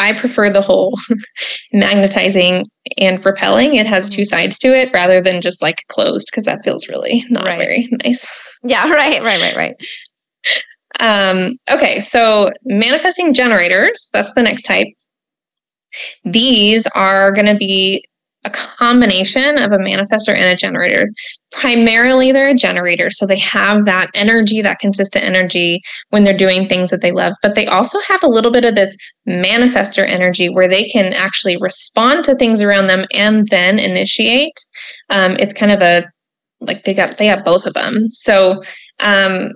I 0.00 0.14
prefer 0.14 0.48
the 0.50 0.62
whole 0.62 0.98
magnetizing 1.72 2.64
and 2.96 3.24
repelling. 3.24 3.76
It 3.76 3.86
has 3.86 4.08
two 4.08 4.24
sides 4.24 4.58
to 4.60 4.68
it 4.68 4.90
rather 4.94 5.20
than 5.20 5.42
just 5.42 5.60
like 5.60 5.82
closed 5.88 6.28
because 6.30 6.44
that 6.44 6.64
feels 6.64 6.88
really 6.88 7.22
not 7.28 7.44
right. 7.44 7.58
very 7.58 7.88
nice. 8.04 8.26
Yeah, 8.62 8.90
right, 8.90 9.22
right, 9.22 9.40
right, 9.40 9.56
right. 9.56 9.76
Um, 11.00 11.52
okay, 11.70 12.00
so 12.00 12.50
manifesting 12.64 13.34
generators, 13.34 14.08
that's 14.12 14.32
the 14.32 14.42
next 14.42 14.62
type. 14.62 14.88
These 16.24 16.86
are 16.94 17.32
going 17.32 17.46
to 17.46 17.54
be 17.54 18.04
a 18.44 18.50
combination 18.50 19.58
of 19.58 19.70
a 19.72 19.78
manifestor 19.78 20.34
and 20.34 20.46
a 20.46 20.56
generator. 20.56 21.08
Primarily, 21.52 22.32
they're 22.32 22.48
a 22.48 22.54
generator. 22.54 23.10
So 23.10 23.26
they 23.26 23.38
have 23.38 23.84
that 23.84 24.10
energy, 24.14 24.62
that 24.62 24.78
consistent 24.78 25.24
energy 25.24 25.82
when 26.08 26.24
they're 26.24 26.36
doing 26.36 26.66
things 26.66 26.90
that 26.90 27.02
they 27.02 27.12
love. 27.12 27.34
But 27.42 27.54
they 27.54 27.66
also 27.66 27.98
have 28.00 28.22
a 28.22 28.28
little 28.28 28.50
bit 28.50 28.64
of 28.64 28.74
this 28.74 28.96
manifestor 29.28 30.08
energy 30.08 30.48
where 30.48 30.68
they 30.68 30.84
can 30.84 31.12
actually 31.12 31.58
respond 31.58 32.24
to 32.24 32.34
things 32.34 32.62
around 32.62 32.86
them 32.86 33.04
and 33.12 33.46
then 33.48 33.78
initiate. 33.78 34.58
Um, 35.10 35.32
it's 35.32 35.52
kind 35.52 35.72
of 35.72 35.82
a 35.82 36.04
like 36.60 36.84
they 36.84 36.94
got 36.94 37.18
they 37.18 37.26
have 37.26 37.44
both 37.44 37.66
of 37.66 37.74
them. 37.74 38.10
So 38.10 38.60
um, 39.00 39.50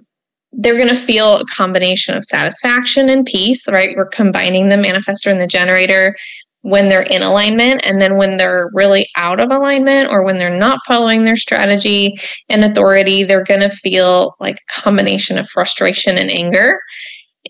they're 0.52 0.76
going 0.76 0.88
to 0.88 0.96
feel 0.96 1.38
a 1.38 1.44
combination 1.46 2.16
of 2.16 2.24
satisfaction 2.24 3.08
and 3.08 3.24
peace, 3.24 3.66
right? 3.68 3.96
We're 3.96 4.06
combining 4.06 4.68
the 4.68 4.76
manifestor 4.76 5.30
and 5.30 5.40
the 5.40 5.46
generator 5.46 6.16
when 6.64 6.88
they're 6.88 7.02
in 7.02 7.22
alignment 7.22 7.82
and 7.84 8.00
then 8.00 8.16
when 8.16 8.38
they're 8.38 8.70
really 8.72 9.06
out 9.18 9.38
of 9.38 9.50
alignment 9.50 10.10
or 10.10 10.24
when 10.24 10.38
they're 10.38 10.56
not 10.56 10.80
following 10.86 11.22
their 11.22 11.36
strategy 11.36 12.14
and 12.48 12.64
authority 12.64 13.22
they're 13.22 13.44
going 13.44 13.60
to 13.60 13.68
feel 13.68 14.34
like 14.40 14.56
a 14.56 14.80
combination 14.80 15.36
of 15.36 15.46
frustration 15.46 16.16
and 16.16 16.30
anger. 16.30 16.80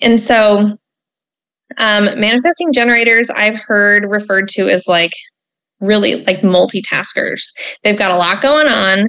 And 0.03 0.21
so 0.21 0.77
um, 1.79 2.05
manifesting 2.21 2.73
generators 2.73 3.31
i've 3.31 3.57
heard 3.57 4.05
referred 4.09 4.47
to 4.49 4.69
as 4.69 4.87
like 4.87 5.13
really 5.81 6.25
like 6.25 6.41
multitaskers. 6.41 7.43
They've 7.83 7.99
got 7.99 8.11
a 8.11 8.17
lot 8.17 8.41
going 8.41 8.69
on 8.69 9.07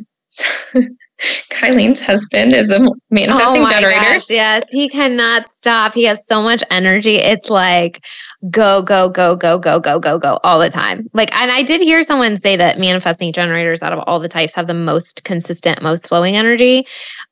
Kylene's 1.51 2.01
husband 2.01 2.53
is 2.53 2.71
a 2.71 2.79
manifesting 3.09 3.61
oh 3.63 3.69
generator. 3.69 3.99
Gosh, 3.99 4.29
yes, 4.29 4.63
he 4.69 4.89
cannot 4.89 5.47
stop. 5.47 5.93
He 5.93 6.03
has 6.03 6.27
so 6.27 6.41
much 6.41 6.63
energy. 6.69 7.15
It's 7.15 7.49
like 7.49 8.03
go, 8.49 8.81
go, 8.81 9.09
go, 9.09 9.35
go, 9.35 9.57
go, 9.57 9.79
go, 9.79 9.99
go, 9.99 10.19
go 10.19 10.39
all 10.43 10.59
the 10.59 10.69
time. 10.69 11.07
Like, 11.13 11.33
and 11.35 11.51
I 11.51 11.63
did 11.63 11.81
hear 11.81 12.03
someone 12.03 12.37
say 12.37 12.57
that 12.57 12.79
manifesting 12.79 13.31
generators 13.31 13.81
out 13.81 13.93
of 13.93 14.03
all 14.07 14.19
the 14.19 14.27
types 14.27 14.55
have 14.55 14.67
the 14.67 14.73
most 14.73 15.23
consistent, 15.23 15.81
most 15.81 16.07
flowing 16.07 16.35
energy. 16.35 16.85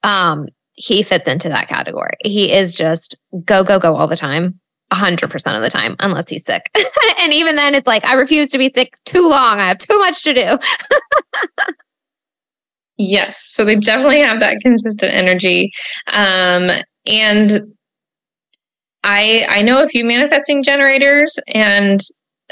Um, 0.04 0.48
he 0.76 1.04
fits 1.04 1.28
into 1.28 1.50
that 1.50 1.68
category. 1.68 2.14
He 2.24 2.52
is 2.52 2.74
just 2.74 3.16
go, 3.46 3.64
go, 3.64 3.80
go 3.80 3.96
all 3.96 4.08
the 4.08 4.16
time. 4.16 4.60
100% 4.92 5.56
of 5.56 5.64
the 5.64 5.70
time, 5.72 5.96
unless 6.00 6.30
he's 6.30 6.46
sick. 6.46 6.70
and 7.20 7.34
even 7.34 7.56
then, 7.56 7.74
it's 7.74 7.88
like, 7.88 8.06
I 8.06 8.14
refuse 8.14 8.50
to 8.50 8.60
be 8.60 8.70
sick 8.70 8.94
too 9.06 9.28
long. 9.28 9.60
I 9.60 9.68
have 9.68 9.80
too 9.80 9.98
much 9.98 10.24
to 10.24 10.34
do. 10.34 10.60
Yes. 12.98 13.44
So 13.50 13.66
they 13.66 13.76
definitely 13.76 14.20
have 14.20 14.40
that 14.40 14.60
consistent 14.62 15.14
energy. 15.14 15.72
Um, 16.08 16.70
and 17.06 17.60
I 19.04 19.46
I 19.50 19.62
know 19.62 19.84
a 19.84 19.88
few 19.88 20.06
manifesting 20.06 20.64
generators 20.64 21.38
and 21.54 22.00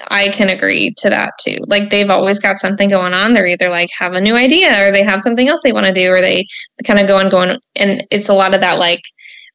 I 0.10 0.30
can 0.30 0.50
agree 0.50 0.94
to 0.98 1.10
that 1.10 1.32
too. 1.40 1.58
Like 1.68 1.90
they've 1.90 2.10
always 2.10 2.40
got 2.40 2.58
something 2.58 2.90
going 2.90 3.14
on. 3.14 3.34
They're 3.34 3.48
either 3.48 3.70
like 3.70 3.90
have 3.98 4.14
a 4.14 4.22
new 4.22 4.36
idea 4.36 4.88
or 4.88 4.92
they 4.92 5.04
have 5.04 5.22
something 5.22 5.48
else 5.48 5.62
they 5.64 5.74
want 5.74 5.86
to 5.86 5.94
do 5.94 6.10
or 6.10 6.22
they 6.22 6.46
kind 6.86 7.00
of 7.00 7.08
go 7.08 7.18
on 7.18 7.58
and 7.76 8.04
it's 8.10 8.30
a 8.30 8.34
lot 8.34 8.54
of 8.54 8.62
that 8.62 8.80
like 8.80 9.02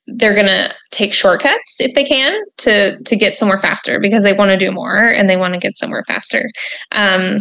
they're 0.07 0.35
going 0.35 0.47
to 0.47 0.73
take 0.93 1.13
shortcuts 1.13 1.81
if 1.81 1.95
they 1.95 2.05
can 2.05 2.41
to 2.59 3.03
to 3.03 3.17
get 3.17 3.35
somewhere 3.35 3.59
faster 3.59 3.99
because 3.99 4.23
they 4.23 4.33
want 4.33 4.51
to 4.51 4.57
do 4.57 4.71
more 4.71 5.09
and 5.09 5.29
they 5.29 5.37
want 5.37 5.53
to 5.53 5.59
get 5.59 5.77
somewhere 5.77 6.05
faster. 6.07 6.49
Um, 6.93 7.41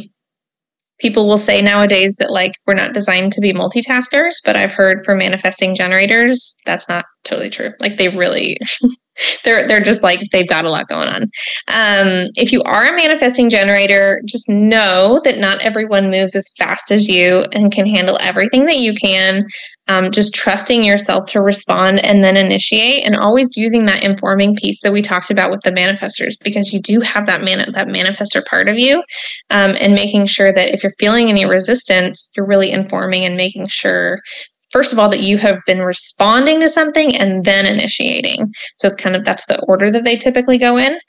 people 0.99 1.27
will 1.27 1.37
say 1.37 1.61
nowadays 1.61 2.15
that 2.17 2.31
like 2.31 2.53
we're 2.65 2.73
not 2.73 2.93
designed 2.93 3.33
to 3.33 3.41
be 3.41 3.53
multitaskers, 3.53 4.35
but 4.45 4.55
I've 4.55 4.73
heard 4.73 5.03
for 5.03 5.15
manifesting 5.15 5.75
generators 5.75 6.55
that's 6.65 6.87
not 6.87 7.05
totally 7.23 7.49
true. 7.49 7.73
Like 7.79 7.97
they 7.97 8.09
really 8.09 8.57
they're 9.43 9.67
they're 9.67 9.81
just 9.81 10.03
like 10.03 10.21
they've 10.31 10.47
got 10.47 10.65
a 10.65 10.69
lot 10.69 10.87
going 10.87 11.07
on. 11.07 11.23
Um, 11.67 12.27
if 12.35 12.51
you 12.51 12.61
are 12.63 12.85
a 12.85 12.95
manifesting 12.95 13.49
generator, 13.49 14.21
just 14.25 14.49
know 14.49 15.21
that 15.23 15.37
not 15.37 15.61
everyone 15.61 16.09
moves 16.09 16.35
as 16.35 16.51
fast 16.57 16.91
as 16.91 17.07
you 17.07 17.43
and 17.53 17.71
can 17.71 17.85
handle 17.85 18.17
everything 18.21 18.65
that 18.65 18.79
you 18.79 18.93
can. 18.93 19.45
Um, 19.87 20.09
just 20.09 20.33
trusting 20.33 20.83
yourself 20.83 21.25
to 21.27 21.41
respond 21.41 22.03
and 22.03 22.23
then 22.23 22.35
initiate, 22.35 23.05
and 23.05 23.15
always 23.15 23.55
using 23.55 23.85
that 23.85 24.03
informing 24.03 24.55
piece 24.55 24.81
that 24.81 24.91
we 24.91 25.03
talked 25.03 25.29
about 25.29 25.51
with 25.51 25.61
the 25.61 25.71
manifestors, 25.71 26.33
because 26.43 26.73
you 26.73 26.81
do 26.81 27.01
have 27.01 27.27
that 27.27 27.43
man 27.43 27.71
that 27.71 27.87
manifestor 27.87 28.43
part 28.45 28.67
of 28.67 28.79
you, 28.79 29.03
um, 29.51 29.75
and 29.79 29.93
making 29.93 30.25
sure 30.25 30.51
that 30.51 30.73
if 30.73 30.81
you're 30.81 30.91
feeling 30.97 31.29
any 31.29 31.45
resistance, 31.45 32.31
you're 32.35 32.47
really 32.47 32.71
informing 32.71 33.25
and 33.25 33.37
making 33.37 33.67
sure 33.67 34.21
first 34.75 34.91
of 34.91 34.99
all 34.99 35.07
that 35.07 35.21
you 35.21 35.37
have 35.37 35.61
been 35.65 35.79
responding 35.79 36.59
to 36.59 36.67
something 36.67 37.15
and 37.15 37.45
then 37.45 37.65
initiating. 37.65 38.45
So 38.75 38.89
it's 38.89 38.97
kind 38.97 39.15
of 39.15 39.23
that's 39.23 39.45
the 39.45 39.57
order 39.69 39.89
that 39.89 40.03
they 40.03 40.17
typically 40.17 40.57
go 40.57 40.75
in. 40.75 40.99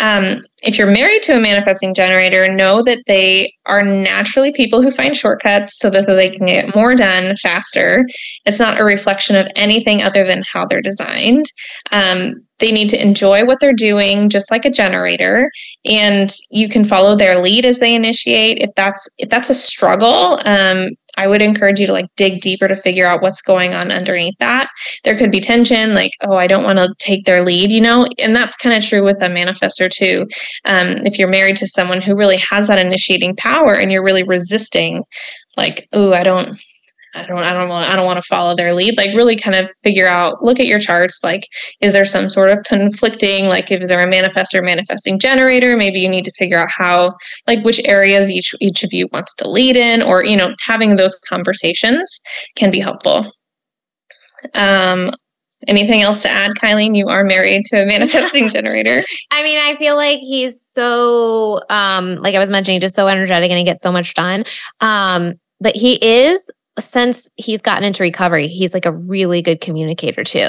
Um, 0.00 0.42
if 0.64 0.76
you're 0.76 0.90
married 0.90 1.22
to 1.22 1.36
a 1.36 1.40
manifesting 1.40 1.94
generator 1.94 2.52
know 2.52 2.82
that 2.82 3.04
they 3.06 3.52
are 3.66 3.84
naturally 3.84 4.52
people 4.52 4.82
who 4.82 4.90
find 4.90 5.16
shortcuts 5.16 5.78
so 5.78 5.88
that 5.90 6.08
they 6.08 6.30
can 6.30 6.46
get 6.46 6.74
more 6.74 6.96
done 6.96 7.36
faster. 7.36 8.04
It's 8.44 8.58
not 8.58 8.80
a 8.80 8.84
reflection 8.84 9.36
of 9.36 9.46
anything 9.54 10.02
other 10.02 10.24
than 10.24 10.42
how 10.52 10.66
they're 10.66 10.80
designed. 10.80 11.46
Um, 11.92 12.34
they 12.62 12.70
need 12.70 12.88
to 12.88 13.02
enjoy 13.02 13.44
what 13.44 13.58
they're 13.58 13.72
doing 13.72 14.28
just 14.28 14.48
like 14.52 14.64
a 14.64 14.70
generator 14.70 15.48
and 15.84 16.32
you 16.52 16.68
can 16.68 16.84
follow 16.84 17.16
their 17.16 17.42
lead 17.42 17.64
as 17.64 17.80
they 17.80 17.92
initiate. 17.92 18.58
If 18.58 18.70
that's 18.76 19.08
if 19.18 19.28
that's 19.28 19.50
a 19.50 19.54
struggle 19.54 20.38
um, 20.44 20.90
i 21.18 21.26
would 21.26 21.42
encourage 21.42 21.78
you 21.80 21.86
to 21.86 21.92
like 21.92 22.06
dig 22.16 22.40
deeper 22.40 22.68
to 22.68 22.76
figure 22.76 23.04
out 23.04 23.20
what's 23.20 23.42
going 23.42 23.74
on 23.74 23.90
underneath 23.90 24.38
that. 24.38 24.68
There 25.02 25.18
could 25.18 25.32
be 25.32 25.40
tension 25.40 25.92
like 25.92 26.12
oh 26.22 26.36
i 26.36 26.46
don't 26.46 26.62
want 26.62 26.78
to 26.78 26.94
take 26.98 27.24
their 27.24 27.44
lead 27.44 27.72
you 27.72 27.80
know? 27.80 28.06
And 28.18 28.34
that's 28.34 28.56
kind 28.56 28.76
of 28.76 28.88
true 28.88 29.04
with 29.04 29.20
a 29.20 29.28
manifestor 29.28 29.90
too. 29.90 30.26
Um, 30.64 31.04
if 31.04 31.18
you're 31.18 31.28
married 31.28 31.56
to 31.56 31.66
someone 31.66 32.00
who 32.00 32.16
really 32.16 32.38
has 32.38 32.68
that 32.68 32.78
initiating 32.78 33.34
power 33.36 33.74
and 33.74 33.90
you're 33.90 34.04
really 34.04 34.22
resisting 34.22 35.02
like 35.56 35.88
oh 35.92 36.12
i 36.12 36.22
don't 36.22 36.56
I 37.14 37.24
don't 37.24 37.38
I 37.38 37.52
don't 37.52 37.68
want 37.68 37.90
I 37.90 37.96
don't 37.96 38.06
want 38.06 38.16
to 38.16 38.28
follow 38.28 38.54
their 38.54 38.74
lead. 38.74 38.96
Like 38.96 39.14
really 39.14 39.36
kind 39.36 39.54
of 39.54 39.70
figure 39.82 40.08
out, 40.08 40.42
look 40.42 40.58
at 40.58 40.66
your 40.66 40.78
charts. 40.78 41.20
Like, 41.22 41.42
is 41.80 41.92
there 41.92 42.06
some 42.06 42.30
sort 42.30 42.50
of 42.50 42.62
conflicting, 42.64 43.46
like 43.48 43.70
is 43.70 43.88
there 43.88 44.02
a 44.02 44.10
manifestor 44.10 44.64
manifesting 44.64 45.18
generator? 45.18 45.76
Maybe 45.76 46.00
you 46.00 46.08
need 46.08 46.24
to 46.24 46.32
figure 46.32 46.58
out 46.58 46.70
how 46.70 47.12
like 47.46 47.64
which 47.64 47.80
areas 47.84 48.30
each 48.30 48.54
each 48.60 48.82
of 48.82 48.92
you 48.92 49.08
wants 49.12 49.34
to 49.36 49.48
lead 49.48 49.76
in, 49.76 50.02
or 50.02 50.24
you 50.24 50.36
know, 50.36 50.52
having 50.66 50.96
those 50.96 51.18
conversations 51.28 52.20
can 52.56 52.70
be 52.70 52.80
helpful. 52.80 53.30
Um 54.54 55.12
Anything 55.68 56.02
else 56.02 56.22
to 56.22 56.28
add, 56.28 56.52
Kylene? 56.60 56.96
You 56.96 57.06
are 57.06 57.22
married 57.22 57.64
to 57.66 57.82
a 57.82 57.86
manifesting 57.86 58.48
generator. 58.50 59.04
I 59.30 59.42
mean, 59.44 59.60
I 59.60 59.76
feel 59.76 59.94
like 59.94 60.18
he's 60.18 60.60
so, 60.60 61.60
um, 61.70 62.16
like 62.16 62.34
I 62.34 62.40
was 62.40 62.50
mentioning, 62.50 62.80
just 62.80 62.96
so 62.96 63.06
energetic 63.06 63.48
and 63.48 63.58
he 63.58 63.64
gets 63.64 63.80
so 63.80 63.92
much 63.92 64.14
done. 64.14 64.44
Um, 64.80 65.34
but 65.60 65.76
he 65.76 66.04
is 66.04 66.50
since 66.78 67.30
he's 67.36 67.62
gotten 67.62 67.84
into 67.84 68.02
recovery, 68.02 68.48
he's 68.48 68.74
like 68.74 68.86
a 68.86 68.92
really 69.08 69.42
good 69.42 69.60
communicator 69.60 70.24
too. 70.24 70.48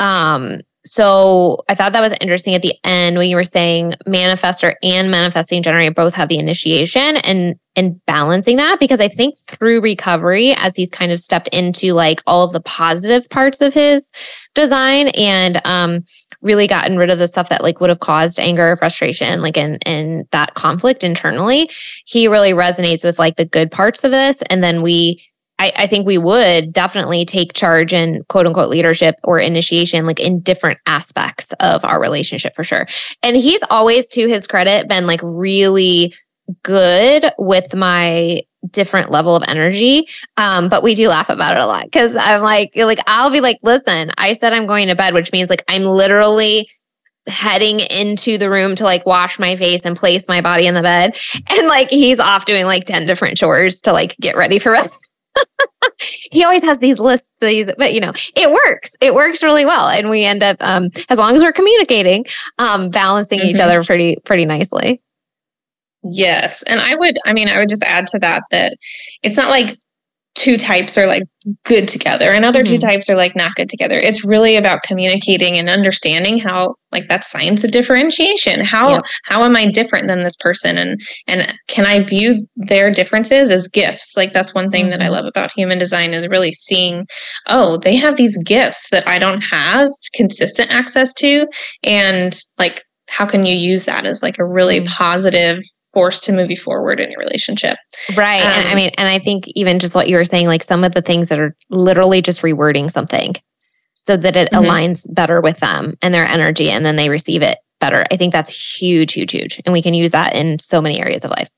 Um, 0.00 0.60
so 0.86 1.58
I 1.68 1.74
thought 1.74 1.94
that 1.94 2.02
was 2.02 2.14
interesting 2.20 2.54
at 2.54 2.60
the 2.60 2.74
end 2.84 3.16
when 3.16 3.28
you 3.28 3.36
were 3.36 3.44
saying 3.44 3.94
manifestor 4.06 4.74
and 4.82 5.10
manifesting 5.10 5.62
generator 5.62 5.94
both 5.94 6.14
have 6.14 6.28
the 6.28 6.38
initiation 6.38 7.16
and 7.18 7.56
and 7.74 8.04
balancing 8.06 8.58
that 8.58 8.78
because 8.78 9.00
I 9.00 9.08
think 9.08 9.34
through 9.48 9.80
recovery 9.80 10.52
as 10.52 10.76
he's 10.76 10.90
kind 10.90 11.10
of 11.10 11.18
stepped 11.18 11.48
into 11.48 11.94
like 11.94 12.20
all 12.26 12.44
of 12.44 12.52
the 12.52 12.60
positive 12.60 13.28
parts 13.30 13.60
of 13.62 13.72
his 13.72 14.12
design 14.54 15.08
and 15.16 15.60
um 15.64 16.04
really 16.42 16.66
gotten 16.66 16.98
rid 16.98 17.08
of 17.08 17.18
the 17.18 17.26
stuff 17.26 17.48
that 17.48 17.62
like 17.62 17.80
would 17.80 17.88
have 17.88 18.00
caused 18.00 18.38
anger 18.38 18.72
or 18.72 18.76
frustration 18.76 19.40
like 19.40 19.56
in 19.56 19.76
in 19.86 20.26
that 20.32 20.52
conflict 20.52 21.02
internally 21.02 21.70
he 22.04 22.28
really 22.28 22.52
resonates 22.52 23.02
with 23.02 23.18
like 23.18 23.36
the 23.36 23.46
good 23.46 23.70
parts 23.70 24.04
of 24.04 24.10
this 24.10 24.42
and 24.50 24.62
then 24.62 24.82
we 24.82 25.18
I, 25.58 25.72
I, 25.76 25.86
think 25.86 26.06
we 26.06 26.18
would 26.18 26.72
definitely 26.72 27.24
take 27.24 27.52
charge 27.52 27.92
in 27.92 28.24
quote 28.28 28.46
unquote 28.46 28.68
leadership 28.68 29.16
or 29.22 29.38
initiation, 29.38 30.06
like 30.06 30.18
in 30.18 30.40
different 30.40 30.80
aspects 30.86 31.52
of 31.60 31.84
our 31.84 32.00
relationship 32.00 32.54
for 32.54 32.64
sure. 32.64 32.86
And 33.22 33.36
he's 33.36 33.62
always, 33.70 34.08
to 34.08 34.26
his 34.26 34.46
credit, 34.46 34.88
been 34.88 35.06
like 35.06 35.20
really 35.22 36.12
good 36.62 37.30
with 37.38 37.74
my 37.74 38.40
different 38.70 39.10
level 39.10 39.36
of 39.36 39.44
energy. 39.46 40.08
Um, 40.36 40.68
but 40.68 40.82
we 40.82 40.94
do 40.94 41.08
laugh 41.08 41.28
about 41.28 41.56
it 41.56 41.62
a 41.62 41.66
lot 41.66 41.84
because 41.84 42.16
I'm 42.16 42.42
like, 42.42 42.72
like 42.76 43.00
I'll 43.06 43.30
be 43.30 43.40
like, 43.40 43.58
listen, 43.62 44.10
I 44.18 44.32
said 44.32 44.52
I'm 44.52 44.66
going 44.66 44.88
to 44.88 44.94
bed, 44.94 45.14
which 45.14 45.32
means 45.32 45.50
like 45.50 45.64
I'm 45.68 45.84
literally 45.84 46.68
heading 47.26 47.80
into 47.80 48.36
the 48.36 48.50
room 48.50 48.74
to 48.76 48.84
like 48.84 49.06
wash 49.06 49.38
my 49.38 49.56
face 49.56 49.86
and 49.86 49.96
place 49.96 50.28
my 50.28 50.40
body 50.40 50.66
in 50.66 50.74
the 50.74 50.82
bed. 50.82 51.16
And 51.48 51.68
like 51.68 51.90
he's 51.90 52.18
off 52.18 52.44
doing 52.44 52.66
like 52.66 52.84
10 52.84 53.06
different 53.06 53.36
chores 53.36 53.80
to 53.82 53.92
like 53.92 54.16
get 54.18 54.36
ready 54.36 54.58
for 54.58 54.72
bed. 54.82 54.90
He 56.30 56.42
always 56.44 56.62
has 56.62 56.78
these 56.78 56.98
lists, 56.98 57.32
but 57.40 57.54
you 57.54 58.00
know, 58.00 58.12
it 58.36 58.50
works. 58.50 58.96
It 59.00 59.14
works 59.14 59.42
really 59.42 59.64
well. 59.64 59.88
And 59.88 60.10
we 60.10 60.24
end 60.24 60.42
up, 60.42 60.56
um, 60.60 60.90
as 61.08 61.18
long 61.18 61.36
as 61.36 61.42
we're 61.42 61.52
communicating, 61.52 62.24
um, 62.58 62.90
balancing 62.90 63.40
mm-hmm. 63.40 63.48
each 63.48 63.60
other 63.60 63.82
pretty, 63.84 64.16
pretty 64.24 64.44
nicely. 64.44 65.00
Yes. 66.02 66.62
And 66.64 66.80
I 66.80 66.94
would, 66.96 67.16
I 67.24 67.32
mean, 67.32 67.48
I 67.48 67.58
would 67.58 67.68
just 67.68 67.84
add 67.84 68.06
to 68.08 68.18
that 68.18 68.42
that 68.50 68.74
it's 69.22 69.36
not 69.36 69.48
like 69.48 69.78
two 70.34 70.56
types 70.56 70.98
are 70.98 71.06
like 71.06 71.22
good 71.64 71.86
together 71.86 72.30
and 72.30 72.44
other 72.44 72.62
mm-hmm. 72.62 72.74
two 72.74 72.78
types 72.78 73.08
are 73.08 73.14
like 73.14 73.36
not 73.36 73.54
good 73.54 73.68
together. 73.68 73.96
It's 73.96 74.24
really 74.24 74.56
about 74.56 74.82
communicating 74.82 75.56
and 75.56 75.68
understanding 75.68 76.38
how 76.38 76.74
like 76.90 77.08
that 77.08 77.24
science 77.24 77.62
of 77.64 77.70
differentiation. 77.70 78.60
How 78.60 78.94
yep. 78.94 79.02
how 79.24 79.44
am 79.44 79.54
I 79.56 79.68
different 79.68 80.08
than 80.08 80.22
this 80.22 80.36
person 80.36 80.76
and 80.76 81.00
and 81.26 81.54
can 81.68 81.86
I 81.86 82.00
view 82.00 82.46
their 82.56 82.90
differences 82.90 83.50
as 83.50 83.68
gifts? 83.68 84.14
Like 84.16 84.32
that's 84.32 84.54
one 84.54 84.70
thing 84.70 84.84
mm-hmm. 84.84 84.90
that 84.92 85.00
I 85.00 85.04
mm-hmm. 85.04 85.14
love 85.14 85.26
about 85.26 85.52
human 85.52 85.78
design 85.78 86.14
is 86.14 86.28
really 86.28 86.52
seeing 86.52 87.04
oh, 87.46 87.76
they 87.76 87.96
have 87.96 88.16
these 88.16 88.42
gifts 88.44 88.90
that 88.90 89.06
I 89.06 89.18
don't 89.18 89.42
have 89.42 89.90
consistent 90.14 90.70
access 90.70 91.12
to 91.14 91.46
and 91.82 92.36
like 92.58 92.82
how 93.08 93.26
can 93.26 93.44
you 93.44 93.54
use 93.54 93.84
that 93.84 94.06
as 94.06 94.22
like 94.22 94.38
a 94.38 94.46
really 94.46 94.80
mm-hmm. 94.80 94.92
positive 94.92 95.62
force 95.94 96.20
to 96.20 96.32
move 96.32 96.50
you 96.50 96.56
forward 96.56 97.00
in 97.00 97.10
your 97.10 97.20
relationship. 97.20 97.78
Right. 98.16 98.42
Um, 98.42 98.50
and 98.50 98.68
I 98.68 98.74
mean, 98.74 98.90
and 98.98 99.08
I 99.08 99.18
think 99.18 99.44
even 99.54 99.78
just 99.78 99.94
what 99.94 100.08
you 100.08 100.16
were 100.16 100.24
saying, 100.24 100.46
like 100.46 100.62
some 100.62 100.84
of 100.84 100.92
the 100.92 101.00
things 101.00 101.30
that 101.30 101.38
are 101.38 101.56
literally 101.70 102.20
just 102.20 102.42
rewording 102.42 102.90
something 102.90 103.34
so 103.94 104.16
that 104.16 104.36
it 104.36 104.50
mm-hmm. 104.50 104.64
aligns 104.64 105.06
better 105.14 105.40
with 105.40 105.60
them 105.60 105.94
and 106.02 106.12
their 106.12 106.26
energy 106.26 106.68
and 106.70 106.84
then 106.84 106.96
they 106.96 107.08
receive 107.08 107.40
it 107.40 107.58
better. 107.80 108.04
I 108.10 108.16
think 108.16 108.32
that's 108.32 108.78
huge, 108.78 109.12
huge, 109.14 109.32
huge. 109.32 109.60
And 109.64 109.72
we 109.72 109.80
can 109.80 109.94
use 109.94 110.10
that 110.10 110.34
in 110.34 110.58
so 110.58 110.82
many 110.82 111.00
areas 111.00 111.24
of 111.24 111.30
life. 111.30 111.48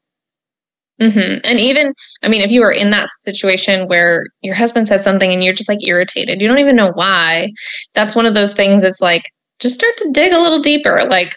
Mm-hmm. 1.01 1.41
And 1.45 1.61
even, 1.61 1.93
I 2.23 2.29
mean, 2.29 2.41
if 2.41 2.51
you 2.51 2.63
are 2.63 2.73
in 2.73 2.91
that 2.91 3.13
situation 3.13 3.87
where 3.87 4.25
your 4.43 4.55
husband 4.55 4.89
says 4.89 5.05
something 5.05 5.31
and 5.33 5.45
you're 5.45 5.53
just 5.53 5.69
like 5.69 5.87
irritated, 5.87 6.41
you 6.41 6.49
don't 6.49 6.59
even 6.59 6.77
know 6.77 6.93
why, 6.93 7.53
that's 7.95 8.17
one 8.17 8.27
of 8.27 8.35
those 8.35 8.55
things 8.55 8.83
It's 8.83 9.03
like, 9.03 9.23
just 9.59 9.75
start 9.75 9.97
to 9.99 10.11
dig 10.13 10.33
a 10.33 10.41
little 10.41 10.61
deeper. 10.61 11.05
Like, 11.09 11.35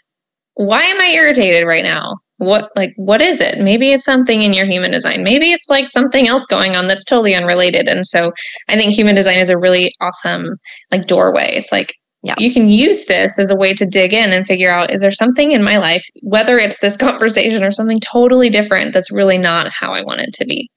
why 0.56 0.84
am 0.84 1.00
I 1.00 1.08
irritated 1.08 1.66
right 1.66 1.84
now? 1.84 2.18
What 2.40 2.72
like 2.76 2.94
what 2.96 3.22
is 3.22 3.40
it? 3.42 3.60
Maybe 3.60 3.92
it's 3.92 4.06
something 4.06 4.44
in 4.44 4.54
your 4.54 4.66
human 4.66 4.92
design. 4.92 5.24
Maybe 5.24 5.52
it's 5.52 5.70
like 5.70 5.88
something 5.88 6.28
else 6.28 6.46
going 6.46 6.76
on 6.76 6.88
that's 6.88 7.06
totally 7.06 7.36
unrelated. 7.36 7.88
And 7.88 8.06
so 8.06 8.32
i 8.70 8.76
think 8.76 8.94
human 8.94 9.16
design 9.16 9.38
is 9.38 9.50
a 9.50 9.58
really 9.58 9.92
awesome 10.02 10.58
like 10.92 11.06
doorway. 11.06 11.52
It's 11.54 11.72
like 11.72 11.94
yeah. 12.24 12.36
you 12.38 12.52
can 12.52 12.70
use 12.70 13.06
this 13.06 13.38
as 13.38 13.52
a 13.52 13.56
way 13.56 13.74
to 13.74 13.86
dig 13.86 14.14
in 14.14 14.32
and 14.32 14.48
figure 14.48 14.72
out 14.72 14.92
is 14.92 15.02
there 15.02 15.12
something 15.12 15.52
in 15.52 15.64
my 15.64 15.78
life 15.78 16.04
whether 16.24 16.58
it's 16.58 16.80
this 16.80 16.98
conversation 17.08 17.64
or 17.64 17.72
something 17.72 18.00
totally 18.00 18.50
different 18.50 18.94
that's 18.94 19.12
really 19.12 19.38
not 19.38 19.72
how 19.72 19.94
i 19.94 20.02
want 20.02 20.22
it 20.22 20.34
to 20.34 20.46
be. 20.46 20.70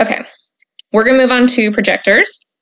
Okay. 0.00 0.22
We're 0.92 1.04
going 1.04 1.16
to 1.16 1.22
move 1.22 1.32
on 1.32 1.46
to 1.48 1.70
projectors. 1.70 2.52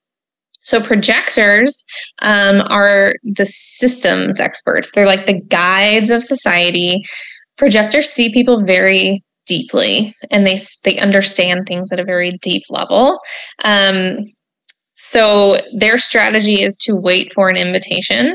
So 0.62 0.80
projectors 0.80 1.84
um, 2.22 2.62
are 2.68 3.14
the 3.22 3.46
systems 3.46 4.40
experts. 4.40 4.92
They're 4.92 5.06
like 5.06 5.26
the 5.26 5.40
guides 5.48 6.10
of 6.10 6.22
society 6.22 7.02
projectors 7.60 8.08
see 8.08 8.32
people 8.32 8.64
very 8.64 9.22
deeply 9.44 10.14
and 10.30 10.46
they 10.46 10.58
they 10.82 10.98
understand 10.98 11.66
things 11.66 11.92
at 11.92 12.00
a 12.00 12.04
very 12.04 12.30
deep 12.40 12.62
level 12.70 13.20
um, 13.64 14.16
so 14.94 15.58
their 15.76 15.98
strategy 15.98 16.62
is 16.62 16.76
to 16.78 16.96
wait 16.96 17.30
for 17.34 17.50
an 17.50 17.58
invitation 17.58 18.34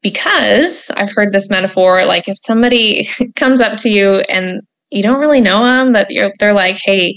because 0.00 0.88
i've 0.94 1.12
heard 1.12 1.32
this 1.32 1.50
metaphor 1.50 2.04
like 2.04 2.28
if 2.28 2.38
somebody 2.38 3.08
comes 3.36 3.60
up 3.60 3.76
to 3.76 3.88
you 3.88 4.20
and 4.28 4.60
you 4.90 5.02
don't 5.02 5.20
really 5.20 5.40
know 5.40 5.64
them 5.64 5.92
but 5.92 6.08
they're 6.38 6.54
like 6.54 6.78
hey 6.84 7.16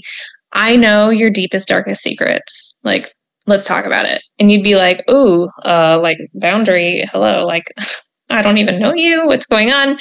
i 0.52 0.74
know 0.74 1.10
your 1.10 1.30
deepest 1.30 1.68
darkest 1.68 2.02
secrets 2.02 2.78
like 2.82 3.12
let's 3.46 3.64
talk 3.64 3.84
about 3.84 4.04
it 4.04 4.20
and 4.40 4.50
you'd 4.50 4.64
be 4.64 4.74
like 4.74 5.04
ooh 5.08 5.48
uh 5.64 6.00
like 6.02 6.18
boundary 6.34 7.08
hello 7.12 7.46
like 7.46 7.64
I 8.30 8.42
don't 8.42 8.58
even 8.58 8.78
know 8.78 8.94
you. 8.94 9.26
What's 9.26 9.46
going 9.46 9.72
on? 9.72 9.98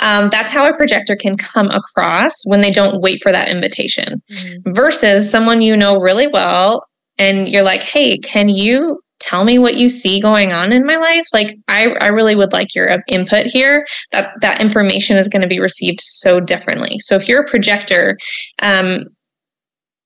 Um, 0.00 0.30
that's 0.30 0.50
how 0.50 0.68
a 0.68 0.76
projector 0.76 1.16
can 1.16 1.36
come 1.36 1.70
across 1.70 2.32
when 2.46 2.60
they 2.60 2.70
don't 2.70 3.00
wait 3.00 3.22
for 3.22 3.30
that 3.32 3.48
invitation 3.48 4.20
mm-hmm. 4.30 4.72
versus 4.72 5.30
someone 5.30 5.60
you 5.60 5.76
know 5.76 6.00
really 6.00 6.26
well 6.26 6.84
and 7.18 7.48
you're 7.48 7.62
like, 7.62 7.82
hey, 7.82 8.18
can 8.18 8.48
you 8.48 9.00
tell 9.20 9.44
me 9.44 9.58
what 9.58 9.76
you 9.76 9.88
see 9.88 10.20
going 10.20 10.52
on 10.52 10.72
in 10.72 10.84
my 10.84 10.96
life? 10.96 11.26
Like, 11.32 11.56
I, 11.68 11.90
I 12.00 12.06
really 12.08 12.34
would 12.34 12.52
like 12.52 12.74
your 12.74 12.98
input 13.08 13.46
here. 13.46 13.86
That 14.10 14.32
that 14.40 14.60
information 14.60 15.16
is 15.16 15.28
going 15.28 15.42
to 15.42 15.48
be 15.48 15.60
received 15.60 16.00
so 16.00 16.40
differently. 16.40 16.98
So 16.98 17.14
if 17.14 17.28
you're 17.28 17.42
a 17.42 17.48
projector, 17.48 18.18
um, 18.60 19.04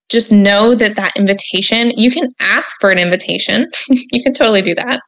just 0.09 0.31
know 0.31 0.75
that 0.75 0.97
that 0.97 1.17
invitation, 1.17 1.91
you 1.97 2.11
can 2.11 2.31
ask 2.41 2.77
for 2.81 2.91
an 2.91 2.99
invitation. 2.99 3.67
you 3.89 4.23
can 4.23 4.35
totally 4.35 4.63
do 4.63 4.75
that. 4.75 5.01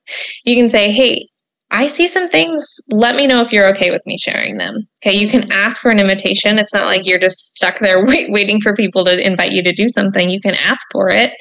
You 0.45 0.57
can 0.57 0.68
say, 0.68 0.91
hey, 0.91 1.29
I 1.70 1.86
see 1.86 2.06
some 2.06 2.28
things. 2.28 2.64
Let 2.88 3.14
me 3.14 3.26
know 3.26 3.42
if 3.42 3.52
you're 3.52 3.68
okay 3.68 3.90
with 3.90 4.06
me 4.06 4.16
sharing 4.16 4.56
them. 4.56 4.88
Okay, 5.02 5.16
you 5.16 5.28
can 5.28 5.52
ask 5.52 5.82
for 5.82 5.90
an 5.90 5.98
invitation. 5.98 6.58
It's 6.58 6.72
not 6.72 6.86
like 6.86 7.06
you're 7.06 7.18
just 7.18 7.56
stuck 7.56 7.78
there 7.78 8.04
wait, 8.06 8.32
waiting 8.32 8.60
for 8.60 8.74
people 8.74 9.04
to 9.04 9.24
invite 9.24 9.52
you 9.52 9.62
to 9.62 9.72
do 9.72 9.88
something. 9.88 10.30
You 10.30 10.40
can 10.40 10.54
ask 10.54 10.86
for 10.92 11.10
it, 11.10 11.32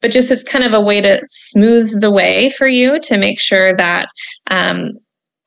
but 0.00 0.12
just 0.12 0.30
it's 0.30 0.44
kind 0.44 0.64
of 0.64 0.72
a 0.72 0.80
way 0.80 1.00
to 1.00 1.20
smooth 1.26 2.00
the 2.00 2.10
way 2.10 2.50
for 2.50 2.68
you 2.68 3.00
to 3.00 3.18
make 3.18 3.40
sure 3.40 3.76
that 3.76 4.08
um, 4.48 4.92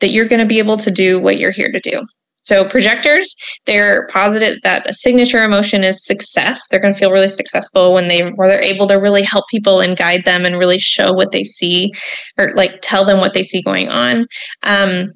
that 0.02 0.10
you're 0.10 0.28
going 0.28 0.42
to 0.42 0.46
be 0.46 0.60
able 0.60 0.78
to 0.78 0.92
do 0.92 1.22
what 1.22 1.38
you're 1.38 1.52
here 1.52 1.72
to 1.72 1.80
do. 1.80 2.04
So 2.48 2.64
projectors, 2.64 3.36
they're 3.66 4.08
positive 4.08 4.60
that 4.64 4.90
a 4.90 4.94
signature 4.94 5.44
emotion 5.44 5.84
is 5.84 6.06
success. 6.06 6.66
They're 6.70 6.80
going 6.80 6.94
to 6.94 7.00
feel 7.00 7.12
really 7.12 7.28
successful 7.28 7.94
when 7.94 8.08
they 8.08 8.30
where 8.32 8.48
they're 8.48 8.62
able 8.62 8.88
to 8.88 8.96
really 8.96 9.22
help 9.22 9.44
people 9.50 9.82
and 9.82 9.98
guide 9.98 10.24
them 10.24 10.46
and 10.46 10.58
really 10.58 10.80
show 10.80 11.12
what 11.12 11.34
they 11.34 11.44
see 11.44 11.92
or 12.38 12.52
like 12.56 12.80
tell 12.82 13.04
them 13.04 13.20
what 13.20 13.34
they 13.34 13.44
see 13.44 13.62
going 13.62 13.90
on. 13.90 14.28
Um, 14.64 15.12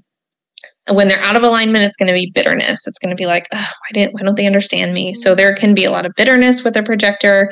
when 0.90 1.08
they're 1.08 1.24
out 1.24 1.38
of 1.38 1.44
alignment, 1.44 1.86
it's 1.86 1.96
going 1.96 2.10
to 2.10 2.14
be 2.14 2.34
bitterness. 2.36 2.86
It's 2.86 3.00
going 3.00 3.16
to 3.16 3.22
be 3.22 3.28
like, 3.28 3.48
oh, 3.54 3.58
why 3.58 3.94
didn't 3.94 4.14
why 4.14 4.24
don't 4.24 4.36
they 4.36 4.48
understand 4.48 4.94
me? 4.94 5.14
So 5.14 5.34
there 5.34 5.56
can 5.56 5.74
be 5.74 5.86
a 5.86 5.92
lot 5.92 6.06
of 6.06 6.12
bitterness 6.18 6.66
with 6.66 6.76
a 6.76 6.84
projector. 6.84 7.50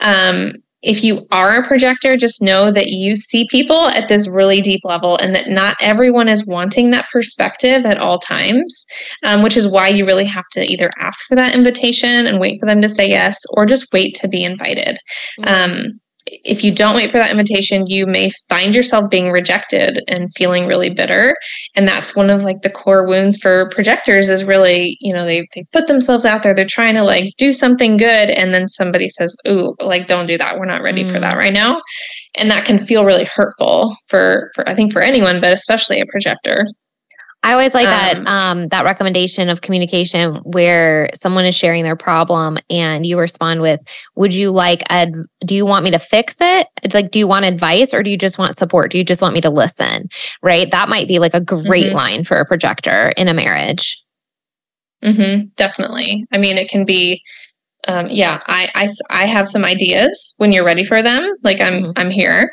Um, 0.00 0.54
if 0.82 1.04
you 1.04 1.26
are 1.30 1.60
a 1.60 1.66
projector, 1.66 2.16
just 2.16 2.42
know 2.42 2.70
that 2.70 2.88
you 2.88 3.14
see 3.14 3.46
people 3.48 3.88
at 3.88 4.08
this 4.08 4.28
really 4.28 4.60
deep 4.60 4.80
level 4.84 5.16
and 5.16 5.34
that 5.34 5.48
not 5.48 5.76
everyone 5.80 6.28
is 6.28 6.46
wanting 6.46 6.90
that 6.90 7.08
perspective 7.10 7.86
at 7.86 7.98
all 7.98 8.18
times, 8.18 8.84
um, 9.24 9.42
which 9.42 9.56
is 9.56 9.68
why 9.68 9.88
you 9.88 10.04
really 10.04 10.24
have 10.24 10.48
to 10.52 10.64
either 10.70 10.90
ask 10.98 11.24
for 11.26 11.36
that 11.36 11.54
invitation 11.54 12.26
and 12.26 12.40
wait 12.40 12.58
for 12.58 12.66
them 12.66 12.80
to 12.82 12.88
say 12.88 13.08
yes 13.08 13.38
or 13.50 13.64
just 13.64 13.92
wait 13.92 14.14
to 14.16 14.28
be 14.28 14.42
invited. 14.42 14.98
Mm-hmm. 15.40 15.72
Um, 15.72 16.00
if 16.26 16.62
you 16.62 16.72
don't 16.72 16.94
wait 16.94 17.10
for 17.10 17.18
that 17.18 17.30
invitation, 17.30 17.86
you 17.86 18.06
may 18.06 18.30
find 18.48 18.74
yourself 18.74 19.10
being 19.10 19.30
rejected 19.30 20.00
and 20.08 20.32
feeling 20.34 20.66
really 20.66 20.90
bitter. 20.90 21.36
And 21.74 21.86
that's 21.86 22.14
one 22.14 22.30
of 22.30 22.44
like 22.44 22.62
the 22.62 22.70
core 22.70 23.06
wounds 23.06 23.36
for 23.36 23.68
projectors 23.70 24.28
is 24.28 24.44
really, 24.44 24.96
you 25.00 25.12
know, 25.12 25.24
they 25.24 25.46
they 25.54 25.64
put 25.72 25.86
themselves 25.86 26.24
out 26.24 26.42
there, 26.42 26.54
they're 26.54 26.64
trying 26.64 26.94
to 26.94 27.02
like 27.02 27.32
do 27.38 27.52
something 27.52 27.96
good. 27.96 28.30
And 28.30 28.54
then 28.54 28.68
somebody 28.68 29.08
says, 29.08 29.36
Ooh, 29.48 29.74
like 29.80 30.06
don't 30.06 30.26
do 30.26 30.38
that. 30.38 30.58
We're 30.58 30.66
not 30.66 30.82
ready 30.82 31.04
mm. 31.04 31.12
for 31.12 31.18
that 31.20 31.34
mm. 31.34 31.38
right 31.38 31.52
now. 31.52 31.80
And 32.36 32.50
that 32.50 32.64
can 32.64 32.78
feel 32.78 33.04
really 33.04 33.24
hurtful 33.24 33.96
for 34.08 34.50
for 34.54 34.68
I 34.68 34.74
think 34.74 34.92
for 34.92 35.02
anyone, 35.02 35.40
but 35.40 35.52
especially 35.52 36.00
a 36.00 36.06
projector. 36.06 36.66
I 37.42 37.52
always 37.52 37.74
like 37.74 37.86
um, 37.86 37.92
that 38.24 38.28
um, 38.28 38.68
that 38.68 38.84
recommendation 38.84 39.48
of 39.48 39.62
communication 39.62 40.36
where 40.44 41.10
someone 41.12 41.44
is 41.44 41.56
sharing 41.56 41.82
their 41.82 41.96
problem 41.96 42.58
and 42.70 43.04
you 43.04 43.18
respond 43.18 43.60
with, 43.60 43.80
"Would 44.14 44.32
you 44.32 44.50
like 44.50 44.82
a? 44.90 45.10
do 45.44 45.54
you 45.54 45.66
want 45.66 45.84
me 45.84 45.90
to 45.90 45.98
fix 45.98 46.36
it? 46.40 46.68
It's 46.82 46.94
like 46.94 47.10
do 47.10 47.18
you 47.18 47.26
want 47.26 47.44
advice 47.44 47.92
or 47.92 48.02
do 48.02 48.10
you 48.10 48.18
just 48.18 48.38
want 48.38 48.56
support? 48.56 48.90
Do 48.90 48.98
you 48.98 49.04
just 49.04 49.22
want 49.22 49.34
me 49.34 49.40
to 49.40 49.50
listen?" 49.50 50.08
Right? 50.42 50.70
That 50.70 50.88
might 50.88 51.08
be 51.08 51.18
like 51.18 51.34
a 51.34 51.40
great 51.40 51.86
mm-hmm. 51.86 51.96
line 51.96 52.24
for 52.24 52.36
a 52.36 52.46
projector 52.46 53.12
in 53.16 53.28
a 53.28 53.34
marriage. 53.34 54.00
Mm-hmm, 55.02 55.46
definitely. 55.56 56.24
I 56.32 56.38
mean, 56.38 56.56
it 56.56 56.68
can 56.68 56.84
be 56.84 57.22
um, 57.88 58.06
yeah, 58.08 58.40
I, 58.46 58.68
I 58.74 58.88
I 59.10 59.26
have 59.26 59.48
some 59.48 59.64
ideas 59.64 60.34
when 60.36 60.52
you're 60.52 60.64
ready 60.64 60.84
for 60.84 61.02
them. 61.02 61.28
Like 61.42 61.60
I'm 61.60 61.72
mm-hmm. 61.72 61.92
I'm 61.96 62.10
here 62.10 62.52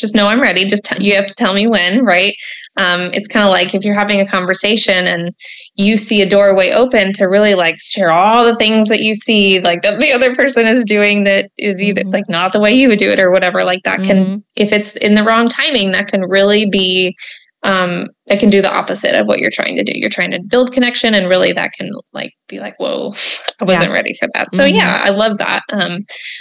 just 0.00 0.14
know 0.14 0.26
I'm 0.26 0.40
ready. 0.40 0.64
Just 0.64 0.84
t- 0.84 1.04
you 1.04 1.14
have 1.14 1.26
to 1.26 1.34
tell 1.34 1.54
me 1.54 1.66
when, 1.66 2.04
right? 2.04 2.34
Um, 2.76 3.12
it's 3.12 3.28
kind 3.28 3.44
of 3.44 3.50
like 3.50 3.74
if 3.74 3.84
you're 3.84 3.94
having 3.94 4.20
a 4.20 4.26
conversation 4.26 5.06
and 5.06 5.30
you 5.74 5.96
see 5.96 6.22
a 6.22 6.28
doorway 6.28 6.70
open 6.70 7.12
to 7.14 7.24
really 7.24 7.54
like 7.54 7.78
share 7.80 8.10
all 8.10 8.44
the 8.44 8.56
things 8.56 8.88
that 8.88 9.00
you 9.00 9.14
see, 9.14 9.60
like 9.60 9.82
that 9.82 9.98
the 9.98 10.12
other 10.12 10.34
person 10.34 10.66
is 10.66 10.84
doing 10.84 11.24
that 11.24 11.50
is 11.58 11.82
either 11.82 12.02
mm-hmm. 12.02 12.10
like 12.10 12.28
not 12.28 12.52
the 12.52 12.60
way 12.60 12.72
you 12.72 12.88
would 12.88 12.98
do 12.98 13.10
it 13.10 13.20
or 13.20 13.30
whatever. 13.30 13.64
Like 13.64 13.82
that 13.84 14.02
can, 14.02 14.24
mm-hmm. 14.24 14.38
if 14.56 14.72
it's 14.72 14.96
in 14.96 15.14
the 15.14 15.24
wrong 15.24 15.48
timing, 15.48 15.92
that 15.92 16.08
can 16.08 16.22
really 16.22 16.68
be 16.68 17.16
um, 17.62 18.06
it 18.26 18.40
can 18.40 18.48
do 18.48 18.62
the 18.62 18.74
opposite 18.74 19.14
of 19.14 19.26
what 19.26 19.38
you're 19.38 19.50
trying 19.50 19.76
to 19.76 19.84
do. 19.84 19.92
You're 19.94 20.08
trying 20.08 20.30
to 20.30 20.40
build 20.40 20.72
connection, 20.72 21.14
and 21.14 21.28
really 21.28 21.52
that 21.52 21.72
can 21.72 21.90
like 22.12 22.32
be 22.48 22.58
like, 22.58 22.78
"Whoa, 22.78 23.12
I 23.60 23.64
wasn't 23.64 23.90
yeah. 23.90 23.94
ready 23.94 24.14
for 24.18 24.28
that." 24.34 24.52
So 24.52 24.64
mm-hmm. 24.64 24.76
yeah, 24.76 25.02
I 25.04 25.10
love 25.10 25.38
that. 25.38 25.62
Um, 25.72 25.98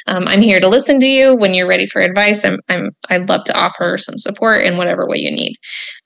um, 0.08 0.28
I'm 0.28 0.42
here 0.42 0.60
to 0.60 0.68
listen 0.68 1.00
to 1.02 1.08
you 1.08 1.36
when 1.36 1.54
you're 1.54 1.68
ready 1.68 1.88
for 1.88 2.02
advice. 2.02 2.46
I'm, 2.46 2.60
I'm 2.70 2.92
I'd 3.10 3.28
love 3.28 3.44
to 3.46 3.58
offer 3.58 3.98
some 3.98 4.18
support 4.18 4.64
in 4.64 4.78
whatever 4.78 5.08
way 5.08 5.18
you 5.18 5.32
need. 5.32 5.56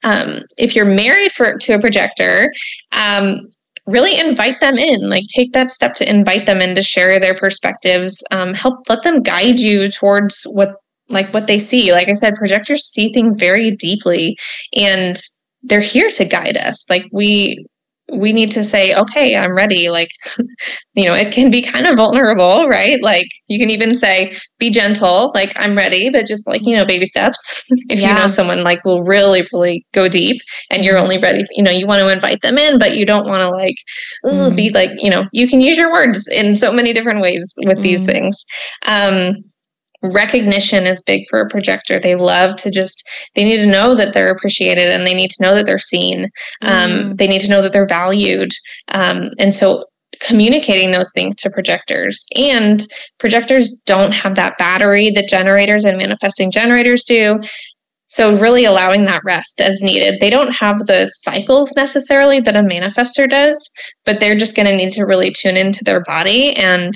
Um, 0.03 0.39
if 0.57 0.75
you're 0.75 0.85
married 0.85 1.31
for 1.31 1.57
to 1.57 1.73
a 1.73 1.79
projector, 1.79 2.49
um, 2.91 3.39
really 3.85 4.17
invite 4.17 4.61
them 4.61 4.77
in 4.77 5.09
like 5.09 5.25
take 5.33 5.51
that 5.51 5.73
step 5.73 5.93
to 5.95 6.09
invite 6.09 6.45
them 6.45 6.61
in 6.61 6.73
to 6.73 6.81
share 6.81 7.19
their 7.19 7.35
perspectives 7.35 8.23
um, 8.31 8.53
help 8.53 8.79
let 8.87 9.03
them 9.03 9.21
guide 9.21 9.59
you 9.59 9.89
towards 9.89 10.43
what 10.53 10.75
like 11.09 11.33
what 11.33 11.47
they 11.47 11.59
see. 11.59 11.91
Like 11.91 12.09
I 12.09 12.13
said, 12.13 12.35
projectors 12.35 12.85
see 12.85 13.11
things 13.11 13.35
very 13.35 13.71
deeply 13.71 14.37
and 14.75 15.15
they're 15.61 15.81
here 15.81 16.09
to 16.09 16.25
guide 16.25 16.57
us. 16.57 16.89
Like 16.89 17.05
we 17.11 17.65
we 18.11 18.33
need 18.33 18.51
to 18.51 18.63
say, 18.63 18.93
okay, 18.93 19.35
I'm 19.35 19.55
ready. 19.55 19.89
Like, 19.89 20.09
you 20.93 21.05
know, 21.05 21.13
it 21.13 21.33
can 21.33 21.49
be 21.49 21.61
kind 21.61 21.87
of 21.87 21.95
vulnerable, 21.95 22.67
right? 22.67 23.01
Like 23.01 23.27
you 23.47 23.57
can 23.57 23.69
even 23.69 23.95
say, 23.95 24.31
be 24.59 24.69
gentle, 24.69 25.31
like 25.33 25.53
I'm 25.55 25.75
ready, 25.75 26.09
but 26.09 26.27
just 26.27 26.47
like, 26.47 26.65
you 26.65 26.75
know, 26.75 26.85
baby 26.85 27.05
steps. 27.05 27.63
if 27.89 28.01
yeah. 28.01 28.09
you 28.09 28.19
know 28.19 28.27
someone 28.27 28.63
like 28.63 28.83
will 28.83 29.03
really, 29.03 29.47
really 29.53 29.85
go 29.93 30.07
deep 30.07 30.41
and 30.69 30.83
you're 30.83 30.97
only 30.97 31.17
ready, 31.17 31.43
you 31.51 31.63
know, 31.63 31.71
you 31.71 31.87
want 31.87 32.01
to 32.01 32.09
invite 32.09 32.41
them 32.41 32.57
in, 32.57 32.77
but 32.77 32.97
you 32.97 33.05
don't 33.05 33.27
want 33.27 33.39
to 33.39 33.49
like 33.49 33.75
mm. 34.25 34.55
be 34.55 34.69
like, 34.71 34.91
you 34.97 35.09
know, 35.09 35.23
you 35.31 35.47
can 35.47 35.61
use 35.61 35.77
your 35.77 35.91
words 35.91 36.27
in 36.27 36.55
so 36.55 36.73
many 36.73 36.93
different 36.93 37.21
ways 37.21 37.53
with 37.65 37.77
mm. 37.79 37.83
these 37.83 38.05
things. 38.05 38.43
Um, 38.85 39.37
recognition 40.03 40.85
is 40.85 41.01
big 41.01 41.23
for 41.29 41.41
a 41.41 41.49
projector. 41.49 41.99
They 41.99 42.15
love 42.15 42.55
to 42.57 42.71
just 42.71 43.07
they 43.35 43.43
need 43.43 43.57
to 43.57 43.65
know 43.65 43.95
that 43.95 44.13
they're 44.13 44.31
appreciated 44.31 44.89
and 44.89 45.07
they 45.07 45.13
need 45.13 45.31
to 45.31 45.41
know 45.41 45.55
that 45.55 45.65
they're 45.65 45.77
seen. 45.77 46.29
Um, 46.61 46.91
mm. 46.91 47.15
they 47.17 47.27
need 47.27 47.41
to 47.41 47.49
know 47.49 47.61
that 47.61 47.73
they're 47.73 47.87
valued. 47.87 48.51
Um, 48.89 49.25
and 49.39 49.53
so 49.53 49.83
communicating 50.19 50.91
those 50.91 51.11
things 51.13 51.35
to 51.37 51.49
projectors. 51.49 52.25
And 52.35 52.81
projectors 53.19 53.75
don't 53.85 54.13
have 54.13 54.35
that 54.35 54.57
battery 54.57 55.09
that 55.11 55.27
generators 55.27 55.83
and 55.83 55.97
manifesting 55.97 56.51
generators 56.51 57.03
do. 57.03 57.41
So 58.05 58.37
really 58.37 58.63
allowing 58.63 59.05
that 59.05 59.23
rest 59.25 59.59
as 59.59 59.81
needed. 59.81 60.19
They 60.19 60.29
don't 60.29 60.53
have 60.55 60.77
the 60.85 61.07
cycles 61.07 61.75
necessarily 61.75 62.39
that 62.41 62.55
a 62.55 62.59
manifestor 62.59 63.29
does 63.29 63.69
but 64.05 64.19
they're 64.19 64.37
just 64.37 64.55
going 64.55 64.67
to 64.67 64.75
need 64.75 64.91
to 64.93 65.05
really 65.05 65.31
tune 65.31 65.57
into 65.57 65.83
their 65.83 66.01
body 66.01 66.53
and 66.55 66.93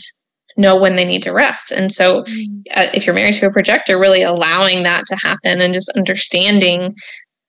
know 0.58 0.76
when 0.76 0.96
they 0.96 1.06
need 1.06 1.22
to 1.24 1.32
rest. 1.32 1.72
And 1.72 1.92
so, 1.92 2.24
mm. 2.24 2.64
uh, 2.76 2.88
if 2.94 3.06
you're 3.06 3.16
married 3.16 3.36
to 3.36 3.48
a 3.48 3.52
projector, 3.52 4.00
really 4.00 4.24
allowing 4.24 4.84
that 4.84 5.06
to 5.08 5.16
happen 5.16 5.62
and 5.62 5.74
just 5.74 5.90
understanding 5.96 6.94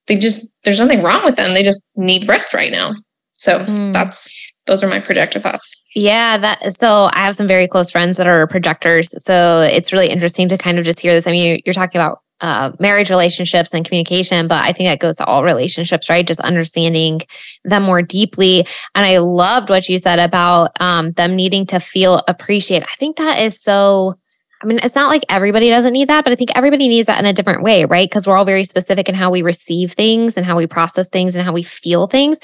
they 0.06 0.16
just, 0.16 0.52
there's 0.64 0.80
nothing 0.80 1.02
wrong 1.02 1.24
with 1.24 1.36
them. 1.36 1.52
They 1.52 1.62
just 1.62 1.92
need 1.96 2.28
rest 2.28 2.54
right 2.54 2.72
now. 2.72 2.92
So, 3.32 3.64
mm. 3.64 3.92
that's, 3.92 4.34
those 4.66 4.82
are 4.82 4.88
my 4.88 5.00
projector 5.00 5.40
thoughts. 5.40 5.84
Yeah, 5.94 6.38
that 6.38 6.74
so 6.74 7.08
I 7.12 7.24
have 7.24 7.34
some 7.34 7.48
very 7.48 7.66
close 7.66 7.90
friends 7.90 8.18
that 8.18 8.26
are 8.26 8.46
projectors. 8.46 9.10
So 9.24 9.60
it's 9.60 9.92
really 9.92 10.08
interesting 10.08 10.48
to 10.48 10.58
kind 10.58 10.78
of 10.78 10.84
just 10.84 11.00
hear 11.00 11.12
this. 11.12 11.26
I 11.26 11.32
mean, 11.32 11.60
you're 11.64 11.72
talking 11.72 11.98
about 11.98 12.20
uh, 12.40 12.72
marriage 12.78 13.10
relationships 13.10 13.74
and 13.74 13.84
communication, 13.84 14.48
but 14.48 14.64
I 14.64 14.72
think 14.72 14.88
that 14.88 15.00
goes 15.00 15.16
to 15.16 15.24
all 15.24 15.44
relationships, 15.44 16.08
right? 16.08 16.26
Just 16.26 16.40
understanding 16.40 17.20
them 17.64 17.82
more 17.82 18.02
deeply. 18.02 18.66
And 18.94 19.04
I 19.04 19.18
loved 19.18 19.70
what 19.70 19.88
you 19.88 19.98
said 19.98 20.18
about 20.18 20.80
um, 20.80 21.12
them 21.12 21.36
needing 21.36 21.66
to 21.66 21.80
feel 21.80 22.22
appreciated. 22.28 22.86
I 22.86 22.94
think 22.96 23.16
that 23.16 23.40
is 23.40 23.60
so 23.60 24.18
I 24.60 24.66
mean, 24.66 24.80
it's 24.82 24.96
not 24.96 25.08
like 25.08 25.24
everybody 25.28 25.68
doesn't 25.68 25.92
need 25.92 26.08
that, 26.08 26.24
but 26.24 26.32
I 26.32 26.36
think 26.36 26.50
everybody 26.56 26.88
needs 26.88 27.06
that 27.06 27.20
in 27.20 27.26
a 27.26 27.32
different 27.32 27.62
way, 27.62 27.84
right? 27.84 28.08
Because 28.08 28.26
we're 28.26 28.36
all 28.36 28.44
very 28.44 28.64
specific 28.64 29.08
in 29.08 29.14
how 29.14 29.30
we 29.30 29.42
receive 29.42 29.92
things 29.92 30.36
and 30.36 30.44
how 30.44 30.56
we 30.56 30.66
process 30.66 31.08
things 31.08 31.36
and 31.36 31.44
how 31.44 31.52
we 31.52 31.62
feel 31.62 32.08
things. 32.08 32.40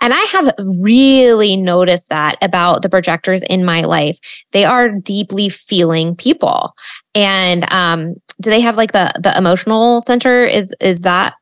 And 0.00 0.14
I 0.14 0.20
have 0.32 0.50
really 0.80 1.56
noticed 1.56 2.08
that 2.08 2.36
about 2.40 2.80
the 2.80 2.88
projectors 2.88 3.42
in 3.42 3.66
my 3.66 3.82
life. 3.82 4.18
They 4.52 4.64
are 4.64 4.88
deeply 4.88 5.50
feeling 5.50 6.16
people. 6.16 6.74
And 7.14 7.70
um, 7.70 8.14
do 8.40 8.50
they 8.50 8.60
have 8.60 8.76
like 8.76 8.92
the 8.92 9.12
the 9.20 9.36
emotional 9.36 10.00
center? 10.02 10.44
Is 10.44 10.74
is 10.80 11.02
that 11.02 11.34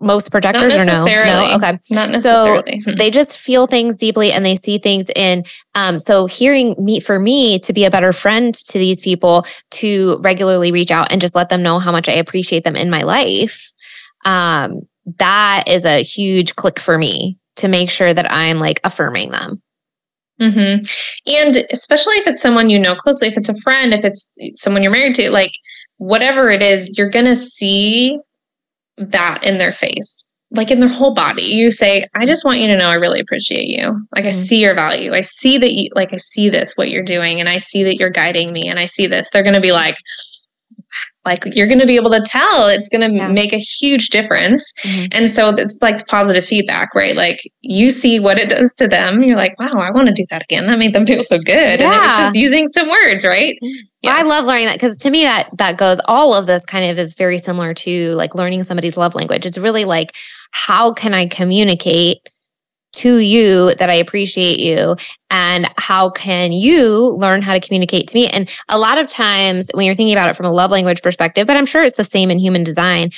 most 0.00 0.30
projectors 0.30 0.74
or 0.74 0.84
no? 0.84 1.04
No, 1.04 1.54
okay. 1.56 1.78
Not 1.90 2.10
necessarily. 2.10 2.80
So 2.82 2.92
they 2.92 3.10
just 3.10 3.38
feel 3.38 3.66
things 3.66 3.96
deeply 3.96 4.32
and 4.32 4.44
they 4.44 4.56
see 4.56 4.78
things 4.78 5.10
in. 5.16 5.44
Um, 5.74 5.98
so 5.98 6.26
hearing 6.26 6.74
me 6.78 7.00
for 7.00 7.18
me 7.18 7.58
to 7.60 7.72
be 7.72 7.84
a 7.84 7.90
better 7.90 8.12
friend 8.12 8.54
to 8.54 8.78
these 8.78 9.00
people, 9.00 9.46
to 9.72 10.18
regularly 10.20 10.72
reach 10.72 10.90
out 10.90 11.10
and 11.10 11.20
just 11.20 11.34
let 11.34 11.48
them 11.48 11.62
know 11.62 11.78
how 11.78 11.92
much 11.92 12.08
I 12.08 12.12
appreciate 12.12 12.64
them 12.64 12.76
in 12.76 12.90
my 12.90 13.02
life. 13.02 13.72
Um, 14.24 14.82
that 15.18 15.64
is 15.66 15.84
a 15.84 16.02
huge 16.02 16.56
click 16.56 16.78
for 16.78 16.98
me 16.98 17.38
to 17.56 17.68
make 17.68 17.90
sure 17.90 18.12
that 18.12 18.30
I'm 18.30 18.58
like 18.58 18.80
affirming 18.84 19.30
them. 19.30 19.62
Mm-hmm. 20.40 20.82
And 21.32 21.56
especially 21.70 22.16
if 22.16 22.26
it's 22.26 22.42
someone 22.42 22.68
you 22.68 22.78
know 22.78 22.96
closely, 22.96 23.28
if 23.28 23.36
it's 23.36 23.48
a 23.48 23.60
friend, 23.62 23.94
if 23.94 24.04
it's 24.04 24.36
someone 24.56 24.82
you're 24.82 24.90
married 24.90 25.14
to, 25.16 25.30
like 25.30 25.52
whatever 26.04 26.50
it 26.50 26.62
is, 26.62 26.96
you're 26.98 27.08
going 27.08 27.24
to 27.24 27.34
see 27.34 28.18
that 28.98 29.42
in 29.42 29.56
their 29.56 29.72
face, 29.72 30.38
like 30.50 30.70
in 30.70 30.80
their 30.80 30.88
whole 30.88 31.14
body. 31.14 31.42
You 31.42 31.70
say, 31.70 32.04
I 32.14 32.26
just 32.26 32.44
want 32.44 32.60
you 32.60 32.66
to 32.68 32.76
know 32.76 32.90
I 32.90 32.94
really 32.94 33.20
appreciate 33.20 33.68
you. 33.68 34.06
Like, 34.14 34.24
mm-hmm. 34.24 34.28
I 34.28 34.32
see 34.32 34.60
your 34.60 34.74
value. 34.74 35.14
I 35.14 35.22
see 35.22 35.56
that 35.56 35.72
you, 35.72 35.88
like, 35.94 36.12
I 36.12 36.18
see 36.18 36.50
this, 36.50 36.76
what 36.76 36.90
you're 36.90 37.02
doing, 37.02 37.40
and 37.40 37.48
I 37.48 37.56
see 37.56 37.82
that 37.84 37.96
you're 37.96 38.10
guiding 38.10 38.52
me, 38.52 38.68
and 38.68 38.78
I 38.78 38.84
see 38.84 39.06
this. 39.06 39.30
They're 39.30 39.42
going 39.42 39.54
to 39.54 39.60
be 39.62 39.72
like, 39.72 39.96
like 41.24 41.44
you're 41.54 41.66
going 41.66 41.80
to 41.80 41.86
be 41.86 41.96
able 41.96 42.10
to 42.10 42.20
tell 42.20 42.66
it's 42.66 42.88
going 42.88 43.08
to 43.08 43.16
yeah. 43.16 43.28
make 43.28 43.52
a 43.52 43.58
huge 43.58 44.08
difference 44.08 44.72
mm-hmm. 44.82 45.06
and 45.12 45.30
so 45.30 45.48
it's 45.50 45.78
like 45.80 46.06
positive 46.06 46.44
feedback 46.44 46.94
right 46.94 47.16
like 47.16 47.40
you 47.62 47.90
see 47.90 48.20
what 48.20 48.38
it 48.38 48.48
does 48.48 48.72
to 48.74 48.86
them 48.86 49.22
you're 49.22 49.36
like 49.36 49.58
wow 49.58 49.72
i 49.74 49.90
want 49.90 50.06
to 50.06 50.14
do 50.14 50.26
that 50.30 50.42
again 50.42 50.66
that 50.66 50.78
made 50.78 50.92
them 50.92 51.06
feel 51.06 51.22
so 51.22 51.38
good 51.38 51.80
yeah. 51.80 51.86
and 51.86 51.94
it 51.94 52.06
was 52.06 52.16
just 52.18 52.36
using 52.36 52.66
some 52.68 52.88
words 52.88 53.24
right 53.24 53.58
yeah. 54.04 54.16
I 54.18 54.22
love 54.22 54.44
learning 54.44 54.66
that 54.66 54.74
because 54.74 54.98
to 54.98 55.10
me 55.10 55.22
that 55.22 55.48
that 55.56 55.78
goes 55.78 55.98
all 56.04 56.34
of 56.34 56.46
this 56.46 56.66
kind 56.66 56.90
of 56.90 56.98
is 56.98 57.14
very 57.14 57.38
similar 57.38 57.72
to 57.72 58.14
like 58.14 58.34
learning 58.34 58.62
somebody's 58.62 58.98
love 58.98 59.14
language. 59.14 59.46
It's 59.46 59.56
really 59.56 59.86
like 59.86 60.14
how 60.50 60.92
can 60.92 61.14
I 61.14 61.26
communicate 61.26 62.18
to 62.96 63.18
you 63.18 63.74
that 63.76 63.90
I 63.90 63.94
appreciate 63.94 64.58
you 64.58 64.96
and 65.30 65.68
how 65.78 66.10
can 66.10 66.52
you 66.52 67.10
learn 67.18 67.42
how 67.42 67.52
to 67.52 67.60
communicate 67.60 68.08
to 68.08 68.14
me? 68.14 68.28
And 68.28 68.48
a 68.68 68.78
lot 68.78 68.98
of 68.98 69.08
times 69.08 69.70
when 69.74 69.86
you're 69.86 69.94
thinking 69.94 70.14
about 70.14 70.28
it 70.28 70.36
from 70.36 70.46
a 70.46 70.52
love 70.52 70.70
language 70.70 71.02
perspective 71.02 71.46
but 71.46 71.56
i'm 71.56 71.66
sure 71.66 71.82
it's 71.82 71.96
the 71.96 72.04
same 72.04 72.30
in 72.30 72.38
human 72.38 72.64
design 72.64 73.10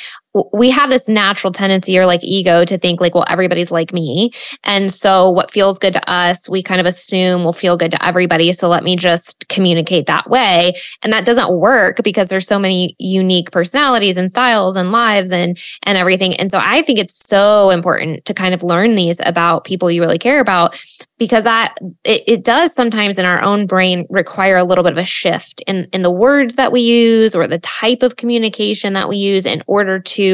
we 0.52 0.70
have 0.70 0.90
this 0.90 1.08
natural 1.08 1.52
tendency 1.52 1.98
or 1.98 2.06
like 2.06 2.22
ego 2.22 2.64
to 2.64 2.78
think 2.78 3.00
like 3.00 3.14
well 3.14 3.24
everybody's 3.28 3.70
like 3.70 3.92
me. 3.92 4.30
And 4.64 4.92
so 4.92 5.30
what 5.30 5.50
feels 5.50 5.78
good 5.78 5.92
to 5.94 6.10
us 6.10 6.48
we 6.48 6.62
kind 6.62 6.80
of 6.80 6.86
assume 6.86 7.44
will 7.44 7.52
feel 7.52 7.76
good 7.76 7.90
to 7.90 8.04
everybody. 8.04 8.52
So 8.52 8.68
let 8.68 8.84
me 8.84 8.96
just 8.96 9.48
communicate 9.48 10.06
that 10.06 10.28
way. 10.28 10.74
And 11.02 11.12
that 11.12 11.24
doesn't 11.24 11.56
work 11.58 12.02
because 12.02 12.28
there's 12.28 12.46
so 12.46 12.58
many 12.58 12.94
unique 12.98 13.50
personalities 13.50 14.16
and 14.16 14.30
styles 14.30 14.76
and 14.76 14.92
lives 14.92 15.30
and 15.30 15.58
and 15.84 15.98
everything. 15.98 16.34
And 16.34 16.50
so 16.50 16.58
i 16.62 16.82
think 16.82 16.98
it's 16.98 17.18
so 17.26 17.70
important 17.70 18.24
to 18.24 18.34
kind 18.34 18.54
of 18.54 18.62
learn 18.62 18.94
these 18.94 19.18
about 19.24 19.64
people 19.64 19.90
you 19.90 20.00
really 20.00 20.18
care 20.18 20.40
about 20.40 20.78
because 21.18 21.44
that 21.44 21.76
it, 22.04 22.22
it 22.26 22.44
does 22.44 22.74
sometimes 22.74 23.18
in 23.18 23.24
our 23.24 23.42
own 23.42 23.66
brain 23.66 24.06
require 24.10 24.56
a 24.56 24.64
little 24.64 24.84
bit 24.84 24.92
of 24.92 24.98
a 24.98 25.04
shift 25.04 25.62
in 25.66 25.88
in 25.92 26.02
the 26.02 26.10
words 26.10 26.56
that 26.56 26.72
we 26.72 26.80
use 26.80 27.34
or 27.34 27.46
the 27.46 27.58
type 27.60 28.02
of 28.02 28.16
communication 28.16 28.92
that 28.92 29.08
we 29.08 29.16
use 29.16 29.46
in 29.46 29.62
order 29.66 29.98
to 29.98 30.25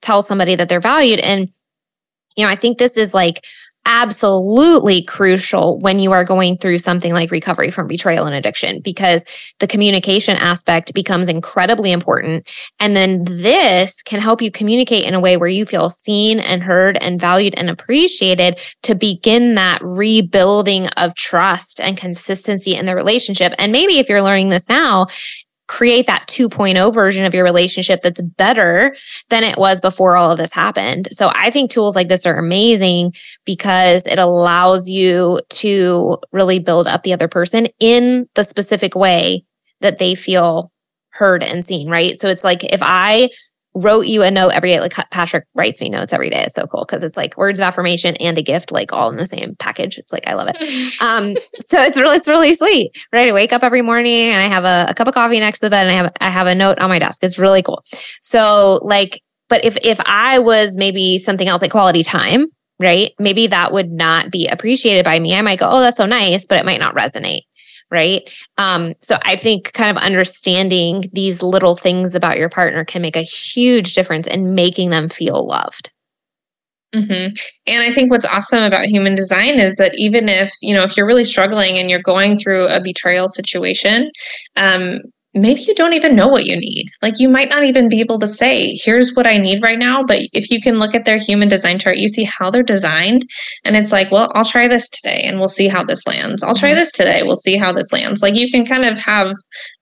tell 0.00 0.22
somebody 0.22 0.54
that 0.54 0.68
they're 0.68 0.80
valued 0.80 1.20
and 1.20 1.48
you 2.36 2.44
know 2.44 2.50
i 2.50 2.56
think 2.56 2.78
this 2.78 2.96
is 2.96 3.14
like 3.14 3.44
absolutely 3.86 5.02
crucial 5.02 5.78
when 5.80 5.98
you 5.98 6.12
are 6.12 6.24
going 6.24 6.56
through 6.56 6.78
something 6.78 7.12
like 7.12 7.30
recovery 7.30 7.70
from 7.70 7.86
betrayal 7.86 8.26
and 8.26 8.34
addiction 8.34 8.80
because 8.80 9.24
the 9.58 9.66
communication 9.66 10.36
aspect 10.36 10.92
becomes 10.92 11.28
incredibly 11.28 11.90
important. 11.90 12.46
And 12.78 12.94
then 12.94 13.24
this 13.24 14.02
can 14.02 14.20
help 14.20 14.42
you 14.42 14.50
communicate 14.50 15.06
in 15.06 15.14
a 15.14 15.20
way 15.20 15.36
where 15.36 15.48
you 15.48 15.64
feel 15.64 15.88
seen 15.88 16.40
and 16.40 16.62
heard 16.62 16.98
and 17.02 17.20
valued 17.20 17.54
and 17.56 17.70
appreciated 17.70 18.60
to 18.82 18.94
begin 18.94 19.54
that 19.54 19.80
rebuilding 19.82 20.88
of 20.96 21.14
trust 21.14 21.80
and 21.80 21.96
consistency 21.96 22.74
in 22.74 22.86
the 22.86 22.94
relationship. 22.94 23.54
And 23.58 23.72
maybe 23.72 23.98
if 23.98 24.08
you're 24.08 24.22
learning 24.22 24.50
this 24.50 24.68
now, 24.68 25.06
create 25.70 26.08
that 26.08 26.26
2.0 26.26 26.92
version 26.92 27.24
of 27.24 27.32
your 27.32 27.44
relationship 27.44 28.02
that's 28.02 28.20
better 28.20 28.96
than 29.28 29.44
it 29.44 29.56
was 29.56 29.80
before 29.80 30.16
all 30.16 30.32
of 30.32 30.36
this 30.36 30.52
happened. 30.52 31.06
So 31.12 31.30
I 31.32 31.52
think 31.52 31.70
tools 31.70 31.94
like 31.94 32.08
this 32.08 32.26
are 32.26 32.36
amazing 32.36 33.14
because 33.44 34.04
it 34.08 34.18
allows 34.18 34.88
you 34.88 35.38
to 35.48 36.18
really 36.32 36.58
build 36.58 36.88
up 36.88 37.04
the 37.04 37.12
other 37.12 37.28
person 37.28 37.68
in 37.78 38.28
the 38.34 38.42
specific 38.42 38.96
way 38.96 39.44
that 39.80 39.98
they 39.98 40.16
feel 40.16 40.72
heard 41.10 41.44
and 41.44 41.64
seen, 41.64 41.88
right? 41.88 42.18
So 42.18 42.26
it's 42.26 42.42
like 42.42 42.64
if 42.64 42.80
I 42.82 43.30
wrote 43.74 44.06
you 44.06 44.22
a 44.22 44.30
note 44.30 44.50
every 44.50 44.70
day. 44.70 44.80
Like 44.80 44.94
Patrick 45.10 45.46
writes 45.54 45.80
me 45.80 45.88
notes 45.88 46.12
every 46.12 46.30
day. 46.30 46.42
It's 46.42 46.54
so 46.54 46.66
cool 46.66 46.84
because 46.84 47.02
it's 47.02 47.16
like 47.16 47.36
words 47.36 47.58
of 47.58 47.64
affirmation 47.64 48.16
and 48.16 48.36
a 48.36 48.42
gift, 48.42 48.72
like 48.72 48.92
all 48.92 49.10
in 49.10 49.16
the 49.16 49.26
same 49.26 49.54
package. 49.56 49.98
It's 49.98 50.12
like 50.12 50.26
I 50.26 50.34
love 50.34 50.50
it. 50.52 50.56
Um, 51.00 51.36
so 51.60 51.80
it's 51.80 51.98
really 51.98 52.16
it's 52.16 52.28
really 52.28 52.52
sweet. 52.52 52.92
Right, 53.12 53.28
I 53.28 53.32
wake 53.32 53.52
up 53.52 53.62
every 53.62 53.80
morning 53.80 54.30
and 54.30 54.42
I 54.42 54.46
have 54.46 54.64
a, 54.64 54.90
a 54.90 54.94
cup 54.94 55.08
of 55.08 55.14
coffee 55.14 55.40
next 55.40 55.60
to 55.60 55.66
the 55.66 55.70
bed 55.70 55.86
and 55.86 55.90
I 55.90 55.94
have 55.94 56.12
I 56.20 56.28
have 56.28 56.46
a 56.46 56.54
note 56.54 56.78
on 56.78 56.90
my 56.90 56.98
desk. 56.98 57.22
It's 57.22 57.38
really 57.38 57.62
cool. 57.62 57.82
So 58.20 58.80
like, 58.82 59.22
but 59.48 59.64
if 59.64 59.78
if 59.82 60.00
I 60.04 60.40
was 60.40 60.76
maybe 60.76 61.18
something 61.18 61.48
else 61.48 61.62
like 61.62 61.70
quality 61.70 62.02
time, 62.02 62.46
right? 62.78 63.12
Maybe 63.18 63.46
that 63.46 63.72
would 63.72 63.90
not 63.90 64.30
be 64.30 64.46
appreciated 64.46 65.04
by 65.04 65.18
me. 65.18 65.34
I 65.34 65.42
might 65.42 65.58
go, 65.58 65.68
oh, 65.70 65.80
that's 65.80 65.96
so 65.96 66.06
nice, 66.06 66.46
but 66.46 66.58
it 66.58 66.66
might 66.66 66.80
not 66.80 66.94
resonate 66.94 67.42
right? 67.90 68.30
Um, 68.58 68.94
so 69.00 69.18
I 69.22 69.36
think 69.36 69.72
kind 69.72 69.90
of 69.90 70.02
understanding 70.02 71.04
these 71.12 71.42
little 71.42 71.74
things 71.74 72.14
about 72.14 72.38
your 72.38 72.48
partner 72.48 72.84
can 72.84 73.02
make 73.02 73.16
a 73.16 73.22
huge 73.22 73.94
difference 73.94 74.26
in 74.26 74.54
making 74.54 74.90
them 74.90 75.08
feel 75.08 75.46
loved. 75.46 75.92
Mm-hmm. 76.94 77.34
And 77.68 77.82
I 77.82 77.92
think 77.92 78.10
what's 78.10 78.24
awesome 78.24 78.64
about 78.64 78.86
human 78.86 79.14
design 79.14 79.60
is 79.60 79.76
that 79.76 79.92
even 79.96 80.28
if 80.28 80.52
you 80.60 80.74
know 80.74 80.82
if 80.82 80.96
you're 80.96 81.06
really 81.06 81.24
struggling 81.24 81.78
and 81.78 81.88
you're 81.88 82.02
going 82.02 82.36
through 82.36 82.66
a 82.66 82.80
betrayal 82.80 83.28
situation, 83.28 84.10
um, 84.56 84.98
maybe 85.32 85.60
you 85.60 85.74
don't 85.74 85.92
even 85.92 86.16
know 86.16 86.26
what 86.26 86.46
you 86.46 86.56
need. 86.56 86.86
Like 87.02 87.20
you 87.20 87.28
might 87.28 87.48
not 87.48 87.62
even 87.62 87.88
be 87.88 88.00
able 88.00 88.18
to 88.18 88.26
say, 88.26 88.76
here's 88.82 89.14
what 89.14 89.26
I 89.26 89.36
need 89.36 89.62
right 89.62 89.78
now. 89.78 90.02
But 90.02 90.22
if 90.32 90.50
you 90.50 90.60
can 90.60 90.78
look 90.78 90.94
at 90.94 91.04
their 91.04 91.18
human 91.18 91.48
design 91.48 91.78
chart, 91.78 91.98
you 91.98 92.08
see 92.08 92.24
how 92.24 92.50
they're 92.50 92.64
designed. 92.64 93.22
And 93.64 93.76
it's 93.76 93.92
like, 93.92 94.10
well, 94.10 94.32
I'll 94.34 94.44
try 94.44 94.66
this 94.66 94.88
today 94.88 95.20
and 95.22 95.38
we'll 95.38 95.48
see 95.48 95.68
how 95.68 95.84
this 95.84 96.04
lands. 96.06 96.42
I'll 96.42 96.54
try 96.54 96.70
mm-hmm. 96.70 96.78
this 96.78 96.92
today. 96.92 97.22
We'll 97.22 97.36
see 97.36 97.56
how 97.56 97.72
this 97.72 97.92
lands. 97.92 98.22
Like 98.22 98.34
you 98.34 98.50
can 98.50 98.66
kind 98.66 98.84
of 98.84 98.98
have, 98.98 99.32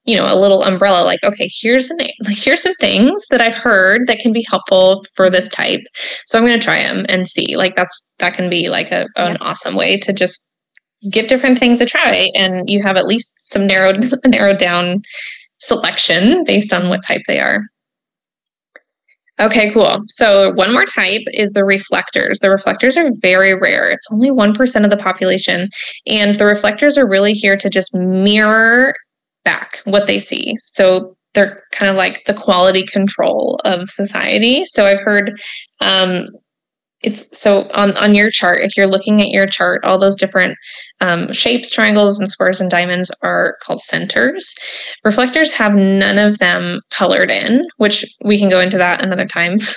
you 0.05 0.15
know, 0.15 0.31
a 0.31 0.39
little 0.39 0.63
umbrella, 0.63 1.03
like, 1.03 1.23
okay, 1.23 1.49
here's 1.51 1.89
an 1.89 1.97
like 1.99 2.37
here's 2.37 2.61
some 2.61 2.75
things 2.75 3.25
that 3.29 3.41
I've 3.41 3.55
heard 3.55 4.07
that 4.07 4.19
can 4.19 4.31
be 4.31 4.45
helpful 4.47 5.03
for 5.15 5.29
this 5.29 5.49
type. 5.49 5.81
So 6.27 6.37
I'm 6.37 6.45
gonna 6.45 6.59
try 6.59 6.83
them 6.83 7.05
and 7.09 7.27
see. 7.27 7.55
Like 7.55 7.75
that's 7.75 8.11
that 8.19 8.33
can 8.35 8.49
be 8.49 8.69
like 8.69 8.91
a, 8.91 9.07
an 9.17 9.35
yeah. 9.35 9.37
awesome 9.41 9.75
way 9.75 9.97
to 9.97 10.13
just 10.13 10.55
give 11.09 11.27
different 11.27 11.57
things 11.57 11.79
a 11.79 11.85
try 11.85 12.29
and 12.35 12.69
you 12.69 12.83
have 12.83 12.97
at 12.97 13.05
least 13.05 13.51
some 13.51 13.65
narrowed 13.65 14.11
narrowed 14.25 14.57
down 14.57 15.01
selection 15.59 16.43
based 16.43 16.73
on 16.73 16.89
what 16.89 17.01
type 17.05 17.21
they 17.27 17.39
are. 17.39 17.63
Okay, 19.39 19.71
cool. 19.71 19.99
So, 20.07 20.51
one 20.51 20.73
more 20.73 20.83
type 20.83 21.21
is 21.33 21.51
the 21.51 21.63
reflectors. 21.63 22.39
The 22.39 22.49
reflectors 22.49 22.97
are 22.97 23.09
very 23.21 23.57
rare. 23.57 23.89
It's 23.89 24.05
only 24.11 24.29
1% 24.31 24.83
of 24.83 24.89
the 24.89 24.97
population. 24.97 25.69
And 26.05 26.35
the 26.35 26.45
reflectors 26.45 26.97
are 26.97 27.09
really 27.09 27.31
here 27.31 27.55
to 27.55 27.69
just 27.69 27.95
mirror 27.95 28.93
back 29.45 29.77
what 29.85 30.07
they 30.07 30.19
see. 30.19 30.55
So, 30.57 31.15
they're 31.35 31.63
kind 31.71 31.89
of 31.89 31.95
like 31.95 32.25
the 32.25 32.33
quality 32.33 32.85
control 32.85 33.61
of 33.63 33.89
society. 33.89 34.65
So, 34.65 34.85
I've 34.85 34.99
heard 34.99 35.39
um, 35.79 36.25
it's 37.01 37.37
so 37.37 37.67
on 37.73 37.95
on 37.97 38.13
your 38.13 38.29
chart 38.29 38.59
if 38.61 38.75
you're 38.75 38.87
looking 38.87 39.21
at 39.21 39.29
your 39.29 39.47
chart 39.47 39.83
all 39.85 39.97
those 39.97 40.15
different 40.15 40.57
um, 41.01 41.31
shapes 41.31 41.69
triangles 41.69 42.19
and 42.19 42.29
squares 42.29 42.59
and 42.59 42.69
diamonds 42.69 43.11
are 43.23 43.55
called 43.63 43.79
centers. 43.79 44.53
Reflectors 45.03 45.51
have 45.53 45.73
none 45.73 46.17
of 46.17 46.39
them 46.39 46.81
colored 46.91 47.31
in 47.31 47.65
which 47.77 48.05
we 48.23 48.37
can 48.37 48.49
go 48.49 48.59
into 48.59 48.77
that 48.77 49.03
another 49.03 49.25
time. 49.25 49.59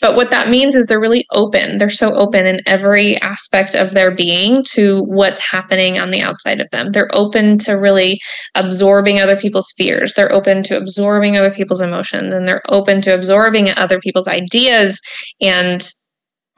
But 0.00 0.16
what 0.16 0.30
that 0.30 0.48
means 0.48 0.74
is 0.74 0.86
they're 0.86 1.00
really 1.00 1.24
open. 1.32 1.78
They're 1.78 1.90
so 1.90 2.14
open 2.14 2.46
in 2.46 2.60
every 2.66 3.20
aspect 3.20 3.74
of 3.74 3.92
their 3.92 4.10
being 4.10 4.64
to 4.70 5.02
what's 5.04 5.38
happening 5.38 5.98
on 5.98 6.10
the 6.10 6.20
outside 6.20 6.60
of 6.60 6.70
them. 6.70 6.92
They're 6.92 7.10
open 7.12 7.58
to 7.58 7.72
really 7.72 8.20
absorbing 8.54 9.20
other 9.20 9.36
people's 9.36 9.72
fears. 9.76 10.14
They're 10.14 10.32
open 10.32 10.62
to 10.64 10.76
absorbing 10.76 11.36
other 11.36 11.52
people's 11.52 11.80
emotions 11.80 12.32
and 12.32 12.46
they're 12.46 12.62
open 12.68 13.00
to 13.02 13.14
absorbing 13.14 13.70
other 13.76 14.00
people's 14.00 14.28
ideas 14.28 15.00
and 15.40 15.82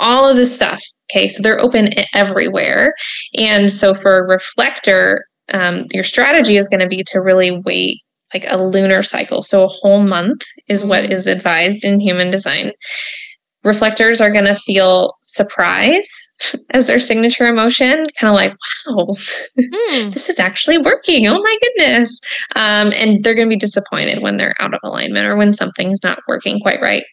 all 0.00 0.28
of 0.28 0.36
this 0.36 0.54
stuff. 0.54 0.80
Okay, 1.10 1.28
so 1.28 1.42
they're 1.42 1.60
open 1.60 1.90
everywhere. 2.14 2.94
And 3.38 3.70
so 3.70 3.94
for 3.94 4.18
a 4.18 4.26
reflector, 4.26 5.24
um, 5.52 5.84
your 5.92 6.04
strategy 6.04 6.56
is 6.56 6.68
going 6.68 6.80
to 6.80 6.86
be 6.86 7.04
to 7.08 7.20
really 7.20 7.60
wait 7.64 8.00
like 8.32 8.44
a 8.50 8.56
lunar 8.56 9.02
cycle. 9.02 9.42
So 9.42 9.64
a 9.64 9.68
whole 9.68 10.00
month 10.00 10.42
is 10.68 10.84
what 10.84 11.04
mm-hmm. 11.04 11.30
advised 11.30 11.84
in 11.84 12.00
human 12.00 12.30
design. 12.30 12.72
Reflectors 13.62 14.20
are 14.20 14.30
going 14.30 14.44
to 14.44 14.54
feel 14.54 15.14
surprise 15.22 16.06
as 16.70 16.86
their 16.86 17.00
signature 17.00 17.46
emotion, 17.46 18.04
kind 18.20 18.28
of 18.28 18.34
like, 18.34 18.54
wow, 18.86 19.06
mm. 19.58 20.10
this 20.12 20.28
is 20.28 20.38
actually 20.38 20.76
working. 20.76 21.26
Oh 21.26 21.40
my 21.42 21.56
goodness. 21.62 22.20
Um, 22.56 22.92
and 22.94 23.24
they're 23.24 23.34
going 23.34 23.48
to 23.48 23.54
be 23.54 23.58
disappointed 23.58 24.20
when 24.20 24.36
they're 24.36 24.54
out 24.60 24.74
of 24.74 24.80
alignment 24.82 25.26
or 25.26 25.36
when 25.36 25.54
something's 25.54 26.02
not 26.02 26.18
working 26.28 26.60
quite 26.60 26.82
right. 26.82 27.04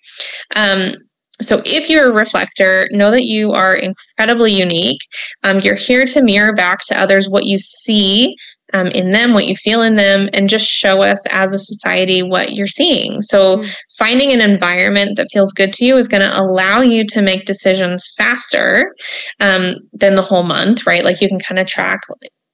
Um, 0.56 0.96
so, 1.42 1.62
if 1.66 1.90
you're 1.90 2.10
a 2.10 2.14
reflector, 2.14 2.88
know 2.92 3.12
that 3.12 3.26
you 3.26 3.52
are 3.52 3.76
incredibly 3.76 4.54
unique. 4.54 5.00
Um, 5.44 5.60
you're 5.60 5.76
here 5.76 6.06
to 6.06 6.24
mirror 6.24 6.54
back 6.54 6.80
to 6.88 7.00
others 7.00 7.30
what 7.30 7.46
you 7.46 7.58
see 7.58 8.34
um, 8.74 8.88
in 8.88 9.10
them, 9.10 9.34
what 9.34 9.48
you 9.48 9.56
feel 9.56 9.82
in 9.82 9.96
them, 9.96 10.30
and 10.34 10.50
just 10.50 10.66
show 10.66 11.02
us 11.02 11.26
as 11.32 11.54
a 11.54 11.60
society 11.60 12.24
what 12.24 12.54
you're 12.54 12.68
seeing. 12.68 13.22
So, 13.22 13.58
mm. 13.58 13.78
finding 13.98 14.32
an 14.32 14.42
environment 14.42 15.18
that 15.18 15.30
feels 15.32 15.54
good 15.54 15.74
to 15.74 15.86
you 15.86 15.98
is 15.98 16.08
going 16.08 16.22
to 16.22 16.40
allow 16.40 16.82
you 16.82 17.06
to 17.08 17.22
make 17.22 17.46
decisions 17.46 18.12
faster 18.18 18.94
um, 19.40 19.76
than 19.94 20.16
the 20.16 20.22
whole 20.22 20.44
month, 20.44 20.86
right? 20.86 21.04
Like 21.04 21.22
you 21.22 21.28
can 21.28 21.40
kind 21.40 21.60
of 21.60 21.68
track 21.68 22.02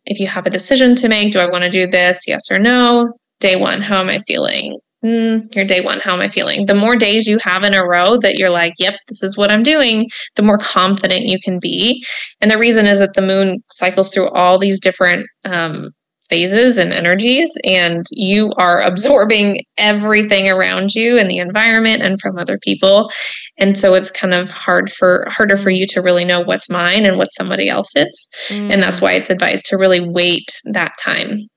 if 0.08 0.20
you 0.20 0.28
have 0.28 0.48
a 0.48 0.52
decision 0.52 0.96
to 0.96 1.10
make 1.10 1.32
do 1.32 1.40
I 1.40 1.50
want 1.50 1.64
to 1.64 1.70
do 1.70 1.86
this? 1.86 2.28
Yes 2.28 2.50
or 2.50 2.58
no? 2.58 3.14
Day 3.40 3.56
one, 3.56 3.82
how 3.82 4.00
am 4.00 4.10
I 4.10 4.20
feeling? 4.20 4.80
Mm, 5.04 5.56
your 5.56 5.66
day 5.66 5.82
one, 5.82 6.00
how 6.00 6.14
am 6.14 6.22
I 6.22 6.28
feeling? 6.28 6.66
The 6.66 6.76
more 6.76 6.96
days 6.96 7.28
you 7.28 7.38
have 7.40 7.64
in 7.64 7.74
a 7.74 7.86
row 7.86 8.18
that 8.18 8.36
you're 8.36 8.50
like, 8.50 8.74
yep, 8.78 9.00
this 9.08 9.24
is 9.24 9.38
what 9.38 9.52
I'm 9.52 9.64
doing, 9.64 10.10
the 10.36 10.44
more 10.44 10.58
confident 10.58 11.26
you 11.26 11.38
can 11.44 11.60
be. 11.60 12.04
And 12.42 12.52
the 12.52 12.58
reason 12.58 12.86
is 12.86 13.00
that 13.00 13.14
the 13.14 13.22
moon 13.22 13.64
cycles 13.72 14.10
through 14.10 14.30
all 14.30 14.58
these 14.58 14.80
different 14.80 15.28
um, 15.46 15.90
phases 16.30 16.78
and 16.78 16.92
energies, 16.92 17.56
and 17.64 18.06
you 18.12 18.52
are 18.58 18.82
absorbing 18.82 19.62
everything 19.78 20.50
around 20.50 20.94
you 20.94 21.18
and 21.18 21.30
the 21.30 21.38
environment 21.38 22.02
and 22.02 22.20
from 22.20 22.38
other 22.38 22.58
people. 22.58 23.10
And 23.58 23.78
so 23.78 23.94
it's 23.94 24.12
kind 24.12 24.34
of 24.34 24.50
hard 24.50 24.92
for 24.92 25.26
harder 25.30 25.58
for 25.58 25.70
you 25.70 25.86
to 25.88 26.02
really 26.02 26.26
know 26.26 26.42
what's 26.42 26.70
mine 26.70 27.06
and 27.06 27.18
what 27.18 27.28
somebody 27.28 27.70
else's. 27.70 28.30
Mm. 28.50 28.74
And 28.74 28.84
that's 28.84 29.00
mm. 29.00 29.04
why 29.04 29.14
it's 29.14 29.30
advised 29.30 29.66
to 29.68 29.78
really 29.78 30.02
wait 30.02 30.48
that 30.74 30.94
time 31.02 31.48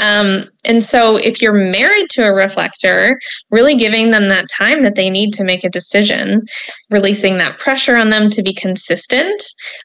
um, 0.00 0.44
and 0.64 0.82
so, 0.82 1.16
if 1.16 1.40
you're 1.40 1.52
married 1.52 2.08
to 2.10 2.22
a 2.22 2.32
reflector, 2.32 3.18
really 3.50 3.76
giving 3.76 4.10
them 4.10 4.28
that 4.28 4.46
time 4.48 4.82
that 4.82 4.94
they 4.94 5.10
need 5.10 5.32
to 5.34 5.44
make 5.44 5.62
a 5.62 5.70
decision, 5.70 6.42
releasing 6.90 7.36
that 7.38 7.58
pressure 7.58 7.96
on 7.96 8.10
them 8.10 8.30
to 8.30 8.42
be 8.42 8.54
consistent, 8.54 9.42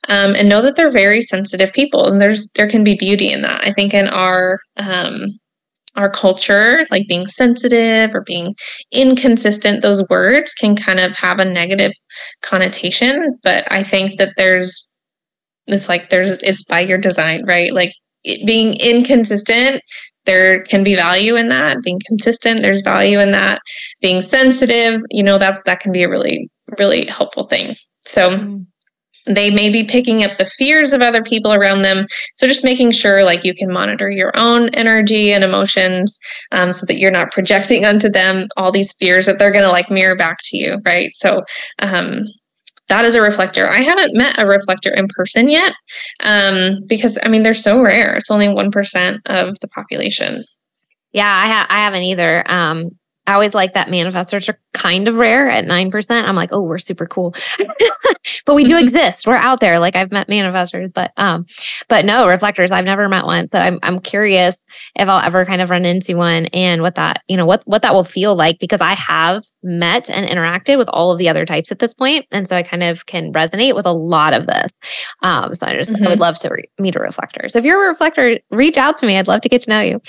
um, 0.07 0.34
and 0.36 0.47
know 0.47 0.61
that 0.61 0.76
they're 0.76 0.89
very 0.89 1.22
sensitive 1.22 1.74
people, 1.74 2.07
and 2.07 2.22
there's 2.22 2.49
there 2.55 2.70
can 2.70 2.84
be 2.84 2.95
beauty 2.95 3.32
in 3.32 3.41
that. 3.41 3.66
I 3.66 3.74
think 3.74 3.93
in 3.93 4.07
our 4.07 4.59
um, 4.78 5.26
our 5.97 6.09
culture, 6.09 6.86
like 6.91 7.07
being 7.07 7.26
sensitive 7.26 8.13
or 8.13 8.22
being 8.22 8.53
inconsistent, 8.91 9.82
those 9.82 10.07
words 10.09 10.53
can 10.53 10.76
kind 10.76 10.99
of 10.99 11.16
have 11.18 11.39
a 11.39 11.45
negative 11.45 11.91
connotation. 12.41 13.38
But 13.43 13.70
I 13.72 13.84
think 13.84 14.18
that 14.18 14.34
there's 14.38 14.97
it's 15.68 15.89
like 15.89 16.09
there's 16.09 16.41
it's 16.43 16.63
by 16.63 16.82
your 16.82 16.97
design, 16.97 17.45
right? 17.45 17.74
Like 17.74 17.93
being 18.45 18.76
inconsistent 18.76 19.82
there 20.26 20.63
can 20.63 20.84
be 20.84 20.95
value 20.95 21.36
in 21.36 21.49
that. 21.49 21.78
Being 21.84 22.01
consistent 22.07 22.61
there's 22.61 22.82
value 22.82 23.19
in 23.19 23.32
that. 23.32 23.61
Being 24.01 24.21
sensitive 24.21 25.01
you 25.11 25.23
know 25.23 25.38
that's 25.38 25.61
that 25.63 25.80
can 25.80 25.91
be 25.91 26.03
a 26.03 26.09
really 26.09 26.49
really 26.78 27.05
helpful 27.05 27.45
thing. 27.45 27.76
So 28.05 28.38
mm. 28.38 28.65
they 29.28 29.49
may 29.49 29.69
be 29.69 29.84
picking 29.84 30.23
up 30.23 30.38
the 30.38 30.45
fears 30.45 30.93
of 30.93 31.01
other 31.01 31.23
people 31.23 31.53
around 31.53 31.82
them. 31.82 32.05
So 32.36 32.47
just 32.47 32.63
making 32.63 32.91
sure 32.91 33.23
like 33.23 33.43
you 33.43 33.53
can 33.53 33.71
monitor 33.71 34.09
your 34.09 34.32
own 34.36 34.69
energy 34.69 35.32
and 35.32 35.43
emotions 35.43 36.19
um, 36.51 36.73
so 36.73 36.86
that 36.88 36.99
you're 36.99 37.11
not 37.11 37.32
projecting 37.32 37.86
onto 37.86 38.09
them 38.09 38.47
all 38.57 38.71
these 38.71 38.93
fears 38.93 39.26
that 39.26 39.39
they're 39.39 39.51
going 39.51 39.65
to 39.65 39.71
like 39.71 39.89
mirror 39.89 40.15
back 40.15 40.38
to 40.45 40.57
you 40.57 40.78
right? 40.86 41.11
So 41.13 41.43
um, 41.80 42.23
that 42.88 43.05
is 43.05 43.15
a 43.15 43.21
reflector. 43.21 43.67
I 43.67 43.81
haven't 43.81 44.15
met 44.15 44.39
a 44.39 44.45
reflector 44.45 44.93
in 44.93 45.07
person 45.09 45.49
yet 45.49 45.73
um, 46.21 46.81
because, 46.88 47.17
I 47.23 47.29
mean, 47.29 47.43
they're 47.43 47.53
so 47.53 47.81
rare. 47.81 48.15
It's 48.15 48.29
only 48.29 48.47
1% 48.47 49.19
of 49.25 49.59
the 49.59 49.67
population. 49.67 50.43
Yeah, 51.11 51.31
I, 51.33 51.47
ha- 51.47 51.67
I 51.69 51.79
haven't 51.79 52.03
either. 52.03 52.43
Um, 52.51 52.89
I 53.28 53.34
always 53.34 53.53
like 53.53 53.73
that 53.73 53.88
manifestors 53.88 54.47
are 54.49 54.59
kind 54.73 55.07
of 55.07 55.17
rare 55.17 55.49
at 55.49 55.65
9%. 55.65 56.23
I'm 56.23 56.36
like, 56.36 56.51
oh, 56.51 56.61
we're 56.61 56.78
super 56.78 57.07
cool. 57.07 57.34
but 58.45 58.55
we 58.55 58.63
do 58.63 58.73
mm-hmm. 58.73 58.84
exist. 58.84 59.26
We're 59.26 59.36
out 59.36 59.59
there. 59.59 59.80
Like 59.80 59.95
I've 59.95 60.11
met 60.11 60.28
manifestors, 60.28 60.93
but 60.93 61.11
um, 61.17 61.45
but 61.88 62.05
no, 62.05 62.28
reflectors, 62.28 62.71
I've 62.71 62.86
never 62.86 63.09
met 63.09 63.26
one. 63.26 63.47
So 63.47 63.59
I'm 63.59 63.80
I'm 63.84 63.99
curious 63.99 64.63
if 64.95 65.07
I'll 65.07 65.26
ever 65.26 65.45
kind 65.45 65.61
of 65.61 65.69
run 65.69 65.86
into 65.86 66.17
one 66.17 66.45
and 66.47 66.82
what 66.82 66.95
that, 66.95 67.23
you 67.28 67.38
know, 67.38 67.45
what 67.45 67.63
what 67.65 67.82
that 67.82 67.93
will 67.93 68.03
feel 68.03 68.36
like 68.36 68.59
because 68.59 68.82
I 68.82 68.93
have 68.93 69.43
met 69.63 70.09
and 70.09 70.28
interacted 70.28 70.78
with 70.78 70.89
all 70.89 71.11
of 71.11 71.17
the 71.17 71.30
other 71.30 71.45
types 71.45 71.71
at 71.71 71.80
this 71.80 71.93
point. 71.93 72.26
And 72.32 72.47
so 72.47 72.55
I 72.55 72.63
kind 72.63 72.84
of 72.84 73.05
can 73.05 73.34
resonate 73.34 73.76
with 73.76 73.86
a 73.86 73.91
lot 73.91 74.34
of 74.34 74.45
this. 74.45 74.80
Um, 75.23 75.55
so 75.55 75.65
I 75.65 75.76
just 75.76 75.89
mm-hmm. 75.89 76.05
I 76.05 76.09
would 76.09 76.19
love 76.19 76.38
to 76.39 76.49
re- 76.49 76.69
meet 76.80 76.95
a 76.95 76.99
reflector. 76.99 77.49
So 77.49 77.59
if 77.59 77.65
you're 77.65 77.84
a 77.86 77.88
reflector, 77.88 78.39
reach 78.51 78.78
out 78.78 78.97
to 78.97 79.07
me. 79.07 79.17
I'd 79.17 79.28
love 79.28 79.41
to 79.41 79.49
get 79.49 79.63
to 79.63 79.69
know 79.69 79.82
you. 79.82 80.01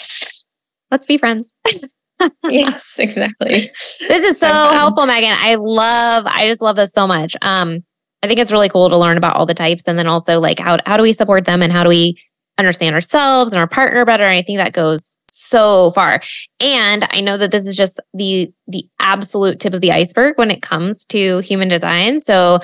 Let's 0.91 1.07
be 1.07 1.19
friends. 1.19 1.55
yes, 2.45 2.99
exactly. 2.99 3.71
This 4.01 4.25
is 4.25 4.39
so 4.39 4.49
helpful, 4.49 5.07
Megan. 5.07 5.37
I 5.39 5.57
love, 5.57 6.27
I 6.27 6.47
just 6.47 6.63
love 6.63 6.77
this 6.77 6.93
so 6.93 7.07
much. 7.07 7.37
Um, 7.43 7.85
I 8.23 8.29
think 8.29 8.41
it's 8.41 8.53
really 8.53 8.69
cool 8.69 8.89
to 8.89 8.97
learn 8.97 9.17
about 9.17 9.37
all 9.37 9.47
the 9.47 9.55
types 9.55 9.87
and 9.87 9.99
then 9.99 10.07
also 10.07 10.41
like 10.41 10.59
how 10.59 10.79
how 10.87 10.97
do 10.97 11.03
we 11.03 11.13
support 11.13 11.45
them 11.45 11.63
and 11.63 11.73
how 11.73 11.83
do 11.83 11.89
we 11.89 12.17
understand 12.59 12.95
ourselves 12.95 13.53
and 13.53 13.61
our 13.61 13.69
partner 13.69 14.05
better. 14.05 14.25
And 14.25 14.37
I 14.37 14.43
think 14.43 14.59
that 14.59 14.73
goes 14.73 15.19
so 15.29 15.91
far. 15.91 16.21
And 16.59 17.07
I 17.11 17.21
know 17.21 17.37
that 17.37 17.51
this 17.51 17.67
is 17.67 17.77
just 17.77 18.01
the 18.15 18.53
the 18.67 18.89
absolute 18.99 19.61
tip 19.61 19.75
of 19.75 19.81
the 19.81 19.93
iceberg 19.93 20.39
when 20.39 20.51
it 20.51 20.63
comes 20.63 21.05
to 21.07 21.39
human 21.39 21.69
design. 21.69 22.21
So 22.21 22.61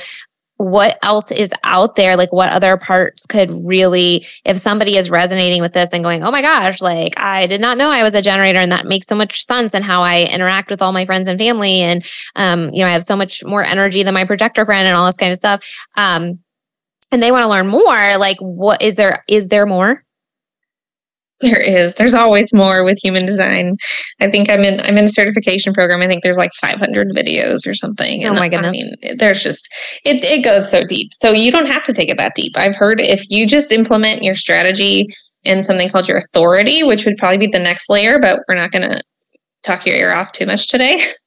what 0.57 0.99
else 1.03 1.31
is 1.33 1.53
out 1.65 1.97
there? 1.97 2.17
Like 2.17 2.33
what 2.33 2.53
other 2.53 2.77
parts 2.77 3.27
could 3.27 3.51
really 3.65 4.27
if 4.45 4.57
somebody 4.57 4.97
is 4.97 5.11
resonating 5.11 5.61
with 5.61 5.73
this 5.73 5.93
and 5.93 6.05
going 6.05 6.23
oh 6.23 6.31
my 6.31 6.43
gosh 6.43 6.81
like 6.81 7.15
i 7.19 7.47
did 7.47 7.61
not 7.61 7.79
know 7.79 7.91
i 7.91 8.03
was 8.03 8.15
a 8.15 8.23
generator 8.23 8.59
and 8.59 8.71
that 8.73 8.87
makes 8.87 9.07
so 9.07 9.15
much 9.15 9.45
sense 9.45 9.75
and 9.75 9.85
how 9.85 10.03
i 10.03 10.25
interact 10.25 10.71
with 10.71 10.83
all 10.83 10.93
my 10.93 11.05
friends 11.05 11.29
and 11.29 11.39
family 11.39 11.81
and 11.81 12.05
um, 12.37 12.71
you 12.73 12.81
know 12.81 12.87
i 12.87 12.93
have 12.93 13.05
so 13.05 13.17
much 13.17 13.45
more 13.45 13.65
energy 13.65 14.03
than 14.03 14.15
my 14.15 14.25
projector 14.25 14.65
friend 14.65 14.87
and 14.87 14.97
all 14.97 15.07
this 15.07 15.17
kind 15.17 15.33
of 15.33 15.39
stuff 15.39 15.65
um, 15.97 16.39
and 17.11 17.23
they 17.23 17.33
want 17.33 17.43
to 17.43 17.49
learn 17.49 17.67
more 17.67 18.17
like 18.19 18.37
what 18.41 18.83
is 18.83 18.97
there 18.97 19.25
is 19.29 19.49
there 19.49 19.67
more 19.67 20.05
there 21.43 21.61
is. 21.61 21.97
There's 21.97 22.15
always 22.15 22.53
more 22.55 22.85
with 22.85 22.99
human 23.03 23.27
design. 23.27 23.75
I 24.21 24.31
think 24.31 24.49
I'm 24.49 24.65
in 24.65 24.81
I'm 24.81 24.97
in 24.97 25.05
a 25.05 25.11
certification 25.11 25.73
program. 25.73 26.01
I 26.01 26.07
think 26.07 26.23
there's 26.23 26.39
like 26.39 26.53
500 26.55 27.09
videos 27.09 27.67
or 27.67 27.75
something. 27.75 28.25
Oh 28.25 28.29
and 28.29 28.37
my 28.37 28.49
goodness. 28.49 28.69
I 28.69 28.71
mean, 28.71 29.17
there's 29.19 29.43
just 29.43 29.69
it 30.05 30.25
it 30.25 30.45
goes 30.45 30.71
so 30.71 30.85
deep. 30.85 31.13
So 31.13 31.31
you 31.31 31.53
don't 31.53 31.69
have 31.69 31.83
to 31.85 31.93
take 31.93 32.09
it 32.09 32.17
that 32.19 32.35
deep. 32.35 32.57
I've 32.57 32.77
heard 32.77 33.01
if 33.01 33.29
you 33.31 33.47
just 33.47 33.73
implement 33.73 34.23
your 34.23 34.35
strategy 34.35 35.09
in 35.45 35.63
something 35.63 35.89
called 35.89 36.09
your 36.09 36.19
authority, 36.19 36.83
which 36.83 37.05
would 37.05 37.17
probably 37.17 37.39
be 37.39 37.49
the 37.49 37.59
next 37.59 37.91
layer, 37.91 38.19
but 38.21 38.41
we're 38.49 38.55
not 38.55 38.71
going 38.71 38.89
to 38.89 39.03
talk 39.63 39.85
your 39.87 39.97
ear 39.97 40.13
off 40.13 40.33
too 40.33 40.47
much 40.47 40.69
today. 40.69 40.99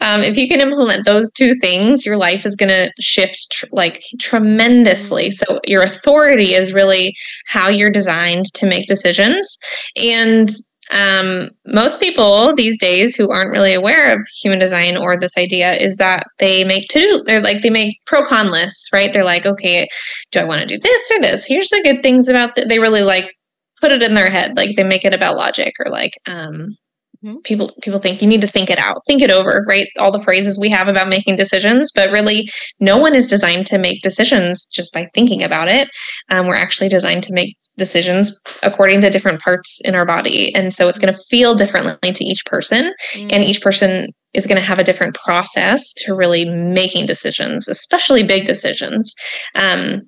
um, 0.00 0.22
if 0.22 0.36
you 0.36 0.48
can 0.48 0.60
implement 0.60 1.04
those 1.04 1.30
two 1.30 1.54
things, 1.60 2.04
your 2.06 2.16
life 2.16 2.46
is 2.46 2.56
going 2.56 2.68
to 2.68 2.90
shift 3.00 3.50
tr- 3.52 3.66
like 3.72 4.00
tremendously. 4.18 5.30
So, 5.30 5.60
your 5.66 5.82
authority 5.82 6.54
is 6.54 6.72
really 6.72 7.14
how 7.46 7.68
you're 7.68 7.90
designed 7.90 8.46
to 8.54 8.66
make 8.66 8.86
decisions. 8.86 9.58
And 9.96 10.50
um, 10.90 11.50
most 11.66 12.00
people 12.00 12.54
these 12.54 12.78
days 12.78 13.14
who 13.14 13.30
aren't 13.30 13.52
really 13.52 13.74
aware 13.74 14.12
of 14.12 14.26
human 14.42 14.58
design 14.58 14.96
or 14.96 15.16
this 15.16 15.36
idea 15.38 15.74
is 15.74 15.96
that 15.98 16.24
they 16.38 16.64
make 16.64 16.88
to 16.88 16.98
do, 16.98 17.22
they're 17.24 17.42
like, 17.42 17.62
they 17.62 17.70
make 17.70 17.94
pro 18.06 18.24
con 18.24 18.50
lists, 18.50 18.88
right? 18.92 19.12
They're 19.12 19.24
like, 19.24 19.46
okay, 19.46 19.88
do 20.32 20.40
I 20.40 20.44
want 20.44 20.60
to 20.60 20.66
do 20.66 20.78
this 20.78 21.10
or 21.12 21.20
this? 21.20 21.46
Here's 21.46 21.68
the 21.68 21.82
good 21.82 22.02
things 22.02 22.28
about 22.28 22.54
that. 22.56 22.68
They 22.68 22.80
really 22.80 23.02
like 23.02 23.30
put 23.80 23.92
it 23.92 24.02
in 24.02 24.14
their 24.14 24.30
head. 24.30 24.56
Like 24.56 24.76
they 24.76 24.84
make 24.84 25.04
it 25.04 25.14
about 25.14 25.36
logic 25.36 25.74
or 25.84 25.90
like, 25.90 26.12
um, 26.28 26.76
Mm-hmm. 27.24 27.38
People 27.44 27.70
people 27.82 27.98
think 27.98 28.22
you 28.22 28.28
need 28.28 28.40
to 28.40 28.46
think 28.46 28.70
it 28.70 28.78
out, 28.78 28.96
think 29.06 29.20
it 29.20 29.30
over, 29.30 29.62
right? 29.68 29.86
All 29.98 30.10
the 30.10 30.18
phrases 30.18 30.58
we 30.58 30.70
have 30.70 30.88
about 30.88 31.08
making 31.08 31.36
decisions, 31.36 31.92
but 31.94 32.10
really, 32.10 32.48
no 32.80 32.96
one 32.96 33.14
is 33.14 33.26
designed 33.26 33.66
to 33.66 33.78
make 33.78 34.00
decisions 34.00 34.64
just 34.66 34.94
by 34.94 35.06
thinking 35.12 35.42
about 35.42 35.68
it. 35.68 35.88
Um, 36.30 36.46
we're 36.46 36.54
actually 36.54 36.88
designed 36.88 37.22
to 37.24 37.34
make 37.34 37.58
decisions 37.76 38.40
according 38.62 39.02
to 39.02 39.10
different 39.10 39.42
parts 39.42 39.80
in 39.84 39.94
our 39.94 40.06
body, 40.06 40.54
and 40.54 40.72
so 40.72 40.88
it's 40.88 40.98
going 40.98 41.12
to 41.12 41.20
feel 41.28 41.54
differently 41.54 42.10
to 42.10 42.24
each 42.24 42.46
person, 42.46 42.94
mm-hmm. 43.12 43.28
and 43.30 43.44
each 43.44 43.60
person 43.60 44.06
is 44.32 44.46
going 44.46 44.60
to 44.60 44.66
have 44.66 44.78
a 44.78 44.84
different 44.84 45.14
process 45.14 45.92
to 45.92 46.14
really 46.14 46.46
making 46.46 47.04
decisions, 47.04 47.68
especially 47.68 48.22
big 48.22 48.46
decisions. 48.46 49.14
Um, 49.54 50.02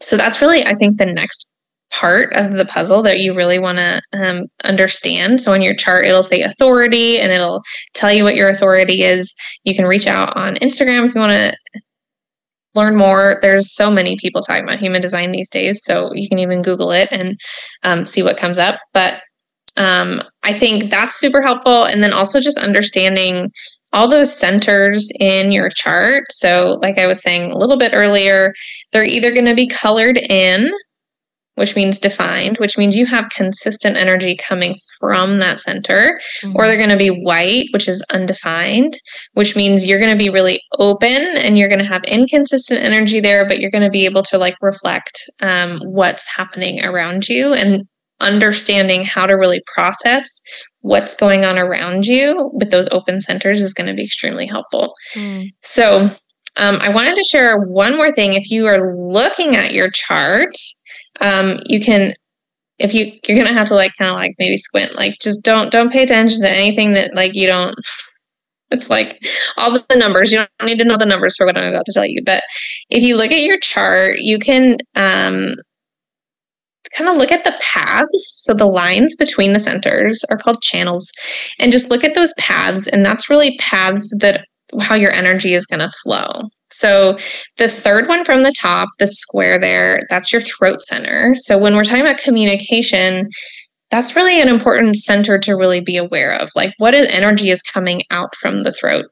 so 0.00 0.16
that's 0.16 0.40
really, 0.40 0.64
I 0.64 0.74
think, 0.74 0.98
the 0.98 1.06
next 1.06 1.47
part 1.90 2.32
of 2.34 2.54
the 2.54 2.64
puzzle 2.64 3.02
that 3.02 3.20
you 3.20 3.34
really 3.34 3.58
want 3.58 3.78
to 3.78 4.00
um, 4.12 4.46
understand. 4.64 5.40
So 5.40 5.52
on 5.52 5.62
your 5.62 5.74
chart, 5.74 6.04
it'll 6.04 6.22
say 6.22 6.42
authority 6.42 7.18
and 7.18 7.32
it'll 7.32 7.62
tell 7.94 8.12
you 8.12 8.24
what 8.24 8.36
your 8.36 8.48
authority 8.48 9.02
is. 9.02 9.34
You 9.64 9.74
can 9.74 9.86
reach 9.86 10.06
out 10.06 10.36
on 10.36 10.56
Instagram 10.56 11.06
if 11.06 11.14
you 11.14 11.20
want 11.20 11.32
to 11.32 11.80
learn 12.74 12.96
more. 12.96 13.38
There's 13.42 13.74
so 13.74 13.90
many 13.90 14.16
people 14.16 14.42
talking 14.42 14.64
about 14.64 14.78
human 14.78 15.02
design 15.02 15.32
these 15.32 15.50
days, 15.50 15.82
so 15.82 16.10
you 16.14 16.28
can 16.28 16.38
even 16.38 16.62
Google 16.62 16.92
it 16.92 17.08
and 17.10 17.38
um, 17.82 18.04
see 18.06 18.22
what 18.22 18.36
comes 18.36 18.58
up. 18.58 18.80
But 18.92 19.20
um, 19.76 20.20
I 20.42 20.52
think 20.52 20.90
that's 20.90 21.14
super 21.14 21.40
helpful. 21.40 21.84
And 21.84 22.02
then 22.02 22.12
also 22.12 22.40
just 22.40 22.58
understanding 22.58 23.50
all 23.92 24.08
those 24.08 24.36
centers 24.36 25.10
in 25.18 25.50
your 25.50 25.70
chart. 25.70 26.24
So, 26.30 26.78
like 26.82 26.98
I 26.98 27.06
was 27.06 27.22
saying 27.22 27.52
a 27.52 27.58
little 27.58 27.78
bit 27.78 27.92
earlier, 27.94 28.52
they're 28.92 29.04
either 29.04 29.32
going 29.32 29.46
to 29.46 29.54
be 29.54 29.66
colored 29.66 30.18
in 30.18 30.70
which 31.58 31.76
means 31.76 31.98
defined, 31.98 32.58
which 32.58 32.78
means 32.78 32.96
you 32.96 33.06
have 33.06 33.28
consistent 33.30 33.96
energy 33.96 34.36
coming 34.36 34.76
from 34.98 35.40
that 35.40 35.58
center, 35.58 36.20
mm-hmm. 36.42 36.56
or 36.56 36.66
they're 36.66 36.76
going 36.76 36.88
to 36.88 36.96
be 36.96 37.22
white, 37.22 37.66
which 37.72 37.88
is 37.88 38.04
undefined, 38.12 38.94
which 39.34 39.56
means 39.56 39.84
you're 39.84 39.98
going 39.98 40.16
to 40.16 40.24
be 40.24 40.30
really 40.30 40.60
open 40.78 41.36
and 41.36 41.58
you're 41.58 41.68
going 41.68 41.80
to 41.80 41.84
have 41.84 42.04
inconsistent 42.04 42.82
energy 42.82 43.20
there, 43.20 43.46
but 43.46 43.58
you're 43.58 43.70
going 43.70 43.84
to 43.84 43.90
be 43.90 44.04
able 44.04 44.22
to 44.22 44.38
like 44.38 44.56
reflect 44.60 45.20
um, 45.40 45.78
what's 45.84 46.28
happening 46.34 46.84
around 46.84 47.28
you 47.28 47.52
and 47.52 47.82
understanding 48.20 49.04
how 49.04 49.26
to 49.26 49.34
really 49.34 49.60
process 49.74 50.40
what's 50.80 51.14
going 51.14 51.44
on 51.44 51.58
around 51.58 52.06
you 52.06 52.50
with 52.54 52.70
those 52.70 52.88
open 52.90 53.20
centers 53.20 53.60
is 53.60 53.74
going 53.74 53.86
to 53.86 53.94
be 53.94 54.04
extremely 54.04 54.46
helpful. 54.46 54.94
Mm. 55.14 55.48
So, 55.62 56.10
um, 56.56 56.78
I 56.80 56.88
wanted 56.88 57.14
to 57.14 57.22
share 57.22 57.56
one 57.60 57.96
more 57.96 58.10
thing. 58.10 58.32
If 58.32 58.50
you 58.50 58.66
are 58.66 58.92
looking 58.92 59.54
at 59.54 59.72
your 59.72 59.90
chart, 59.92 60.50
um, 61.20 61.58
you 61.66 61.80
can 61.80 62.12
if 62.78 62.94
you 62.94 63.12
you're 63.26 63.36
gonna 63.36 63.56
have 63.56 63.68
to 63.68 63.74
like 63.74 63.92
kind 63.98 64.10
of 64.10 64.16
like 64.16 64.34
maybe 64.38 64.56
squint 64.56 64.94
like 64.94 65.14
just 65.20 65.44
don't 65.44 65.70
don't 65.70 65.92
pay 65.92 66.02
attention 66.02 66.42
to 66.42 66.50
anything 66.50 66.92
that 66.92 67.14
like 67.14 67.34
you 67.34 67.46
don't 67.46 67.74
it's 68.70 68.90
like 68.90 69.24
all 69.56 69.72
the 69.72 69.96
numbers 69.96 70.30
you 70.30 70.38
don't 70.38 70.68
need 70.68 70.78
to 70.78 70.84
know 70.84 70.96
the 70.96 71.06
numbers 71.06 71.36
for 71.36 71.46
what 71.46 71.56
i'm 71.56 71.64
about 71.64 71.84
to 71.86 71.92
tell 71.92 72.06
you 72.06 72.22
but 72.24 72.42
if 72.90 73.02
you 73.02 73.16
look 73.16 73.32
at 73.32 73.42
your 73.42 73.58
chart 73.58 74.18
you 74.18 74.38
can 74.38 74.76
um 74.94 75.54
kind 76.96 77.10
of 77.10 77.16
look 77.16 77.32
at 77.32 77.44
the 77.44 77.54
paths 77.60 78.32
so 78.36 78.54
the 78.54 78.66
lines 78.66 79.14
between 79.16 79.52
the 79.52 79.60
centers 79.60 80.24
are 80.30 80.38
called 80.38 80.62
channels 80.62 81.12
and 81.58 81.72
just 81.72 81.90
look 81.90 82.04
at 82.04 82.14
those 82.14 82.32
paths 82.38 82.86
and 82.86 83.04
that's 83.04 83.28
really 83.28 83.56
paths 83.58 84.14
that 84.20 84.46
how 84.80 84.94
your 84.94 85.12
energy 85.12 85.54
is 85.54 85.66
going 85.66 85.80
to 85.80 85.90
flow 86.02 86.48
so 86.70 87.18
the 87.56 87.68
third 87.68 88.08
one 88.08 88.24
from 88.24 88.42
the 88.42 88.52
top, 88.52 88.88
the 88.98 89.06
square 89.06 89.58
there, 89.58 90.02
that's 90.10 90.32
your 90.32 90.40
throat 90.40 90.82
center. 90.82 91.34
So 91.36 91.58
when 91.58 91.74
we're 91.74 91.84
talking 91.84 92.02
about 92.02 92.18
communication, 92.18 93.28
that's 93.90 94.14
really 94.14 94.40
an 94.40 94.48
important 94.48 94.96
center 94.96 95.38
to 95.38 95.54
really 95.54 95.80
be 95.80 95.96
aware 95.96 96.34
of. 96.34 96.50
Like, 96.54 96.72
what 96.76 96.94
energy 96.94 97.50
is 97.50 97.62
coming 97.62 98.02
out 98.10 98.34
from 98.36 98.60
the 98.60 98.72
throat? 98.72 99.06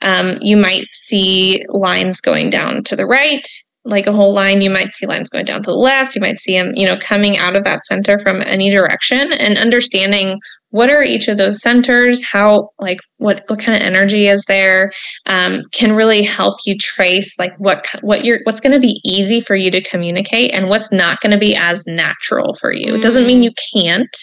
Um, 0.00 0.38
you 0.40 0.56
might 0.56 0.86
see 0.92 1.62
lines 1.68 2.20
going 2.20 2.48
down 2.48 2.82
to 2.84 2.96
the 2.96 3.06
right, 3.06 3.46
like 3.84 4.06
a 4.06 4.12
whole 4.12 4.32
line. 4.32 4.62
You 4.62 4.70
might 4.70 4.94
see 4.94 5.06
lines 5.06 5.28
going 5.28 5.44
down 5.44 5.62
to 5.64 5.70
the 5.70 5.76
left. 5.76 6.14
You 6.14 6.22
might 6.22 6.38
see 6.38 6.56
them, 6.56 6.72
you 6.74 6.86
know, 6.86 6.96
coming 6.96 7.36
out 7.36 7.56
of 7.56 7.64
that 7.64 7.84
center 7.84 8.18
from 8.18 8.40
any 8.42 8.70
direction 8.70 9.32
and 9.32 9.58
understanding 9.58 10.40
what 10.72 10.88
are 10.88 11.02
each 11.02 11.28
of 11.28 11.36
those 11.36 11.62
centers 11.62 12.24
how 12.24 12.70
like 12.80 12.98
what 13.18 13.44
what 13.46 13.60
kind 13.60 13.80
of 13.80 13.86
energy 13.86 14.26
is 14.26 14.44
there 14.48 14.90
um, 15.26 15.62
can 15.72 15.92
really 15.92 16.22
help 16.22 16.56
you 16.66 16.76
trace 16.76 17.38
like 17.38 17.54
what 17.58 17.86
what 18.00 18.24
you're 18.24 18.40
what's 18.44 18.60
going 18.60 18.72
to 18.72 18.80
be 18.80 19.00
easy 19.04 19.40
for 19.40 19.54
you 19.54 19.70
to 19.70 19.82
communicate 19.82 20.52
and 20.52 20.68
what's 20.68 20.90
not 20.90 21.20
going 21.20 21.30
to 21.30 21.38
be 21.38 21.54
as 21.54 21.86
natural 21.86 22.54
for 22.54 22.72
you 22.72 22.92
mm. 22.92 22.96
it 22.96 23.02
doesn't 23.02 23.26
mean 23.26 23.40
mm. 23.40 23.44
you 23.44 23.52
can't 23.72 24.16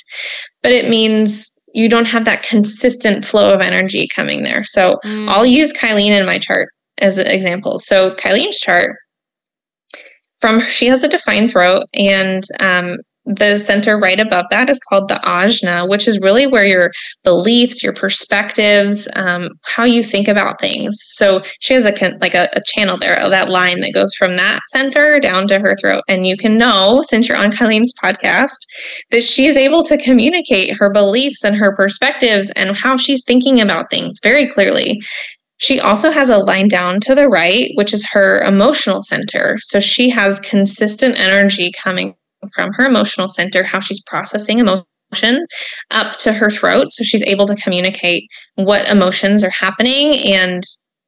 but 0.61 0.71
it 0.71 0.89
means 0.89 1.49
you 1.73 1.87
don't 1.87 2.07
have 2.07 2.25
that 2.25 2.43
consistent 2.43 3.23
flow 3.23 3.53
of 3.53 3.61
energy 3.61 4.07
coming 4.13 4.43
there 4.43 4.63
so 4.63 4.97
mm. 5.05 5.27
i'll 5.29 5.45
use 5.45 5.71
kylene 5.71 6.17
in 6.17 6.25
my 6.25 6.37
chart 6.37 6.69
as 6.97 7.17
an 7.17 7.27
example 7.27 7.79
so 7.79 8.13
kylene's 8.15 8.59
chart 8.59 8.95
from 10.39 10.61
she 10.61 10.87
has 10.87 11.03
a 11.03 11.07
defined 11.07 11.51
throat 11.51 11.83
and 11.93 12.43
um, 12.59 12.97
the 13.29 13.57
center 13.57 13.97
right 13.97 14.19
above 14.19 14.45
that 14.49 14.69
is 14.69 14.79
called 14.79 15.07
the 15.07 15.21
ajna, 15.23 15.87
which 15.87 16.07
is 16.07 16.19
really 16.19 16.47
where 16.47 16.65
your 16.65 16.91
beliefs, 17.23 17.83
your 17.83 17.93
perspectives, 17.93 19.07
um, 19.15 19.49
how 19.65 19.83
you 19.83 20.01
think 20.01 20.27
about 20.27 20.59
things. 20.59 20.97
So 21.01 21.43
she 21.59 21.75
has 21.75 21.85
a 21.85 21.93
like 22.21 22.33
a, 22.33 22.49
a, 22.53 22.61
channel 22.65 22.97
there, 22.97 23.29
that 23.29 23.49
line 23.49 23.81
that 23.81 23.93
goes 23.93 24.15
from 24.15 24.35
that 24.35 24.61
center 24.69 25.19
down 25.19 25.47
to 25.47 25.59
her 25.59 25.75
throat, 25.75 26.03
and 26.07 26.25
you 26.25 26.37
can 26.37 26.57
know 26.57 27.01
since 27.05 27.29
you're 27.29 27.37
on 27.37 27.51
Kylene's 27.51 27.93
podcast 28.03 28.57
that 29.11 29.23
she's 29.23 29.55
able 29.55 29.83
to 29.83 29.97
communicate 29.97 30.75
her 30.75 30.89
beliefs 30.89 31.43
and 31.43 31.55
her 31.55 31.75
perspectives 31.75 32.49
and 32.51 32.75
how 32.75 32.97
she's 32.97 33.23
thinking 33.23 33.61
about 33.61 33.91
things 33.91 34.19
very 34.23 34.47
clearly. 34.47 34.99
She 35.57 35.79
also 35.79 36.09
has 36.09 36.29
a 36.29 36.37
line 36.37 36.69
down 36.69 37.01
to 37.01 37.13
the 37.13 37.27
right, 37.27 37.71
which 37.75 37.93
is 37.93 38.07
her 38.11 38.41
emotional 38.43 39.01
center. 39.01 39.57
So 39.59 39.81
she 39.81 40.09
has 40.09 40.39
consistent 40.39 41.19
energy 41.19 41.73
coming 41.83 42.15
from 42.53 42.71
her 42.73 42.85
emotional 42.85 43.29
center, 43.29 43.63
how 43.63 43.79
she's 43.79 44.01
processing 44.03 44.59
emotions 44.59 45.47
up 45.91 46.17
to 46.19 46.33
her 46.33 46.49
throat. 46.49 46.87
So 46.89 47.03
she's 47.03 47.23
able 47.23 47.45
to 47.47 47.55
communicate 47.55 48.23
what 48.55 48.87
emotions 48.87 49.43
are 49.43 49.49
happening 49.49 50.15
and 50.33 50.63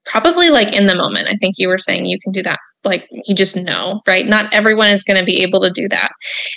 probably 0.06 0.50
like 0.50 0.74
in 0.74 0.88
the 0.88 0.96
moment. 0.96 1.28
I 1.28 1.36
think 1.36 1.56
you 1.58 1.68
were 1.68 1.78
saying 1.78 2.06
you 2.06 2.20
can 2.24 2.32
do 2.32 2.42
that. 2.44 2.60
Like 2.84 3.08
you 3.26 3.36
just 3.36 3.56
know, 3.56 4.02
right? 4.08 4.26
Not 4.26 4.52
everyone 4.52 4.88
is 4.88 5.04
going 5.04 5.20
to 5.20 5.26
be 5.26 5.42
able 5.44 5.62
to 5.62 5.70
do 5.70 5.88
that. 5.90 6.10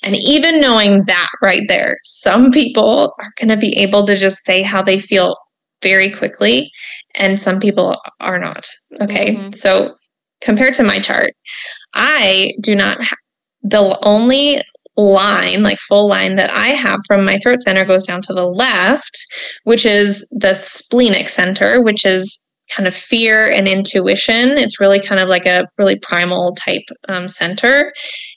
And 0.03 0.17
even 0.17 0.61
knowing 0.61 1.03
that 1.07 1.29
right 1.43 1.63
there, 1.69 1.99
some 2.03 2.51
people 2.51 3.13
are 3.19 3.31
going 3.39 3.51
to 3.51 3.59
be 3.59 3.77
able 3.77 4.05
to 4.07 4.17
just 4.17 4.43
say 4.45 4.63
how 4.63 4.83
they 4.83 4.99
feel 4.99 5.37
very 5.83 6.11
quickly 6.11 6.71
and 7.17 7.39
some 7.39 7.61
people 7.61 8.01
are 8.21 8.39
not. 8.39 8.67
Okay. 9.03 9.35
Mm-hmm. 9.35 9.53
So 9.53 9.95
compared 10.41 10.75
to 10.75 10.83
my 10.83 10.99
chart, 10.99 11.31
I 11.95 12.51
do 12.63 12.75
not 12.75 13.03
ha- 13.03 13.17
the 13.65 13.99
only 14.03 14.61
line, 14.97 15.63
like 15.63 15.79
full 15.79 16.07
line 16.07 16.35
that 16.35 16.51
I 16.51 16.69
have 16.69 17.01
from 17.07 17.25
my 17.25 17.39
throat 17.39 17.61
center 17.61 17.85
goes 17.85 18.07
down 18.07 18.23
to 18.23 18.33
the 18.33 18.47
left, 18.47 19.27
which 19.65 19.85
is 19.85 20.27
the 20.31 20.55
splenic 20.55 21.29
center, 21.29 21.83
which 21.83 22.05
is 22.05 22.41
kind 22.75 22.87
of 22.87 22.95
fear 22.95 23.51
and 23.51 23.67
intuition. 23.67 24.51
It's 24.57 24.81
really 24.81 25.01
kind 25.01 25.21
of 25.21 25.29
like 25.29 25.47
a 25.47 25.67
really 25.79 25.99
primal 25.99 26.55
type 26.55 26.85
um, 27.09 27.29
center. 27.29 27.93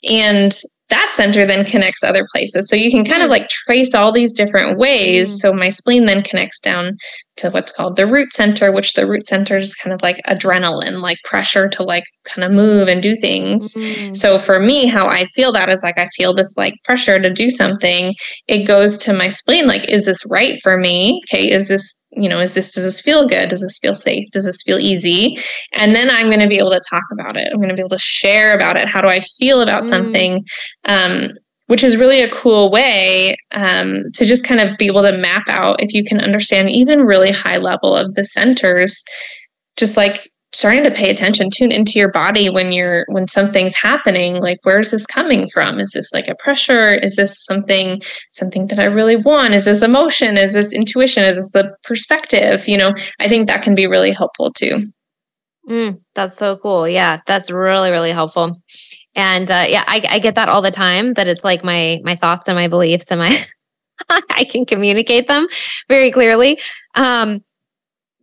And 0.09 0.51
that 0.89 1.11
center 1.11 1.45
then 1.45 1.65
connects 1.65 2.03
other 2.03 2.25
places. 2.31 2.69
So 2.69 2.75
you 2.75 2.89
can 2.89 3.03
kind 3.03 3.21
of 3.21 3.27
hmm. 3.27 3.31
like 3.31 3.49
trace 3.49 3.93
all 3.93 4.11
these 4.11 4.33
different 4.33 4.77
ways. 4.77 5.29
Mm. 5.29 5.37
So 5.37 5.53
my 5.53 5.69
spleen 5.69 6.05
then 6.05 6.23
connects 6.23 6.59
down 6.59 6.97
to 7.37 7.49
what's 7.51 7.71
called 7.71 7.95
the 7.95 8.07
root 8.07 8.33
center, 8.33 8.71
which 8.71 8.93
the 8.93 9.05
root 9.05 9.27
center 9.27 9.57
is 9.57 9.75
kind 9.75 9.93
of 9.93 10.01
like 10.01 10.17
adrenaline, 10.27 11.01
like 11.01 11.17
pressure 11.23 11.69
to 11.69 11.83
like 11.83 12.03
kind 12.25 12.43
of 12.43 12.51
move 12.51 12.87
and 12.87 13.01
do 13.01 13.15
things. 13.15 13.73
Mm. 13.73 14.15
So 14.15 14.39
for 14.39 14.59
me, 14.59 14.87
how 14.87 15.07
I 15.07 15.25
feel 15.25 15.51
that 15.51 15.69
is 15.69 15.83
like 15.83 15.97
I 15.97 16.07
feel 16.15 16.33
this 16.33 16.55
like 16.57 16.73
pressure 16.83 17.19
to 17.19 17.29
do 17.29 17.49
something. 17.49 18.13
It 18.47 18.65
goes 18.65 18.97
to 18.99 19.13
my 19.13 19.29
spleen, 19.29 19.67
like, 19.67 19.89
is 19.89 20.05
this 20.05 20.23
right 20.29 20.57
for 20.61 20.77
me? 20.77 21.21
Okay, 21.27 21.51
is 21.51 21.67
this 21.67 21.96
you 22.17 22.27
know, 22.29 22.39
is 22.39 22.53
this, 22.53 22.71
does 22.71 22.83
this 22.83 23.01
feel 23.01 23.27
good? 23.27 23.49
Does 23.49 23.61
this 23.61 23.79
feel 23.79 23.95
safe? 23.95 24.29
Does 24.31 24.45
this 24.45 24.61
feel 24.63 24.79
easy? 24.79 25.37
And 25.73 25.95
then 25.95 26.09
I'm 26.09 26.27
going 26.27 26.39
to 26.39 26.47
be 26.47 26.57
able 26.57 26.71
to 26.71 26.81
talk 26.89 27.03
about 27.13 27.37
it. 27.37 27.49
I'm 27.51 27.57
going 27.57 27.69
to 27.69 27.75
be 27.75 27.81
able 27.81 27.89
to 27.89 27.99
share 27.99 28.55
about 28.55 28.77
it. 28.77 28.87
How 28.87 29.01
do 29.01 29.07
I 29.07 29.19
feel 29.19 29.61
about 29.61 29.83
mm. 29.83 29.87
something? 29.87 30.45
Um, 30.85 31.29
which 31.67 31.83
is 31.83 31.97
really 31.97 32.21
a 32.21 32.31
cool 32.31 32.71
way 32.71 33.35
um, 33.53 33.97
to 34.13 34.25
just 34.25 34.45
kind 34.45 34.61
of 34.61 34.77
be 34.77 34.87
able 34.87 35.01
to 35.01 35.17
map 35.17 35.49
out 35.49 35.81
if 35.83 35.93
you 35.93 36.03
can 36.03 36.21
understand 36.21 36.69
even 36.69 37.01
really 37.01 37.31
high 37.31 37.57
level 37.57 37.95
of 37.95 38.15
the 38.15 38.23
centers, 38.23 39.03
just 39.75 39.97
like 39.97 40.29
starting 40.57 40.83
to 40.83 40.89
pay 40.89 41.11
attention 41.11 41.51
tune 41.51 41.71
into 41.71 41.99
your 41.99 42.11
body 42.11 42.49
when 42.49 42.71
you're 42.71 43.05
when 43.09 43.27
something's 43.27 43.77
happening 43.77 44.41
like 44.41 44.57
where's 44.63 44.89
this 44.89 45.05
coming 45.05 45.47
from? 45.53 45.79
Is 45.79 45.91
this 45.91 46.11
like 46.11 46.27
a 46.27 46.35
pressure? 46.35 46.95
Is 46.95 47.15
this 47.15 47.45
something 47.45 48.01
something 48.31 48.65
that 48.67 48.79
i 48.79 48.85
really 48.85 49.17
want? 49.17 49.53
Is 49.53 49.65
this 49.65 49.83
emotion? 49.83 50.35
Is 50.35 50.53
this 50.53 50.73
intuition? 50.73 51.23
Is 51.23 51.37
this 51.37 51.51
the 51.51 51.75
perspective? 51.83 52.67
You 52.67 52.79
know 52.79 52.93
i 53.19 53.27
think 53.27 53.47
that 53.47 53.61
can 53.61 53.75
be 53.75 53.85
really 53.85 54.09
helpful 54.11 54.51
too. 54.51 54.79
Mm, 55.69 55.99
that's 56.15 56.35
so 56.35 56.57
cool. 56.57 56.89
Yeah 56.89 57.19
that's 57.27 57.51
really 57.51 57.91
really 57.91 58.11
helpful. 58.11 58.57
And 59.13 59.51
uh, 59.51 59.65
yeah 59.69 59.83
I, 59.85 60.01
I 60.09 60.17
get 60.17 60.35
that 60.35 60.49
all 60.49 60.63
the 60.63 60.71
time 60.71 61.13
that 61.13 61.27
it's 61.27 61.43
like 61.43 61.63
my 61.63 61.99
my 62.03 62.15
thoughts 62.15 62.47
and 62.47 62.57
my 62.57 62.67
beliefs 62.67 63.11
and 63.11 63.19
my 63.19 63.45
i 64.31 64.43
can 64.43 64.65
communicate 64.65 65.27
them 65.27 65.47
very 65.87 66.09
clearly. 66.09 66.59
Um 66.95 67.41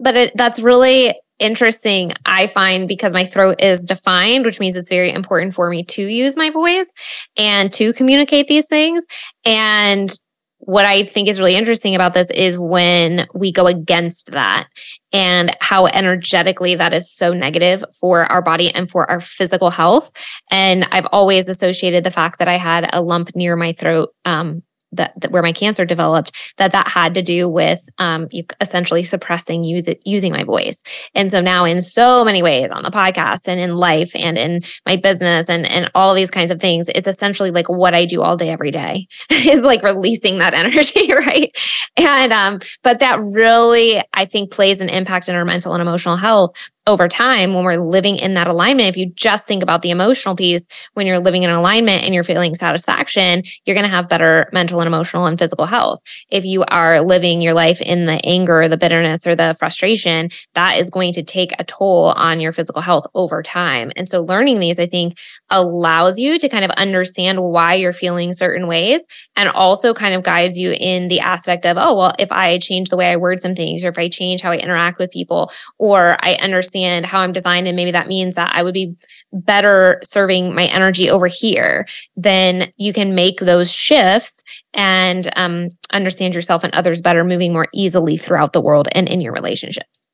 but 0.01 0.17
it, 0.17 0.33
that's 0.35 0.59
really 0.59 1.15
interesting, 1.39 2.13
I 2.27 2.47
find, 2.47 2.89
because 2.89 3.13
my 3.13 3.25
throat 3.25 3.61
is 3.61 3.85
defined, 3.85 4.45
which 4.45 4.61
means 4.61 4.77
it's 4.77 4.89
very 4.89 5.13
important 5.13 5.55
for 5.55 5.69
me 5.71 5.85
to 5.85 6.07
use 6.07 6.37
my 6.37 6.51
voice 6.51 6.93
and 7.37 7.73
to 7.75 7.93
communicate 7.93 8.47
these 8.49 8.69
things. 8.69 9.07
And 9.45 10.15
what 10.59 10.87
I 10.87 11.03
think 11.05 11.29
is 11.29 11.39
really 11.39 11.57
interesting 11.57 11.95
about 11.95 12.15
this 12.15 12.31
is 12.31 12.59
when 12.59 13.27
we 13.35 13.53
go 13.53 13.67
against 13.67 14.31
that 14.33 14.67
and 15.13 15.55
how 15.61 15.87
energetically 15.87 16.75
that 16.75 16.95
is 16.95 17.11
so 17.11 17.35
negative 17.35 17.85
for 18.01 18.25
our 18.33 18.41
body 18.41 18.75
and 18.75 18.89
for 18.89 19.11
our 19.11 19.21
physical 19.21 19.71
health. 19.71 20.11
And 20.51 20.89
I've 20.91 21.07
always 21.13 21.49
associated 21.49 22.03
the 22.03 22.11
fact 22.11 22.39
that 22.39 22.49
I 22.49 22.57
had 22.57 22.89
a 22.95 23.03
lump 23.03 23.31
near 23.35 23.57
my 23.57 23.73
throat 23.73 24.15
um, 24.25 24.63
that, 24.97 25.13
that, 25.21 25.31
where 25.31 25.43
my 25.43 25.53
cancer 25.53 25.85
developed 25.85 26.55
that 26.57 26.73
that 26.73 26.89
had 26.89 27.15
to 27.15 27.23
do 27.23 27.49
with 27.49 27.89
um, 27.99 28.29
essentially 28.61 29.03
suppressing 29.03 29.65
use 29.65 29.89
it, 29.89 30.01
using 30.05 30.33
my 30.33 30.45
voice. 30.45 30.83
And 31.15 31.31
so 31.31 31.41
now 31.41 31.65
in 31.65 31.83
so 31.83 32.25
many 32.25 32.43
ways 32.43 32.71
on 32.71 32.83
the 32.83 32.91
podcast 32.91 33.49
and 33.49 33.61
in 33.61 33.77
life 33.77 34.13
and 34.15 34.39
in 34.39 34.63
my 34.87 34.97
business 34.97 35.49
and 35.49 35.67
and 35.67 35.91
all 35.95 36.15
these 36.15 36.31
kinds 36.31 36.51
of 36.51 36.61
things 36.61 36.89
it's 36.89 37.09
essentially 37.09 37.51
like 37.51 37.69
what 37.69 37.95
i 37.95 38.05
do 38.05 38.23
all 38.23 38.37
day 38.37 38.51
every 38.51 38.71
day. 38.71 39.07
Is 39.31 39.61
like 39.61 39.83
releasing 39.83 40.39
that 40.39 40.55
energy 40.65 41.13
right? 41.13 41.57
And 41.97 42.33
um 42.33 42.59
but 42.83 43.01
that 43.01 43.21
really 43.21 44.03
i 44.13 44.25
think 44.25 44.51
plays 44.51 44.81
an 44.81 44.89
impact 44.89 45.29
in 45.29 45.35
our 45.35 45.45
mental 45.45 45.73
and 45.73 45.83
emotional 45.83 46.17
health 46.17 46.53
over 46.87 47.09
time 47.09 47.55
when 47.55 47.65
we're 47.65 47.79
living 47.79 48.17
in 48.17 48.35
that 48.35 48.47
alignment 48.47 48.89
if 48.89 48.97
you 48.97 49.11
just 49.15 49.47
think 49.47 49.63
about 49.63 49.81
the 49.81 49.91
emotional 49.91 50.37
piece 50.37 50.69
when 50.93 51.07
you're 51.07 51.19
living 51.19 51.43
in 51.43 51.51
alignment 51.51 52.03
and 52.03 52.15
you're 52.15 52.23
feeling 52.23 52.55
satisfaction 52.55 53.43
you're 53.65 53.75
going 53.75 53.87
to 53.87 53.91
have 53.91 54.09
better 54.09 54.49
mental 54.53 54.81
and 54.81 54.87
emotional 54.87 55.25
and 55.25 55.39
physical 55.39 55.65
health. 55.67 56.01
If 56.31 56.45
you 56.45 56.65
are 56.65 57.01
living 57.01 57.41
your 57.41 57.55
life 57.55 57.81
in 57.81 58.05
the 58.05 58.21
anger 58.25 58.69
the 58.69 58.77
bitterness 58.77 59.27
or 59.27 59.35
the 59.35 59.57
frustration 59.59 60.29
that 60.55 60.77
is 60.77 60.91
going 60.91 61.13
to 61.13 61.23
take 61.23 61.53
a 61.59 61.65
toll 61.65 62.13
on 62.17 62.41
your 62.41 62.53
physical 62.53 62.83
health 62.83 63.07
over 63.15 63.43
time. 63.43 63.91
And 63.97 64.09
so 64.09 64.23
learning 64.23 64.61
these 64.61 64.79
i 64.79 64.87
think 64.87 65.19
allows 65.51 66.19
you 66.19 66.39
to 66.39 66.49
kind 66.49 66.65
of 66.65 66.71
understand 66.73 67.43
why 67.43 67.75
you're 67.75 67.93
feeling 67.93 68.33
certain 68.33 68.67
ways 68.67 69.03
and 69.37 69.49
also 69.49 69.95
kind 69.95 70.15
of 70.15 70.23
guides 70.23 70.59
you 70.59 70.75
in 70.79 71.09
the 71.09 71.21
aspect 71.21 71.65
of 71.65 71.77
oh 71.79 71.97
well 71.97 72.13
if 72.19 72.31
i 72.31 72.59
change 72.59 72.91
the 72.91 72.97
way 72.97 73.11
i 73.11 73.17
word 73.17 73.41
some 73.41 73.55
things 73.55 73.85
or 73.85 73.89
if 73.89 73.99
i 73.99 74.09
change 74.09 74.43
how 74.43 74.51
i 74.51 74.57
interact 74.57 74.99
with 74.99 75.11
people 75.11 75.51
or 75.79 76.17
i 76.21 76.35
understand 76.43 76.74
understand 76.75 77.07
how 77.07 77.21
I'm 77.21 77.33
designed. 77.33 77.67
And 77.67 77.77
maybe 77.77 77.91
that 77.93 78.09
means 78.09 78.35
that 78.35 78.55
I 78.55 78.63
would 78.63 78.75
be 78.75 78.95
better 79.33 80.01
serving 80.03 80.55
my 80.55 80.65
energy 80.67 81.09
over 81.09 81.27
here. 81.27 81.87
Then 82.17 82.73
you 82.77 82.93
can 82.93 83.15
make 83.15 83.41
those 83.41 83.71
shifts 83.73 84.43
and 84.73 85.29
um, 85.37 85.71
understand 85.93 86.35
yourself 86.35 86.65
and 86.65 86.75
others 86.75 87.01
better, 87.01 87.25
moving 87.25 87.53
more 87.53 87.69
easily 87.73 88.17
throughout 88.17 88.53
the 88.53 88.61
world 88.61 88.89
and 88.93 89.09
in 89.09 89.21
your 89.21 89.33
relationships. 89.33 90.09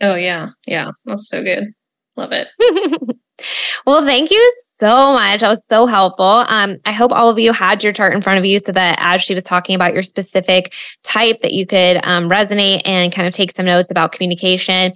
Oh, 0.00 0.14
yeah. 0.16 0.48
Yeah. 0.66 0.90
That's 1.06 1.28
so 1.28 1.42
good. 1.42 1.64
Love 2.16 2.32
it. 2.32 2.48
Well, 3.86 4.04
thank 4.06 4.30
you 4.30 4.52
so 4.62 5.12
much. 5.12 5.40
That 5.40 5.48
was 5.48 5.66
so 5.66 5.86
helpful. 5.86 6.24
Um, 6.24 6.78
I 6.86 6.92
hope 6.92 7.12
all 7.12 7.28
of 7.28 7.38
you 7.38 7.52
had 7.52 7.84
your 7.84 7.92
chart 7.92 8.14
in 8.14 8.22
front 8.22 8.38
of 8.38 8.46
you 8.46 8.58
so 8.58 8.72
that 8.72 8.98
as 8.98 9.20
she 9.20 9.34
was 9.34 9.44
talking 9.44 9.74
about 9.74 9.92
your 9.92 10.02
specific 10.02 10.74
type, 11.02 11.42
that 11.42 11.52
you 11.52 11.66
could 11.66 11.98
um, 12.06 12.28
resonate 12.28 12.80
and 12.86 13.12
kind 13.12 13.28
of 13.28 13.34
take 13.34 13.50
some 13.50 13.66
notes 13.66 13.90
about 13.90 14.12
communication. 14.12 14.92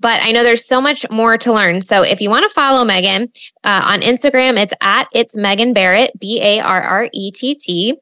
But 0.00 0.20
I 0.22 0.32
know 0.32 0.42
there's 0.42 0.66
so 0.66 0.80
much 0.80 1.08
more 1.08 1.38
to 1.38 1.52
learn. 1.52 1.82
So 1.82 2.02
if 2.02 2.20
you 2.20 2.30
want 2.30 2.42
to 2.42 2.52
follow 2.52 2.84
Megan 2.84 3.28
uh, 3.62 3.82
on 3.84 4.00
Instagram, 4.00 4.60
it's 4.60 4.74
at 4.80 5.06
it's 5.12 5.36
Megan 5.36 5.72
Barrett, 5.72 6.10
B 6.18 6.40
A 6.42 6.60
R 6.60 6.80
R 6.80 7.08
E 7.12 7.30
T 7.30 7.54
T. 7.54 7.96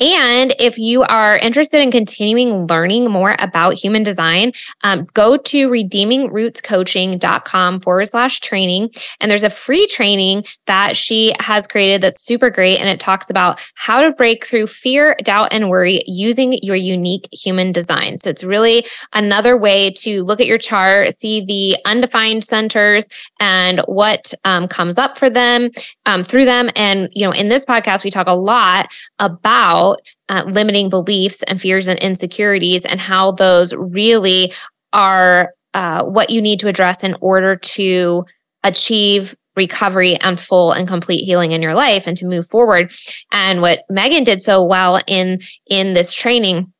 And 0.00 0.52
if 0.58 0.76
you 0.76 1.04
are 1.04 1.38
interested 1.38 1.80
in 1.80 1.92
continuing 1.92 2.66
learning 2.66 3.08
more 3.10 3.36
about 3.38 3.74
human 3.74 4.02
design, 4.02 4.50
um, 4.82 5.06
go 5.14 5.36
to 5.36 5.70
redeemingrootscoaching.com 5.70 7.80
forward 7.80 8.06
slash 8.06 8.40
training. 8.40 8.90
And 9.20 9.30
there's 9.30 9.44
a 9.44 9.50
free 9.50 9.86
training 9.86 10.46
that 10.66 10.96
she 10.96 11.32
has 11.38 11.68
created 11.68 12.00
that's 12.00 12.24
super 12.24 12.50
great. 12.50 12.80
And 12.80 12.88
it 12.88 12.98
talks 12.98 13.30
about 13.30 13.64
how 13.74 14.00
to 14.00 14.10
break 14.10 14.44
through 14.44 14.66
fear, 14.66 15.14
doubt, 15.22 15.52
and 15.52 15.70
worry 15.70 16.00
using 16.06 16.58
your 16.62 16.74
unique 16.74 17.28
human 17.32 17.70
design. 17.70 18.18
So 18.18 18.30
it's 18.30 18.42
really 18.42 18.84
another 19.12 19.56
way 19.56 19.92
to 19.98 20.24
look 20.24 20.40
at 20.40 20.48
your 20.48 20.58
chart, 20.58 21.14
see 21.14 21.44
the 21.44 21.76
undefined 21.88 22.42
centers 22.42 23.06
and 23.38 23.78
what 23.86 24.34
um, 24.44 24.66
comes 24.66 24.98
up 24.98 25.16
for 25.16 25.30
them 25.30 25.70
um, 26.04 26.24
through 26.24 26.46
them. 26.46 26.68
And, 26.74 27.08
you 27.12 27.24
know, 27.24 27.32
in 27.32 27.48
this 27.48 27.64
podcast, 27.64 28.02
we 28.02 28.10
talk 28.10 28.26
a 28.26 28.32
lot 28.32 28.92
about 29.20 29.83
about 29.84 30.00
uh, 30.28 30.44
limiting 30.48 30.88
beliefs 30.88 31.42
and 31.44 31.60
fears 31.60 31.88
and 31.88 31.98
insecurities 32.00 32.84
and 32.84 33.00
how 33.00 33.32
those 33.32 33.74
really 33.74 34.52
are 34.92 35.52
uh, 35.74 36.04
what 36.04 36.30
you 36.30 36.40
need 36.40 36.60
to 36.60 36.68
address 36.68 37.02
in 37.02 37.16
order 37.20 37.56
to 37.56 38.24
achieve 38.62 39.34
recovery 39.56 40.16
and 40.16 40.40
full 40.40 40.72
and 40.72 40.88
complete 40.88 41.24
healing 41.24 41.52
in 41.52 41.62
your 41.62 41.74
life 41.74 42.06
and 42.06 42.16
to 42.16 42.26
move 42.26 42.46
forward. 42.46 42.92
And 43.32 43.60
what 43.60 43.84
megan 43.88 44.24
did 44.24 44.40
so 44.40 44.64
well 44.64 45.00
in 45.06 45.40
in 45.68 45.94
this 45.94 46.14
training 46.14 46.72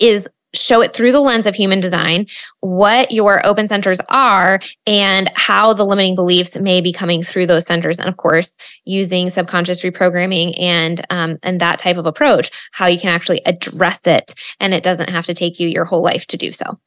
is 0.00 0.28
show 0.56 0.80
it 0.82 0.92
through 0.92 1.12
the 1.12 1.20
lens 1.20 1.46
of 1.46 1.54
human 1.54 1.80
design, 1.80 2.26
what 2.60 3.12
your 3.12 3.44
open 3.46 3.68
centers 3.68 4.00
are, 4.08 4.60
and 4.86 5.30
how 5.34 5.72
the 5.72 5.84
limiting 5.84 6.14
beliefs 6.14 6.58
may 6.58 6.80
be 6.80 6.92
coming 6.92 7.22
through 7.22 7.46
those 7.46 7.66
centers. 7.66 7.98
And 7.98 8.08
of 8.08 8.16
course, 8.16 8.56
using 8.84 9.30
subconscious 9.30 9.82
reprogramming 9.82 10.54
and 10.60 11.00
um, 11.10 11.38
and 11.42 11.60
that 11.60 11.78
type 11.78 11.96
of 11.96 12.06
approach, 12.06 12.50
how 12.72 12.86
you 12.86 12.98
can 12.98 13.10
actually 13.10 13.40
address 13.46 14.06
it, 14.06 14.34
and 14.60 14.74
it 14.74 14.82
doesn't 14.82 15.10
have 15.10 15.24
to 15.26 15.34
take 15.34 15.60
you 15.60 15.68
your 15.68 15.84
whole 15.84 16.02
life 16.02 16.26
to 16.28 16.36
do 16.36 16.52
so. 16.52 16.78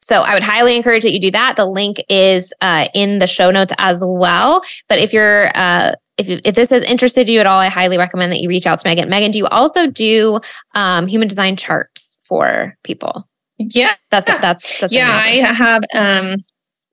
So 0.00 0.22
I 0.22 0.34
would 0.34 0.42
highly 0.42 0.76
encourage 0.76 1.02
that 1.02 1.12
you 1.12 1.20
do 1.20 1.30
that. 1.32 1.56
The 1.56 1.66
link 1.66 1.98
is 2.08 2.54
uh, 2.62 2.86
in 2.94 3.18
the 3.18 3.26
show 3.26 3.50
notes 3.50 3.74
as 3.78 4.02
well. 4.02 4.62
But 4.88 4.98
if 4.98 5.12
you're 5.12 5.50
uh, 5.54 5.92
if, 6.16 6.28
if 6.44 6.54
this 6.54 6.70
has 6.70 6.82
interested 6.82 7.28
you 7.28 7.38
at 7.40 7.46
all, 7.46 7.60
I 7.60 7.68
highly 7.68 7.96
recommend 7.96 8.32
that 8.32 8.40
you 8.40 8.48
reach 8.48 8.66
out 8.66 8.80
to 8.80 8.88
Megan. 8.88 9.08
Megan, 9.08 9.30
do 9.30 9.38
you 9.38 9.46
also 9.46 9.86
do 9.86 10.40
um, 10.74 11.06
human 11.06 11.28
design 11.28 11.56
charts? 11.56 12.07
For 12.28 12.74
people. 12.84 13.24
Yeah. 13.58 13.94
That's 14.10 14.26
that's 14.26 14.80
that's 14.80 14.92
Yeah, 14.92 15.10
I 15.10 15.52
have 15.52 15.82
um 15.94 16.36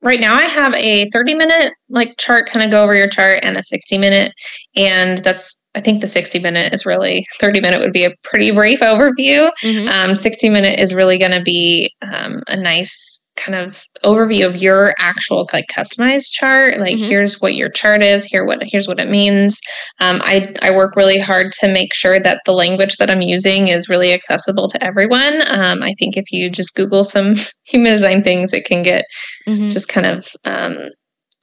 right 0.02 0.20
now 0.20 0.34
I 0.34 0.44
have 0.44 0.74
a 0.74 1.08
30 1.10 1.34
minute 1.34 1.72
like 1.88 2.16
chart 2.18 2.48
kind 2.48 2.64
of 2.64 2.70
go 2.70 2.82
over 2.82 2.94
your 2.94 3.08
chart 3.08 3.40
and 3.42 3.56
a 3.56 3.62
60 3.62 3.98
minute 3.98 4.32
and 4.74 5.18
that's 5.18 5.60
I 5.74 5.80
think 5.80 6.00
the 6.00 6.06
60 6.06 6.38
minute 6.38 6.72
is 6.72 6.86
really 6.86 7.26
30 7.38 7.60
minute 7.60 7.80
would 7.80 7.92
be 7.92 8.04
a 8.04 8.14
pretty 8.22 8.50
brief 8.50 8.80
overview. 8.80 9.50
Mm-hmm. 9.62 9.88
Um, 9.88 10.16
60 10.16 10.48
minute 10.48 10.80
is 10.80 10.94
really 10.94 11.18
going 11.18 11.32
to 11.32 11.42
be 11.42 11.92
um, 12.00 12.42
a 12.48 12.56
nice 12.56 13.25
kind 13.36 13.54
of 13.54 13.84
overview 14.04 14.46
of 14.46 14.56
your 14.56 14.94
actual 14.98 15.48
like 15.52 15.66
customized 15.74 16.30
chart 16.32 16.78
like 16.78 16.96
mm-hmm. 16.96 17.08
here's 17.08 17.40
what 17.40 17.54
your 17.54 17.68
chart 17.68 18.02
is 18.02 18.24
here 18.24 18.44
what 18.44 18.62
here's 18.62 18.88
what 18.88 19.00
it 19.00 19.10
means 19.10 19.60
um, 20.00 20.20
I, 20.24 20.52
I 20.62 20.70
work 20.70 20.96
really 20.96 21.18
hard 21.18 21.52
to 21.60 21.72
make 21.72 21.94
sure 21.94 22.20
that 22.20 22.40
the 22.44 22.52
language 22.52 22.96
that 22.96 23.10
i'm 23.10 23.20
using 23.20 23.68
is 23.68 23.88
really 23.88 24.12
accessible 24.12 24.68
to 24.68 24.84
everyone 24.84 25.42
um, 25.46 25.82
i 25.82 25.94
think 25.98 26.16
if 26.16 26.32
you 26.32 26.50
just 26.50 26.74
google 26.74 27.04
some 27.04 27.34
human 27.66 27.92
design 27.92 28.22
things 28.22 28.52
it 28.52 28.64
can 28.64 28.82
get 28.82 29.04
mm-hmm. 29.46 29.68
just 29.68 29.88
kind 29.88 30.06
of 30.06 30.28
um, 30.44 30.88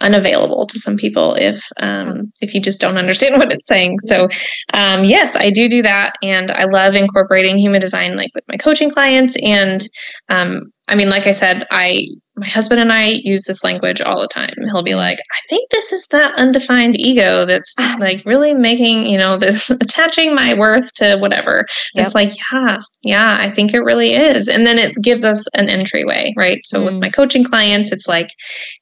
unavailable 0.01 0.65
to 0.67 0.79
some 0.79 0.97
people 0.97 1.35
if 1.35 1.63
um, 1.77 2.23
if 2.41 2.53
you 2.53 2.61
just 2.61 2.79
don't 2.79 2.97
understand 2.97 3.37
what 3.39 3.51
it's 3.51 3.67
saying. 3.67 3.99
So 3.99 4.27
um, 4.73 5.03
yes, 5.03 5.35
I 5.35 5.49
do 5.49 5.69
do 5.69 5.81
that, 5.81 6.15
and 6.21 6.51
I 6.51 6.65
love 6.65 6.95
incorporating 6.95 7.57
human 7.57 7.81
design 7.81 8.15
like 8.15 8.31
with 8.35 8.45
my 8.47 8.57
coaching 8.57 8.91
clients. 8.91 9.35
And 9.41 9.81
um, 10.29 10.71
I 10.87 10.95
mean, 10.95 11.09
like 11.09 11.27
I 11.27 11.31
said, 11.31 11.65
I 11.71 12.07
my 12.35 12.47
husband 12.47 12.81
and 12.81 12.91
I 12.91 13.19
use 13.23 13.43
this 13.43 13.63
language 13.63 14.01
all 14.01 14.19
the 14.19 14.27
time. 14.27 14.53
He'll 14.65 14.81
be 14.81 14.95
like, 14.95 15.19
I 15.19 15.39
think 15.49 15.69
this 15.69 15.91
is 15.91 16.07
that 16.07 16.33
undefined 16.35 16.99
ego 16.99 17.45
that's 17.45 17.75
like 17.99 18.23
really 18.25 18.55
making, 18.55 19.05
you 19.05 19.19
know, 19.19 19.37
this 19.37 19.69
attaching 19.81 20.33
my 20.33 20.55
worth 20.55 20.91
to 20.95 21.17
whatever. 21.17 21.65
Yep. 21.93 22.05
It's 22.05 22.15
like, 22.15 22.31
yeah, 22.51 22.77
yeah, 23.03 23.37
I 23.39 23.51
think 23.51 23.73
it 23.73 23.81
really 23.81 24.13
is. 24.13 24.47
And 24.47 24.65
then 24.65 24.79
it 24.79 24.95
gives 25.03 25.23
us 25.23 25.45
an 25.53 25.69
entryway, 25.69 26.33
right? 26.35 26.59
So 26.63 26.79
mm. 26.79 26.85
with 26.85 26.95
my 26.95 27.09
coaching 27.09 27.43
clients, 27.43 27.91
it's 27.91 28.07
like, 28.07 28.29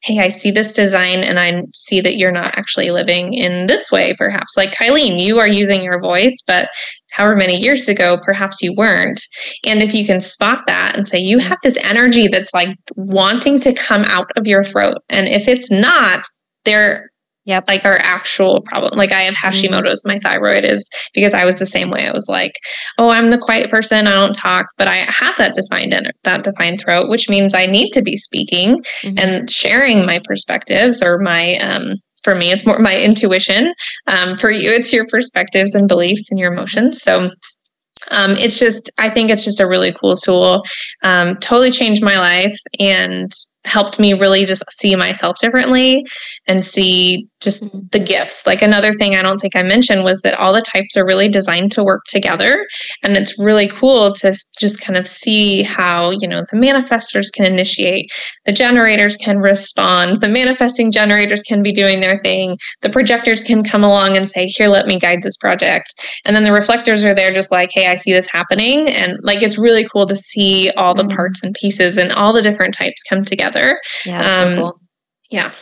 hey, 0.02 0.20
I 0.20 0.28
see 0.28 0.50
this 0.50 0.72
design 0.72 1.18
and 1.18 1.38
I 1.38 1.62
see 1.74 2.00
that 2.00 2.16
you're 2.16 2.32
not 2.32 2.56
actually 2.56 2.90
living 2.90 3.34
in 3.34 3.66
this 3.66 3.92
way, 3.92 4.14
perhaps. 4.16 4.56
Like 4.56 4.72
Kylene, 4.72 5.18
you 5.18 5.38
are 5.38 5.48
using 5.48 5.82
your 5.82 6.00
voice, 6.00 6.42
but 6.46 6.70
however 7.12 7.36
many 7.36 7.56
years 7.56 7.88
ago, 7.88 8.18
perhaps 8.24 8.62
you 8.62 8.74
weren't. 8.74 9.20
And 9.64 9.82
if 9.82 9.94
you 9.94 10.04
can 10.04 10.20
spot 10.20 10.64
that 10.66 10.96
and 10.96 11.06
say, 11.06 11.18
you 11.18 11.38
have 11.38 11.58
this 11.62 11.76
energy 11.82 12.26
that's 12.26 12.52
like 12.52 12.76
wanting 12.96 13.60
to 13.60 13.72
come 13.72 14.04
out 14.04 14.30
of 14.36 14.46
your 14.46 14.64
throat. 14.64 14.96
And 15.08 15.28
if 15.28 15.46
it's 15.48 15.70
not, 15.70 16.24
there 16.64 17.12
Yep. 17.44 17.64
Like 17.66 17.84
our 17.84 17.96
actual 17.98 18.60
problem. 18.62 18.96
Like 18.96 19.10
I 19.10 19.22
have 19.22 19.34
mm-hmm. 19.34 19.74
Hashimoto's, 19.74 20.04
my 20.06 20.18
thyroid 20.20 20.64
is 20.64 20.88
because 21.12 21.34
I 21.34 21.44
was 21.44 21.58
the 21.58 21.66
same 21.66 21.90
way. 21.90 22.06
I 22.06 22.12
was 22.12 22.28
like, 22.28 22.52
oh, 22.98 23.08
I'm 23.08 23.30
the 23.30 23.38
quiet 23.38 23.68
person. 23.68 24.06
I 24.06 24.12
don't 24.12 24.34
talk, 24.34 24.66
but 24.78 24.86
I 24.86 24.98
have 24.98 25.36
that 25.38 25.56
defined 25.56 25.92
that 26.22 26.44
defined 26.44 26.80
throat, 26.80 27.08
which 27.08 27.28
means 27.28 27.52
I 27.52 27.66
need 27.66 27.90
to 27.92 28.02
be 28.02 28.16
speaking 28.16 28.76
mm-hmm. 29.02 29.18
and 29.18 29.50
sharing 29.50 30.06
my 30.06 30.20
perspectives 30.24 31.02
or 31.02 31.18
my 31.18 31.56
um 31.56 31.94
for 32.22 32.34
me, 32.34 32.52
it's 32.52 32.66
more 32.66 32.78
my 32.78 32.98
intuition. 32.98 33.74
Um, 34.06 34.36
for 34.36 34.50
you, 34.50 34.70
it's 34.70 34.92
your 34.92 35.06
perspectives 35.08 35.74
and 35.74 35.88
beliefs 35.88 36.30
and 36.30 36.38
your 36.38 36.52
emotions. 36.52 37.02
So 37.02 37.30
um, 38.10 38.32
it's 38.32 38.58
just, 38.58 38.90
I 38.98 39.10
think 39.10 39.30
it's 39.30 39.44
just 39.44 39.60
a 39.60 39.66
really 39.66 39.92
cool 39.92 40.16
tool. 40.16 40.64
Um, 41.02 41.36
totally 41.36 41.70
changed 41.70 42.02
my 42.02 42.18
life. 42.18 42.56
And 42.80 43.30
helped 43.64 44.00
me 44.00 44.12
really 44.12 44.44
just 44.44 44.64
see 44.72 44.96
myself 44.96 45.38
differently 45.38 46.04
and 46.46 46.64
see 46.64 47.26
just 47.40 47.64
mm-hmm. 47.64 47.86
the 47.92 47.98
gifts. 47.98 48.46
Like 48.46 48.60
another 48.60 48.92
thing 48.92 49.14
I 49.14 49.22
don't 49.22 49.40
think 49.40 49.54
I 49.54 49.62
mentioned 49.62 50.04
was 50.04 50.22
that 50.22 50.38
all 50.38 50.52
the 50.52 50.62
types 50.62 50.96
are 50.96 51.06
really 51.06 51.28
designed 51.28 51.70
to 51.72 51.84
work 51.84 52.04
together. 52.06 52.66
And 53.02 53.16
it's 53.16 53.38
really 53.38 53.68
cool 53.68 54.12
to 54.14 54.34
just 54.58 54.80
kind 54.80 54.96
of 54.96 55.06
see 55.06 55.62
how, 55.62 56.10
you 56.10 56.26
know, 56.26 56.42
the 56.50 56.56
manifestors 56.56 57.32
can 57.32 57.44
initiate, 57.44 58.10
the 58.46 58.52
generators 58.52 59.16
can 59.16 59.38
respond, 59.38 60.20
the 60.20 60.28
manifesting 60.28 60.90
generators 60.90 61.42
can 61.42 61.62
be 61.62 61.72
doing 61.72 62.00
their 62.00 62.20
thing, 62.22 62.56
the 62.80 62.90
projectors 62.90 63.42
can 63.44 63.62
come 63.62 63.84
along 63.84 64.16
and 64.16 64.28
say, 64.28 64.46
here, 64.46 64.68
let 64.68 64.86
me 64.86 64.98
guide 64.98 65.22
this 65.22 65.36
project. 65.36 65.94
And 66.26 66.34
then 66.34 66.44
the 66.44 66.52
reflectors 66.52 67.04
are 67.04 67.14
there 67.14 67.32
just 67.32 67.52
like, 67.52 67.70
hey, 67.72 67.86
I 67.86 67.94
see 67.94 68.12
this 68.12 68.30
happening. 68.30 68.88
And 68.88 69.18
like 69.22 69.42
it's 69.42 69.58
really 69.58 69.84
cool 69.84 70.06
to 70.06 70.16
see 70.16 70.70
all 70.76 70.94
the 70.94 71.04
mm-hmm. 71.04 71.16
parts 71.16 71.44
and 71.44 71.54
pieces 71.54 71.96
and 71.96 72.10
all 72.12 72.32
the 72.32 72.42
different 72.42 72.74
types 72.74 73.02
come 73.04 73.24
together 73.24 73.51
together. 73.52 73.80
Yeah, 74.04 74.38
um, 74.38 74.54
so 74.54 74.60
cool. 74.60 74.80
Yeah. 75.30 75.52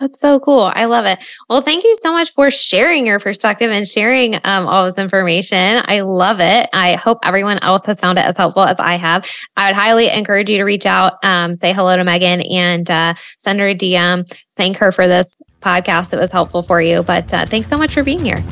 That's 0.00 0.18
so 0.18 0.40
cool. 0.40 0.72
I 0.74 0.86
love 0.86 1.04
it. 1.04 1.22
Well, 1.50 1.60
thank 1.60 1.84
you 1.84 1.94
so 1.94 2.10
much 2.10 2.32
for 2.32 2.50
sharing 2.50 3.06
your 3.06 3.20
perspective 3.20 3.70
and 3.70 3.86
sharing 3.86 4.36
um, 4.44 4.66
all 4.66 4.86
this 4.86 4.96
information. 4.96 5.82
I 5.84 6.00
love 6.00 6.40
it. 6.40 6.70
I 6.72 6.94
hope 6.94 7.18
everyone 7.22 7.58
else 7.58 7.84
has 7.84 8.00
found 8.00 8.16
it 8.16 8.24
as 8.24 8.38
helpful 8.38 8.62
as 8.62 8.80
I 8.80 8.94
have. 8.94 9.30
I 9.58 9.68
would 9.68 9.76
highly 9.76 10.08
encourage 10.08 10.48
you 10.48 10.56
to 10.56 10.64
reach 10.64 10.86
out, 10.86 11.22
um, 11.22 11.54
say 11.54 11.74
hello 11.74 11.96
to 11.96 12.04
Megan, 12.04 12.40
and 12.40 12.90
uh, 12.90 13.12
send 13.38 13.60
her 13.60 13.68
a 13.68 13.74
DM. 13.74 14.26
Thank 14.56 14.78
her 14.78 14.90
for 14.90 15.06
this 15.06 15.42
podcast. 15.60 16.14
It 16.14 16.18
was 16.18 16.32
helpful 16.32 16.62
for 16.62 16.80
you. 16.80 17.02
But 17.02 17.32
uh, 17.34 17.44
thanks 17.44 17.68
so 17.68 17.76
much 17.76 17.92
for 17.92 18.02
being 18.02 18.24
here. 18.24 18.42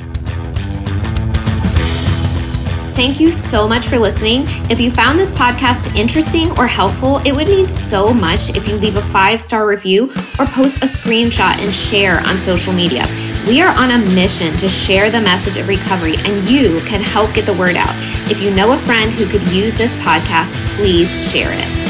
Thank 2.98 3.20
you 3.20 3.30
so 3.30 3.68
much 3.68 3.86
for 3.86 3.96
listening. 3.96 4.42
If 4.68 4.80
you 4.80 4.90
found 4.90 5.20
this 5.20 5.30
podcast 5.30 5.94
interesting 5.94 6.50
or 6.58 6.66
helpful, 6.66 7.18
it 7.18 7.30
would 7.30 7.46
mean 7.46 7.68
so 7.68 8.12
much 8.12 8.48
if 8.56 8.66
you 8.66 8.74
leave 8.74 8.96
a 8.96 9.02
five 9.02 9.40
star 9.40 9.68
review 9.68 10.06
or 10.36 10.46
post 10.46 10.78
a 10.78 10.86
screenshot 10.88 11.56
and 11.62 11.72
share 11.72 12.18
on 12.26 12.36
social 12.38 12.72
media. 12.72 13.06
We 13.46 13.62
are 13.62 13.72
on 13.78 13.92
a 13.92 13.98
mission 13.98 14.56
to 14.56 14.68
share 14.68 15.12
the 15.12 15.20
message 15.20 15.56
of 15.56 15.68
recovery, 15.68 16.16
and 16.24 16.44
you 16.46 16.80
can 16.86 17.00
help 17.00 17.32
get 17.34 17.46
the 17.46 17.54
word 17.54 17.76
out. 17.76 17.94
If 18.28 18.42
you 18.42 18.50
know 18.52 18.72
a 18.72 18.78
friend 18.78 19.12
who 19.12 19.28
could 19.28 19.48
use 19.50 19.76
this 19.76 19.92
podcast, 20.02 20.58
please 20.74 21.08
share 21.30 21.52
it. 21.52 21.87